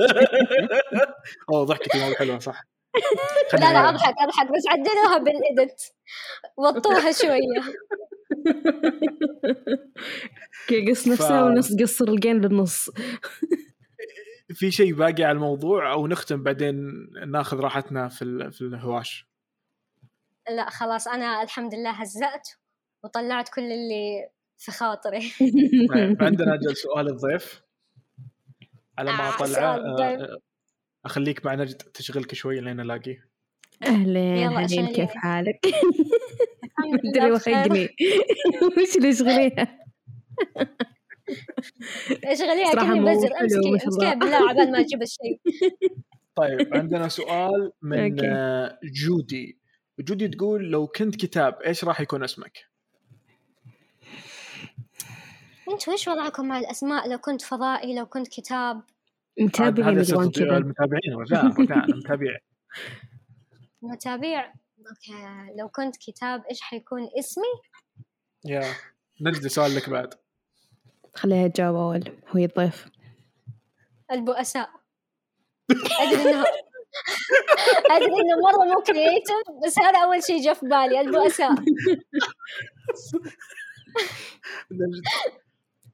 أوه 1.50 1.64
ضحكتي 1.64 2.10
مو 2.10 2.16
حلوة 2.16 2.40
صح. 2.40 2.64
لا 3.54 3.74
لا 3.74 3.90
أضحك 3.90 4.16
أضحك 4.22 4.48
بس 4.48 4.68
عدلوها 4.68 5.18
بالإدت 5.18 5.94
وطوها 6.58 7.12
شوية. 7.22 7.74
كي 10.68 10.92
قص 10.92 11.08
نفسها 11.08 11.42
ف... 11.42 11.46
ونص 11.46 11.82
قصر 11.82 12.08
الجين 12.08 12.42
بالنص. 12.42 12.90
في 14.54 14.72
شيء 14.72 14.94
باقي 14.94 15.24
على 15.24 15.32
الموضوع 15.32 15.94
أو 15.94 16.08
نختم 16.08 16.44
بعدين 16.44 16.76
ناخذ 17.28 17.60
راحتنا 17.60 18.08
في 18.08 18.52
في 18.52 18.62
الهواش؟ 18.62 19.33
لا 20.50 20.70
خلاص 20.70 21.08
أنا 21.08 21.42
الحمد 21.44 21.76
لله 21.76 21.92
هزأت 21.92 22.50
وطلعت 23.04 23.50
كل 23.50 23.62
اللي 23.62 24.30
في 24.58 24.72
خاطري. 24.72 25.32
طيب 25.90 26.24
عندنا 26.28 26.54
أجل 26.54 26.76
سؤال 26.78 27.08
الضيف. 27.08 27.62
على 28.98 29.12
ما 29.12 29.28
آه 29.30 29.36
اطلعه 29.36 29.76
آه 29.76 30.38
أخليك 31.06 31.46
مع 31.46 31.56
نجد 31.56 31.76
تشغلك 31.78 32.34
شوي 32.34 32.60
لين 32.60 32.80
الاقيه 32.80 33.30
أهلين 33.84 34.48
أهلين 34.48 34.88
كيف 34.88 35.10
حالك؟ 35.12 35.60
ادري 37.06 37.32
وخقني 37.32 37.90
وش 38.78 38.98
اللي 38.98 39.08
يشغليها؟ 39.10 39.80
اشغليها 42.26 42.74
كأني 42.74 43.00
بزر. 43.00 43.42
امسكي 43.42 43.70
امسكيها 43.86 44.14
بالله 44.14 44.50
عبال 44.50 44.72
ما 44.72 44.80
أجيب 44.80 45.02
الشيء. 45.02 45.40
طيب 46.36 46.74
عندنا 46.74 47.08
سؤال 47.08 47.72
من 47.82 48.16
جودي. 49.04 49.58
جودي 50.00 50.28
تقول 50.28 50.72
لو 50.72 50.88
كنت 50.88 51.16
كتاب 51.16 51.62
إيش 51.62 51.84
راح 51.84 52.02
يكون 52.02 52.24
اسمك؟ 52.24 52.66
أنتوا 55.70 55.94
إيش 55.94 56.08
وضعكم 56.08 56.48
مع 56.48 56.60
الأسماء؟ 56.60 57.10
لو 57.10 57.18
كنت 57.18 57.42
فضائي 57.42 57.96
لو 57.96 58.06
كنت 58.06 58.28
كتاب. 58.28 58.82
متابعين 59.40 60.00
المتابعين 60.00 61.14
رجاء 61.16 61.46
رجاء 61.46 61.86
المتابع 61.86 62.38
متابع؟ 63.82 64.54
أوكي. 64.80 65.54
لو 65.60 65.70
كنت 65.70 65.98
كتاب 65.98 66.46
إيش 66.50 66.62
حيكون 66.62 67.10
اسمي؟ 67.20 67.54
يا 68.46 68.64
نجد 69.22 69.48
سؤال 69.48 69.76
لك 69.76 69.90
بعد. 69.90 70.14
خليها 71.16 71.48
تجاوب 71.48 71.76
أول 71.76 72.18
هو 72.28 72.40
الضيف 72.44 72.88
البؤساء. 74.12 74.70
أدري 76.02 76.32
انه 76.32 76.46
أدري 77.92 78.06
إنه 78.06 78.36
مرة 78.44 78.66
مو 78.66 78.82
كرييتف 78.82 79.34
بس 79.66 79.80
هذا 79.80 80.04
أول 80.04 80.24
شيء 80.24 80.42
جاء 80.44 80.54
في 80.54 80.66
بالي 80.66 81.02
البؤساء. 81.02 81.56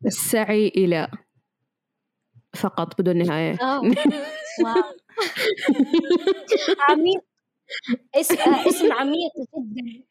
السعي 0.06 0.68
إلى 0.68 1.08
فقط 2.56 3.02
بدون 3.02 3.18
نهاية. 3.18 3.58
عميق. 6.90 7.22
اسم 8.16 8.36
اسم 8.68 8.94
عميق 8.94 9.32
جدا. 9.38 10.04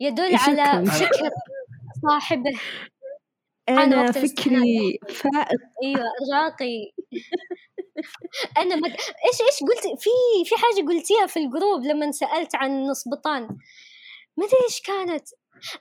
يدل 0.00 0.36
على 0.36 0.86
فكر 0.86 1.30
صاحبه. 2.02 2.60
أنا 3.68 4.12
فكري 4.12 4.98
فائق. 5.08 5.60
أيوه 5.82 6.04
راقي 6.34 6.92
أنا 8.58 8.76
مد... 8.76 8.90
إيش 8.90 9.40
إيش 9.40 9.60
قلت؟ 9.68 10.00
في 10.00 10.10
في 10.44 10.54
حاجة 10.56 10.86
قلتيها 10.86 11.26
في 11.26 11.38
الجروب 11.38 11.84
لما 11.84 12.10
سألت 12.10 12.54
عن 12.54 12.82
نصبطان 12.82 13.42
ما 14.36 14.46
أدري 14.46 14.58
إيش 14.64 14.80
كانت. 14.80 15.28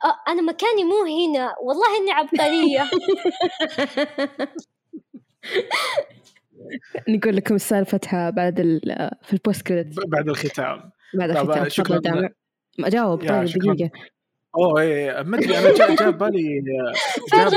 آه 0.04 0.32
أنا 0.32 0.42
مكاني 0.42 0.84
مو 0.84 1.04
هنا. 1.04 1.56
والله 1.62 1.98
إني 1.98 2.12
عبقرية. 2.12 2.90
نقول 7.10 7.36
لكم 7.36 7.58
سالفتها 7.58 8.30
بعد 8.30 8.80
في 9.22 9.34
ال 9.34 9.39
post 9.39 9.62
credit 9.62 10.00
بعد 10.08 10.30
الختام. 10.30 10.92
بعد 11.14 11.30
الختام. 11.30 11.70
شكرا. 11.70 12.30
اجاوب 12.80 13.28
طيب 13.28 13.46
دقيقة. 13.46 13.92
أوه 14.56 14.82
إيه 14.82 15.22
ما 15.22 15.38
أدري 15.38 15.58
أنا 15.58 15.96
جاب 15.96 16.18
بالي 16.18 16.62
جاب 17.34 17.52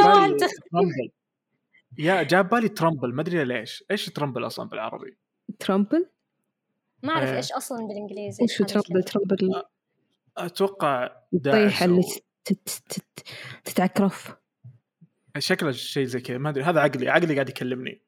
بالي. 0.73 1.11
يا 1.99 2.23
جاب 2.23 2.49
بالي 2.49 2.69
trumble 2.69 3.15
ما 3.15 3.23
أدري 3.23 3.45
ليش. 3.45 3.85
إيش 3.91 4.07
trumble 4.07 4.47
أصلا 4.47 4.69
بالعربي؟ 4.69 5.17
ترامبل؟ 5.59 6.11
ما 7.03 7.13
أعرف 7.13 7.29
إيش 7.29 7.53
أصلا 7.53 7.87
بالإنجليزي 7.87 8.43
إيش 8.43 8.57
trumble؟ 8.57 9.03
trumble 9.03 9.63
أتوقع 10.37 11.11
الطيح 11.35 11.83
اللي 11.83 12.03
تتعكرف. 13.65 14.35
شكله 15.39 15.73
شيء 15.73 16.05
زي 16.07 16.21
كذا 16.21 16.39
ما 16.39 16.51
أدري. 16.51 16.65
هذا 16.65 16.81
عقلي 16.81 17.09
عقلي 17.09 17.35
قاعد 17.35 17.49
يكلمني. 17.49 18.03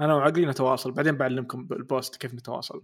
أنا 0.00 0.14
وعقلي 0.14 0.46
نتواصل. 0.46 0.92
بعدين 0.92 1.16
بعلمكم 1.16 1.64
بال 1.64 1.81
post 1.81 2.16
كيف 2.16 2.34
نتواصل. 2.34 2.82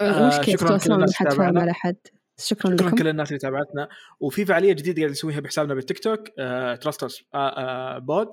آه 0.00 0.40
كيف 0.40 0.60
تتواصلون 0.60 1.00
ما 1.00 1.06
حد 1.14 1.32
فاهم 1.32 1.58
على 1.58 1.74
حد؟ 1.74 1.96
شكرا 2.38 2.70
لكم. 2.70 2.96
كل 2.96 3.08
الناس 3.08 3.28
اللي 3.28 3.38
تابعتنا. 3.38 3.88
وفي 4.20 4.44
فعالية 4.44 4.72
جديدة 4.72 5.02
قاعد 5.02 5.10
نسويها 5.10 5.40
بحسابنا 5.40 5.74
بالتيك 5.74 5.98
توك 5.98 6.28
تراستس 6.82 7.22
بود 7.98 8.30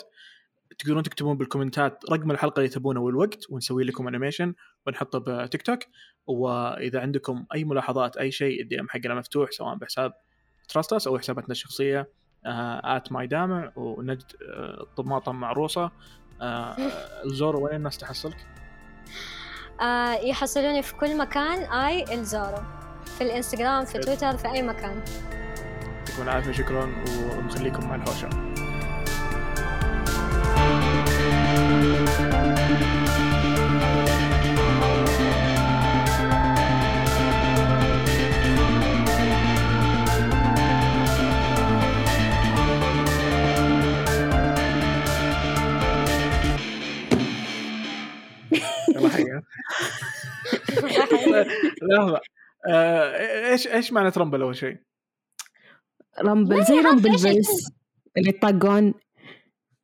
تقدرون 0.80 1.04
تكتبون 1.04 1.38
بالكومنتات 1.38 2.00
رقم 2.12 2.32
الحلقة 2.32 2.60
اللي 2.60 2.70
تبونه 2.70 3.00
والوقت 3.00 3.40
ونسوي 3.50 3.84
لكم 3.84 4.08
animation 4.08 4.54
ونحطه 4.88 5.20
بتيك 5.28 5.62
توك. 5.62 5.80
وإذا 6.28 7.00
عندكم 7.00 7.46
أي 7.56 7.64
ملاحظات 7.64 8.18
أي 8.18 8.32
شيء 8.32 8.62
الدي 8.62 8.80
ام 8.80 8.90
حقنا 8.90 9.16
مفتوح 9.16 9.52
سواء 9.52 9.76
بحساب 9.76 10.14
تراستس 10.70 11.08
أو 11.08 11.20
حساباتنا 11.20 11.52
الشخصية 11.52 12.10
ات 12.46 13.12
ماي 13.12 13.28
دامع 13.28 13.72
ونجد 13.76 14.32
آه 14.54 14.88
طماطم 14.98 15.36
معروسه 15.36 15.92
آه 16.42 16.76
الزورو 17.26 17.66
وين؟ 17.66 17.76
الناس 17.76 17.98
تحصلك؟ 17.98 18.48
آه 19.82 20.14
يحصلوني 20.14 20.82
في 20.82 20.96
كل 20.96 21.18
مكان. 21.18 21.60
اي 21.72 22.14
الزورو 22.14 22.58
في 23.06 23.24
الإنستغرام 23.24 23.86
في 23.86 24.00
تويتر 24.00 24.38
في 24.38 24.48
أي 24.48 24.62
مكان. 24.62 25.04
يعطيكم 25.98 26.22
العافية 26.22 26.52
شكرا 26.52 26.84
ونخليكم 27.38 27.88
مع 27.90 27.96
الهوشة. 27.96 28.55
لحظة. 51.96 52.20
آه، 52.70 53.52
إيش 53.52 53.68
إيش 53.68 53.94
معنى 53.94 54.12
trumble 54.12 54.42
أول 54.42 54.56
شيء؟ 54.56 54.78
rumble 56.20 56.64
زي 56.64 56.80
rumble 56.80 57.14
بس 57.14 57.26
اللي 58.18 58.30
يطقون. 58.30 58.94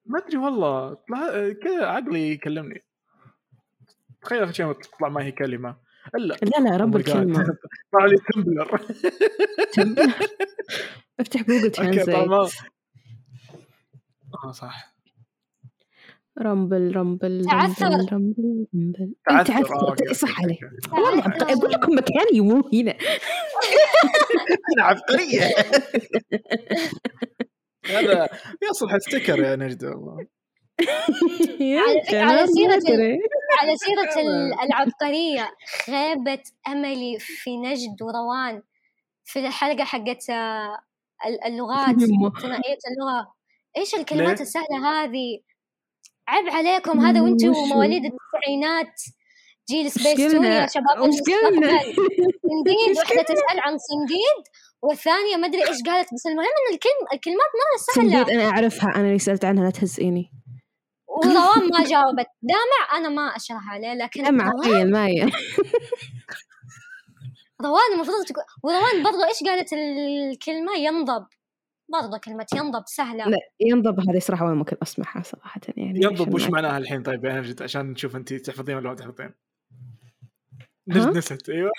ما 0.05 0.19
أدري 0.19 0.37
والله. 0.37 0.97
كذا 1.63 1.85
عقلي 1.85 2.31
يكلمني. 2.31 2.83
تخيل 4.21 4.43
آخر 4.43 4.51
شيء 4.51 4.73
تطلع 4.73 5.09
ما 5.09 5.23
هي 5.23 5.31
كلمة. 5.31 5.75
إلا. 6.15 6.35
لا 6.41 6.69
لا 6.69 6.77
rumble 6.77 7.03
كلمة. 7.03 7.57
طلع 7.93 8.05
لي 8.05 8.17
تمبلر 8.33 8.81
افتح 11.19 11.41
Google 11.41 11.71
Translate 11.75 12.09
آه 14.45 14.51
صح. 14.51 14.90
rumble 16.39 16.95
rumble 16.95 17.45
تعثر. 17.45 17.85
rumble 17.85 18.07
rumble 18.11 18.65
rumble 19.29 19.45
تعثر. 19.45 19.75
آه، 20.09 20.13
صح 20.13 20.41
عليك. 20.41 20.59
والله. 20.91 21.23
أقول 21.53 21.71
لكم 21.71 21.91
مكاني 21.93 22.41
مو 22.41 22.69
هنا 22.73 22.91
أنا 24.73 24.83
عبقرية 24.83 25.41
هذا 27.91 28.29
يصلح 28.71 28.97
sticker 28.97 29.39
يا 29.43 29.55
نجد 29.55 29.83
والله 29.83 30.27
على 32.11 32.47
سيرة. 32.47 33.17
على 33.61 33.75
سيرة 33.77 34.21
ال- 34.21 34.53
العبقرية 34.63 35.49
خيبة 35.85 36.43
أملي 36.67 37.17
في 37.19 37.57
نجد 37.57 38.01
وروان 38.01 38.61
في 39.23 39.39
الحلقة 39.39 39.83
حقت 39.83 40.29
آه، 40.29 40.77
ال- 41.27 41.43
اللغات. 41.45 41.95
ثنائية 42.41 42.77
اللغة 42.91 43.33
إيش 43.77 43.95
الكلمات؟ 43.95 44.41
السهلة 44.41 44.77
هذه 45.03 45.39
عيب 46.27 46.49
عليكم 46.49 46.99
هذا 46.99 47.21
وأنتم؟ 47.21 47.51
مواليد 47.73 48.03
التسعينات 48.05 49.01
جيل 49.69 49.91
سبيس 49.91 50.31
تون؟ 50.31 50.43
يا 50.45 50.67
شباب؟ 50.67 51.03
المستقبل 51.03 51.69
صنديد 52.49 52.97
واحدة 52.97 53.21
تسأل 53.21 53.59
عن 53.59 53.77
صنديد 53.77 54.43
والثانية 54.81 55.35
ما 55.37 55.47
أدري 55.47 55.67
إيش 55.67 55.77
قالت 55.85 56.13
بس 56.13 56.25
المهم 56.27 56.45
إن 56.45 56.73
الكلم 56.73 57.07
الكلمات 57.13 57.39
مرة 57.61 57.93
صنديد 57.93 58.27
سهلة. 58.27 58.41
أنا 58.41 58.49
أعرفها 58.51 58.95
أنا 58.95 59.07
اللي 59.07 59.19
سألت 59.19 59.45
عنها 59.45 59.63
لا 59.63 59.69
تهزئيني. 59.69 60.31
وروان 61.07 61.69
ما 61.71 61.83
جاوبت. 61.91 62.27
دامع 62.41 62.97
أنا 62.97 63.09
ما 63.09 63.35
أشرح 63.35 63.69
عليه 63.69 63.93
لكن 63.93 64.23
دمع 64.23 64.49
روان 64.51 64.75
عين 64.75 64.91
مايا 64.91 65.31
روان 67.61 67.93
المفروض 67.93 68.25
تقول 68.25 68.43
وروان 68.63 69.03
برضو 69.03 69.23
إيش 69.23 69.43
قالت 69.43 69.73
الكلمة؟ 69.73 70.75
ينضب. 70.77 71.25
برضو 71.91 72.17
كلمة 72.17 72.45
ينضب 72.55 72.83
سهلة. 72.85 73.25
لا 73.29 73.37
ينضب 73.59 74.09
هذه 74.09 74.19
صراحة 74.19 74.45
ولا 74.45 74.55
ممكن 74.55 74.77
أسمعها 74.83 75.21
صراحة 75.23 75.61
يعني 75.77 75.99
ينضب 76.03 76.33
وش 76.33 76.49
معناها 76.49 76.77
الحين؟ 76.77 77.03
طيب 77.03 77.25
يا 77.25 77.39
نجد 77.39 77.61
عشان 77.63 77.91
نشوف 77.91 78.15
انت 78.15 78.33
تحفظين 78.33 78.75
ولا 78.75 78.89
ما 78.89 78.95
تحفظين؟ 78.95 79.31
نجد 80.87 81.17
نسيت 81.17 81.49
أيوه. 81.49 81.71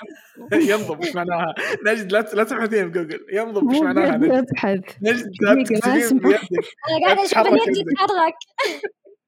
ينضب 0.71 1.01
وش 1.01 1.15
معناها؟ 1.15 1.55
نجد 1.87 2.13
لا 2.13 2.21
لا 2.35 2.45
تبحثين 2.45 2.89
بجوجل. 2.89 3.27
ينضب 3.33 3.63
وش 3.63 3.77
معناها 3.77 4.17
نجد؟ 4.17 4.31
أبحث. 4.33 4.81
نجد 5.03 5.31
لا 5.41 5.65
تكتبين. 5.65 6.19
بيدك. 6.19 6.41
أنا 6.91 7.07
قاعدة 7.07 7.25
أشوف 7.25 7.47
يدك. 7.47 7.91
تتحرك. 7.91 8.35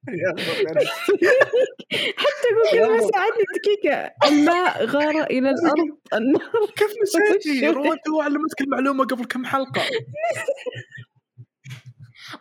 حتى 2.17 2.47
جوجل 2.73 2.91
ما. 2.91 2.99
ساعدني 3.13 3.45
دقيقة. 3.55 4.11
الماء 4.27 4.85
غار 4.85 5.23
إلى 5.23 5.49
الأرض. 5.49 5.97
النار 6.13 6.65
كيف 6.75 6.91
نسيتي؟ 7.03 7.67
هو 7.69 8.21
علمتك 8.21 8.61
المعلومة 8.61 9.05
قبل 9.05 9.25
كم 9.25 9.45
حلقة. 9.45 9.81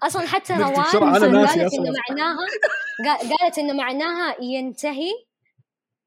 أصلا 0.03 0.27
حتى 0.27 0.53
روان 0.53 0.75
قالت. 0.75 0.95
انه 1.75 1.93
معناها 2.09 2.37
قا- 3.07 3.33
قالت 3.41 3.59
انه 3.59 3.73
معناها 3.73 4.37
ينتهي 4.43 5.11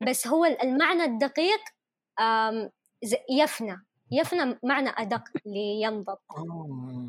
بس 0.08 0.28
هو 0.28 0.46
المعنى 0.46 1.04
الدقيق 1.04 1.60
يفنى. 3.30 3.86
يفنى 4.12 4.60
معنى 4.64 4.90
أدق 4.98 5.24
لينضب 5.46 6.18
آه، 6.38 7.08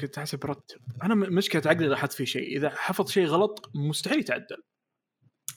كنت 0.00 0.18
حاسب 0.18 0.44
رتب 0.46 0.80
أنا 1.02 1.14
مشكلة 1.14 1.62
عقلي 1.66 1.86
لاحظت 1.86 2.12
في 2.12 2.26
شيء. 2.26 2.56
إذا 2.56 2.70
حفظ 2.70 3.10
شيء 3.10 3.26
غلط 3.26 3.70
مستحيل 3.74 4.18
يتعدل. 4.18 4.62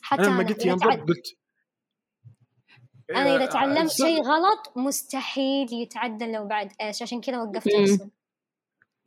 حتى 0.01 0.21
أنا 0.21 0.27
لما 0.29 0.43
قلت 0.43 0.59
إذا 0.59 0.67
ينضب 0.71 1.07
قلت 1.07 1.37
أنا 3.09 3.35
إذا 3.35 3.43
آه، 3.43 3.45
تعلمت. 3.45 3.91
شيء 3.91 4.21
غلط 4.21 4.73
مستحيل 4.77 5.73
يتعدل 5.73 6.31
لو 6.31 6.47
بعد. 6.47 6.71
إيش؟ 6.81 7.01
عشان 7.01 7.21
كذا 7.21 7.41
وقفت. 7.41 7.67
ارسم 7.75 8.09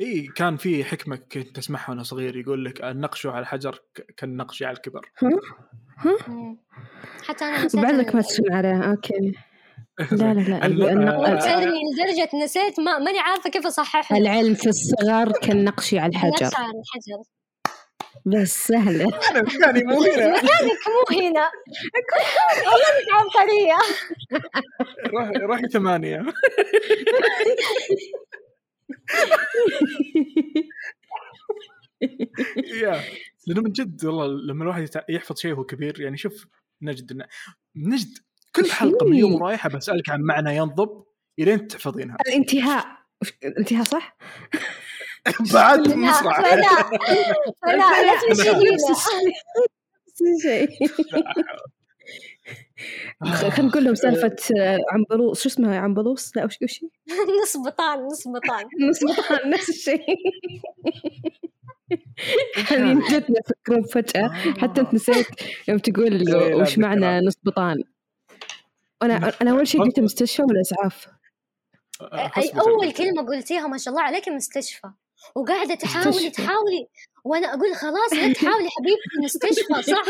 إي 0.01 0.26
كان 0.26 0.57
في 0.57 0.84
حكمة 0.84 1.16
كنت 1.16 1.59
أسمعها 1.59 1.91
وأنا 1.91 2.03
صغير. 2.03 2.37
يقول 2.37 2.64
لك 2.64 2.84
النقش 2.84 3.26
على 3.26 3.39
الحجر 3.39 3.82
ك- 3.95 4.14
كالنقش 4.16 4.62
على 4.62 4.76
الكبر. 4.76 5.11
حتى 7.24 7.45
أنا 7.45 7.68
بعدك 7.74 8.14
ما 8.14 8.20
تسمع 8.22 8.57
عليها. 8.57 8.91
أوكي. 8.91 9.32
لا 9.99 10.34
لا 10.34 10.40
لا 10.40 10.66
النق- 10.66 11.12
آه، 11.12 11.34
وتدري 11.34 11.72
لدرجة 11.92 12.44
نسيت 12.44 12.80
ما 12.80 12.99
ماني 12.99 13.18
عارفة 13.18 13.51
كيف 13.51 13.66
أصححها 13.66 14.18
العلم 14.18 14.55
في 14.55 14.68
الصغر 14.68 15.32
كالنقش 15.42 15.94
على 15.94 16.11
الحجر. 16.11 16.28
نقش 16.30 16.55
على 16.55 16.72
الحجر. 16.72 17.22
بس 18.26 18.66
سهلة. 18.66 19.05
أنا 19.30 19.42
مكاني 19.42 19.84
مو 19.84 20.03
هنا. 20.03 20.28
مكانك 20.28 20.82
مو 20.88 21.16
هنا. 21.20 21.51
والله 22.66 22.88
انك 22.99 23.12
عبقرية 23.12 23.76
روحي 25.12 25.32
روحي 25.38 25.68
ثمانية. 25.68 26.22
يا. 32.82 33.01
لأنه 33.47 33.62
من 33.62 33.72
جد 33.72 34.05
والله 34.05 34.26
لما 34.26 34.62
الواحد 34.64 34.88
يحفظ 35.09 35.38
شيء 35.38 35.53
وهو 35.53 35.64
كبير 35.64 36.01
يعني 36.01 36.16
شوف 36.16 36.47
نجد 36.82 37.22
نجد 37.76 38.18
كل 38.57 38.70
حلقة 38.70 39.07
من 39.07 39.12
اليوم 39.12 39.34
ورايحه 39.34 39.68
بسألك 39.68 40.11
عن 40.11 40.20
معنى 40.20 40.57
ينضب 40.57 41.04
إلين 41.38 41.68
تحفظينها. 41.68 42.16
الانتهاء. 42.28 42.86
الانتهاء 43.44 43.84
صح؟ 43.84 44.16
بعد 45.54 45.88
لا 45.88 46.12
فلا 46.12 46.62
فلا 47.62 47.76
لا 47.76 48.14
نفس 48.30 48.48
هنا 48.48 48.76
الشيء. 50.36 50.68
خلينا 53.24 53.62
نقول 53.68 53.84
لهم 53.84 53.94
سالفة 53.94 54.36
آه، 54.61 54.78
عنبلوس 54.90 55.42
شو 55.42 55.48
اسمها 55.48 55.78
عنبلوس 55.78 56.36
لا 56.36 56.44
وش 56.44 56.59
وش 56.62 56.84
نص 57.42 57.57
بطان 57.66 58.07
نص 58.07 58.28
بطان. 58.28 58.64
نص 58.90 59.04
بطان 59.04 59.50
نفس 59.50 59.68
الشيء. 59.68 60.00
هذه 62.68 63.00
جتنا 63.11 63.40
في 63.46 63.52
الجروب 63.68 63.86
فجأة. 63.86 64.28
حتى 64.59 64.80
انت 64.80 64.94
نسيت 64.94 65.26
يوم 65.68 65.78
تقول 65.78 66.12
إيه، 66.12 66.18
لا 66.50 66.57
وش 66.57 66.78
معنى. 66.78 67.20
نص 67.26 67.34
بطان. 67.42 67.82
أنا 69.03 69.32
أنا 69.42 69.51
أول 69.51 69.68
شيء 69.68 69.82
قلت 69.82 70.01
مستشفى 70.01 70.42
ولا 70.42 70.61
إسعاف؟ 70.61 71.07
أي 72.38 72.51
أول 72.61 72.92
كلمة 72.92 73.22
قلتيها 73.22 73.66
ما 73.66 73.78
شاء 73.78 73.94
الله 73.94 74.03
عليك 74.05 74.28
مستشفى. 74.28 74.90
وقاعدة 75.34 75.74
تحاولي. 75.74 76.30
تحاولي 76.30 76.88
وأنا 77.24 77.55
أقول 77.55 77.74
خلاص 77.74 78.12
لا 78.12 78.32
تحاولي 78.32 78.68
حبيبتي 78.70 79.24
مستشفى 79.24 79.82
صح؟ 79.82 80.05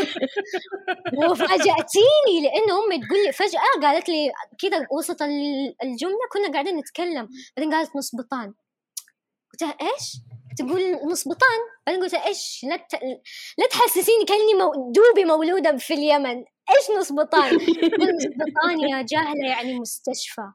وفاجأتيني 1.29 2.35
لأن 2.43 2.71
أمي 2.71 3.05
تقول 3.07 3.23
لي 3.25 3.31
فجأة 3.31 3.81
قالت 3.81 4.09
لي 4.09 4.31
كذا 4.59 4.87
وسط 4.91 5.21
ال- 5.21 5.75
الجملة 5.83 6.17
كنا 6.33 6.51
قاعدين 6.51 6.77
نتكلم. 6.77 7.29
بعدين 7.57 7.73
قالت 7.73 7.95
نص 7.95 8.15
بطان. 8.15 8.53
قلت 9.53 9.61
لها 9.61 9.77
إيش؟ 9.81 10.13
تقول 10.57 11.11
نص 11.11 11.27
بطان. 11.27 11.59
بعدين 11.87 12.03
قلت 12.03 12.13
لها 12.13 12.27
إيش؟ 12.27 12.65
لا 12.69 12.75
ت... 12.75 12.93
لا 13.57 13.67
تحسسيني 13.71 14.25
كأني 14.27 14.53
مو... 14.53 14.91
دوبي 14.91 15.25
مولودة 15.25 15.77
في 15.77 15.93
اليمن. 15.93 16.43
إيش 16.69 16.99
نص 16.99 17.11
بطان؟ 17.11 17.57
تقول 17.57 18.09
نص 18.17 18.25
بطان 18.27 18.79
يا 18.89 19.01
جاهلة 19.01 19.47
يعني 19.49 19.79
مستشفى 19.79 20.51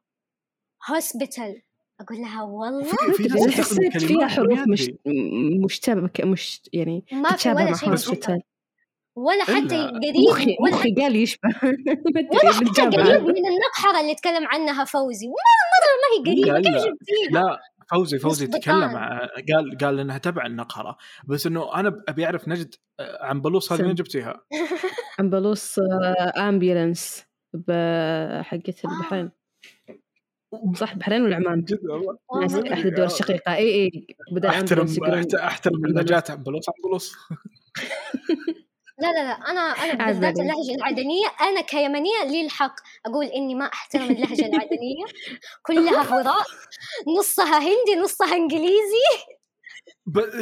هوسبيتال 0.90 1.62
أقول 2.00 2.18
لها 2.18 2.42
والله 2.42 3.12
في 3.12 3.22
ناس 3.22 3.60
حسيت 3.60 3.98
فيها 4.04 4.26
حروف 4.28 4.58
مش 4.68 4.82
أدري. 4.82 4.98
م- 5.06 5.64
مشتبكة 5.64 6.24
مش 6.26 6.60
يعني 6.72 7.04
ما 7.12 7.28
في 7.28 7.34
تتشابه 7.34 7.60
ولا 7.60 7.70
مع 7.70 7.76
شيء. 7.76 7.92
الشتاء 7.92 8.38
ولا 9.16 9.44
حتى 9.44 9.76
قريب 9.86 10.14
مخي 10.30 10.56
ولا 10.60 10.72
مخي 10.76 10.94
قال 11.00 11.16
يشبه 11.16 11.48
ولا 12.12 12.52
حتى 12.70 12.82
قريب 12.82 13.22
من 13.22 13.46
النقحرة 13.46 14.00
اللي 14.00 14.14
تكلم 14.14 14.46
عنها 14.46 14.84
فوزي 14.84 15.26
ما 15.26 15.32
مرة 15.72 15.92
ما 16.02 16.30
هي 16.30 16.32
قريبة 16.32 16.58
لا، 16.58 16.70
كيف. 16.78 16.86
جبتيها؟ 16.86 17.30
لا 17.42 17.58
فوزي 17.90 18.18
فوزي 18.18 18.46
تكلم 18.46 18.96
قال 19.52 19.78
قال 19.80 20.00
إنها 20.00 20.18
تبع 20.18 20.46
النقهره 20.46 20.96
بس 21.28 21.46
إنه 21.46 21.74
أنا 21.74 22.02
أبي 22.08 22.24
أعرف 22.26 22.48
نجد 22.48 22.74
آه، 23.00 23.24
عن 23.24 23.40
بلوص 23.40 23.72
هذه. 23.72 23.82
وين 23.82 23.94
جبتيها؟ 23.94 24.40
امبلوس 25.20 25.80
امبيولنس 26.36 27.24
بحقت 27.54 28.84
البحرين. 28.84 29.30
صح 30.76 30.94
بحرين 30.94 31.22
ولا 31.22 31.36
عمان؟ 31.36 31.64
أحد 32.72 32.86
الدول 32.86 33.06
الشقيقة. 33.06 33.54
إي 33.54 33.74
إي 33.74 34.06
بدل 34.32 34.48
أحترم 34.48 34.86
أحترم 35.34 35.80
بلوص 36.42 36.68
عن 36.68 36.74
بلوص 36.84 37.14
لا 38.98 39.06
لا 39.06 39.22
لا. 39.24 39.32
أنا 39.32 39.60
أنا 39.60 40.06
بالذات 40.06 40.22
بعدين. 40.22 40.42
اللهجة 40.42 40.74
العدنية 40.74 41.26
أنا 41.40 41.60
كيمنية 41.60 42.24
لي 42.24 42.44
الحق 42.44 42.74
أقول 43.06 43.26
إني 43.26 43.54
ما 43.54 43.64
أحترم 43.64 44.02
اللهجة 44.02 44.46
العدنية. 44.46 45.04
كلها 45.62 46.02
هراء 46.02 46.46
نصها 47.18 47.58
هندي 47.58 48.00
نصها 48.02 48.36
إنجليزي. 48.36 49.08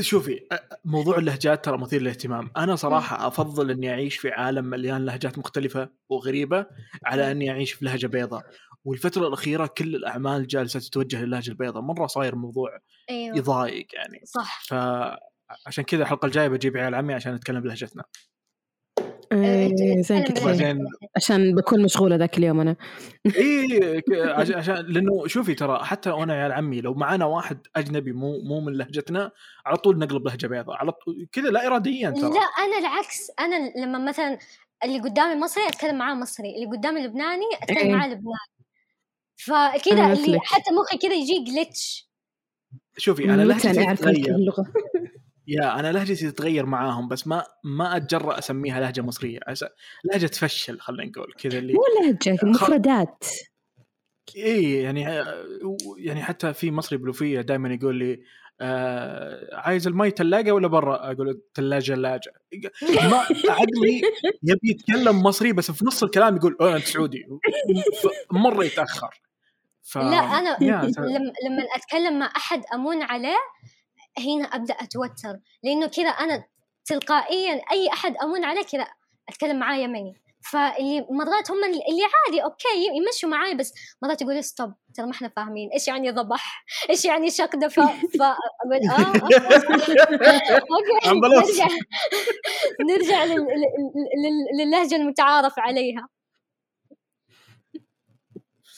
شوفي 0.00 0.40
موضوع 0.84 1.18
اللهجات 1.18 1.64
ترى 1.64 1.78
مثير 1.78 2.00
للاهتمام. 2.00 2.50
أنا 2.56 2.76
صراحة 2.76 3.26
أفضل 3.26 3.70
إني 3.70 3.90
أعيش 3.90 4.16
في 4.16 4.30
عالم 4.30 4.64
مليان 4.64 5.04
لهجات 5.04 5.38
مختلفة 5.38 5.88
وغريبة 6.08 6.66
على 7.04 7.30
إني 7.30 7.50
أعيش 7.50 7.72
في 7.72 7.84
لهجة 7.84 8.06
بيضاء 8.06 8.42
والفترة 8.84 9.28
الأخيرة 9.28 9.66
كل 9.66 9.96
الأعمال 9.96 10.46
جالسة 10.46 10.80
تتوجه 10.80 11.24
للهجة 11.24 11.50
البيضاء. 11.50 11.82
مرة 11.82 12.06
صاير 12.06 12.32
الموضوع 12.32 12.78
أيوه. 13.10 13.36
يضايق 13.36 13.86
يعني. 13.94 14.20
صح. 14.24 14.62
فعشان 14.68 15.84
كذا 15.84 16.02
الحلقة 16.02 16.26
الجاية 16.26 16.48
بجيب 16.48 16.76
عيال 16.76 16.94
عمي 16.94 17.14
عشان 17.14 17.34
نتكلم 17.34 17.60
بلهجتنا. 17.60 18.04
إيه 19.32 20.02
زين 20.02 20.22
كذا 20.22 20.78
عشان 21.16 21.54
بكون 21.54 21.82
مشغولة 21.82 22.16
ذاك 22.16 22.38
اليوم 22.38 22.60
أنا. 22.60 22.76
اي 23.36 24.02
عشان 24.32 24.74
لأنه 24.74 25.26
شوفي 25.26 25.54
ترى 25.54 25.84
حتى 25.84 26.10
وأنا 26.10 26.46
يا 26.46 26.54
عمي 26.54 26.80
لو 26.80 26.94
معنا 26.94 27.24
واحد 27.24 27.66
أجنبي 27.76 28.12
مو 28.12 28.40
مو 28.42 28.60
من 28.60 28.72
لهجتنا 28.72 29.30
على 29.66 29.76
طول 29.76 29.98
نقلب 29.98 30.26
لهجة 30.26 30.46
بيضاء 30.46 30.76
على 30.76 30.92
طول 30.92 31.28
كذا 31.32 31.50
لا 31.50 31.66
اراديا 31.66 32.10
ترى. 32.10 32.30
لا 32.30 32.40
أنا 32.40 32.78
العكس. 32.78 33.30
أنا 33.40 33.72
لما 33.76 33.98
مثلا 33.98 34.38
اللي 34.84 35.00
قدامي 35.00 35.40
مصري 35.40 35.68
أتكلم 35.68 35.98
معاه 35.98 36.14
مصري 36.14 36.54
اللي 36.54 36.76
قدامي 36.76 37.00
لبناني 37.00 37.44
أتكلم 37.62 37.78
إيه. 37.78 37.94
معاه 37.94 38.08
لبناني. 38.08 38.50
فكذا 39.36 40.12
اللي 40.12 40.40
حتى 40.44 40.74
مخي 40.80 40.98
كذا 40.98 41.14
يجي 41.14 41.44
جلتش 41.44 42.10
شوفي 42.96 43.24
أنا 43.24 43.42
لهجتي 43.42 43.86
أعرف 43.86 44.06
اللغة 44.06 44.66
يا 45.50 45.80
أنا 45.80 45.92
لهجتي 45.92 46.30
تتغير 46.30 46.66
معاهم 46.66 47.08
بس 47.08 47.26
ما 47.26 47.44
ما 47.64 47.96
أتجرأ 47.96 48.38
أسميها 48.38 48.80
لهجة 48.80 49.00
مصرية 49.00 49.38
لهجة 50.04 50.26
تفشل 50.26 50.80
خلينا 50.80 51.10
نقول 51.10 51.32
كذا 51.38 51.58
اللي 51.58 51.72
مو 51.72 51.82
لهجة 52.02 52.38
المفردات. 52.42 53.24
إي 54.36 54.72
يعني 54.72 55.24
يعني 55.98 56.22
حتى 56.22 56.52
في 56.52 56.70
مصري 56.70 56.98
بلوفية 56.98 57.40
دائما 57.40 57.74
يقول 57.74 57.96
لي 57.96 58.20
آه 58.60 59.56
عايز 59.56 59.86
المي 59.86 60.10
ثلاجه 60.10 60.52
ولا 60.52 60.68
برا؟ 60.68 61.12
أقول 61.12 61.42
ثلاجه 61.54 61.94
ثلاجه 61.94 62.32
ما 63.10 63.16
عقلي 63.48 64.02
يبي 64.42 64.70
يتكلم 64.70 65.22
مصري 65.22 65.52
بس 65.52 65.70
في 65.70 65.84
نص 65.84 66.02
الكلام 66.02 66.36
يقول 66.36 66.56
أه 66.60 66.76
أنت 66.76 66.84
سعودي. 66.84 67.26
مرة 68.32 68.64
يتأخر. 68.64 69.20
ف... 69.82 69.98
لا 69.98 70.16
أنا 70.16 70.56
لما 70.60 71.32
لما 71.46 71.62
أتكلم 71.76 72.18
مع 72.18 72.32
أحد 72.36 72.62
أمون 72.74 73.02
عليه 73.02 73.36
هنا 74.18 74.44
أبدأ 74.44 74.74
أتوتر 74.74 75.38
لأنه 75.62 75.86
كذا 75.86 76.08
أنا 76.08 76.44
تلقائيا 76.84 77.62
أي 77.72 77.88
أحد 77.92 78.16
امون 78.22 78.44
عليه 78.44 78.62
كذا 78.62 78.86
أتكلم 79.28 79.58
معاه 79.58 79.76
يمني. 79.76 80.20
فاللي 80.42 81.06
مرات 81.10 81.50
هم 81.50 81.64
اللي 81.64 82.02
عادي 82.26 82.44
okay 82.44 82.68
يمشوا 82.96 83.28
معاي 83.28 83.54
بس 83.54 83.72
مرات 84.02 84.22
يقولوا 84.22 84.40
stop 84.40 84.72
ترى 84.94 85.06
ما 85.06 85.12
إحنا 85.12 85.28
فاهمين 85.28 85.70
إيش 85.72 85.88
يعني 85.88 86.10
ضبح؟ 86.10 86.64
إيش 86.90 87.04
يعني 87.04 87.30
شق 87.30 87.56
دفا 87.56 87.86
فاقول 88.18 88.90
آه, 88.90 89.00
آه. 89.00 89.12
okay. 90.76 91.20
نرجع 91.20 91.68
نرجع 92.90 93.24
للهجة 94.58 94.96
المتعارف 94.96 95.58
عليها. 95.58 96.08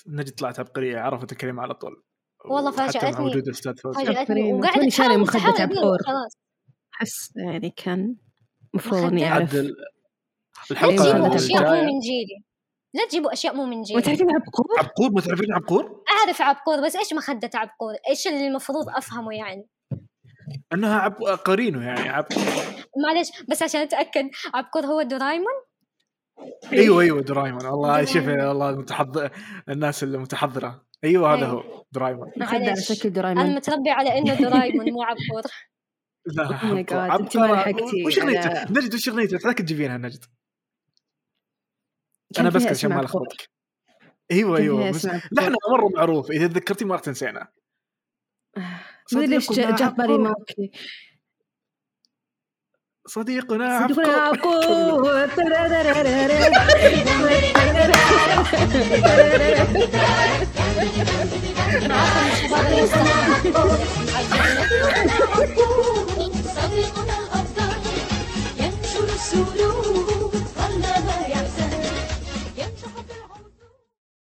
نجد 0.07 0.35
طلعت 0.35 0.61
عبقرية 0.61 1.01
عرفت 1.01 1.33
الكلمة 1.33 1.63
على 1.63 1.75
طول. 1.75 2.03
والله 2.45 2.71
فاجأتني. 2.71 3.25
وجود 3.25 3.49
أستاذ 3.49 3.75
فاجأتني. 3.77 4.53
وقاعد 4.53 4.89
شاري 4.89 5.17
مخدة 5.17 5.63
عبقور 5.63 5.99
أحس 6.95 7.33
يعني 7.37 7.71
كان 7.77 8.17
المفروض 8.75 9.05
إني 9.05 9.29
أعرف. 9.29 9.55
الحلقة 10.71 11.05
لا 11.05 11.29
تجيبوا 11.29 11.35
أشياء 11.35 11.75
مو 11.75 11.83
من 11.83 12.01
جيلي. 12.01 12.45
لا 12.95 13.07
تجيبوا 13.09 13.33
أشياء 13.33 13.55
مو 13.55 13.67
من 13.67 13.83
جيلي. 13.83 14.01
ما 14.01 14.05
تعرفين 14.05 14.31
عبقور؟ 14.31 14.67
عبقور؟ 14.79 15.11
ما 15.13 15.21
تعرفين 15.21 15.53
عبقور؟ 15.53 16.05
أعرف 16.11 16.43
عبقور 16.43 16.85
بس 16.85 16.97
إيش 16.97 17.13
مخدة 17.13 17.51
عبقور؟ 17.55 17.95
إيش 18.09 18.27
اللي 18.27 18.47
المفروض 18.47 18.89
أفهمه 18.89 19.35
يعني؟ 19.35 19.69
أنها 20.73 20.99
عب... 20.99 21.23
قرينه 21.23 21.87
يعني 21.87 22.09
عبقور 22.09 22.45
معلش 23.05 23.43
بس 23.51 23.63
عشان 23.63 23.81
أتأكد 23.81 24.31
عبقور 24.55 24.87
هو 24.87 25.03
دورايمون؟ 25.03 25.53
أيوه 26.73 27.01
أيوه 27.01 27.23
دورايمون. 27.23 27.67
والله 27.67 28.05
شوف 28.05 28.27
والله 28.27 28.71
المتحضر 28.71 29.31
الناس 29.69 30.03
المتحضره 30.03 30.85
أيوه 31.05 31.35
هذا 31.35 31.47
هو 31.47 31.85
درايمون. 31.93 32.33
مخدة 32.37 32.57
على 32.57 32.77
شكل 32.77 33.11
درايمون. 33.11 33.45
أنا 33.45 33.57
متربي 33.57 33.91
على 33.91 34.19
إنه 34.19 34.35
درايمون 34.35 34.93
مو 34.93 35.03
عبقور 35.03 35.43
لا 36.37 36.49
oh 36.49 36.93
عبقور 36.93 37.21
أنت 37.21 37.37
ما 37.37 37.47
لحقتي 37.47 38.05
وش 38.07 38.19
اغنيته؟ 38.19 38.73
نجد 38.73 38.95
وش 38.95 39.09
اغنيته؟ 39.09 39.39
لا 39.45 39.53
تجيبينها 39.53 39.99
نجد. 39.99 40.25
أنا 42.39 42.51
بس 42.51 42.67
عشان 42.67 42.91
ما 42.91 43.01
الخبطك 43.01 43.49
أيوه 44.31 44.59
أيوه 44.59 44.91
بس 44.91 45.07
نحن 45.07 45.55
مرة 45.73 45.89
معروف 45.95 46.31
إذا 46.31 46.47
تذكرتي 46.47 46.85
ما 46.85 46.95
راح 46.95 47.01
تنسينا. 47.01 47.49
ليش 49.13 49.53
جاء 49.53 49.91
بالي 49.91 50.19
ما 50.19 50.35
صديقنا 53.07 53.77
عبقور 53.77 55.29
Solo 69.33 69.82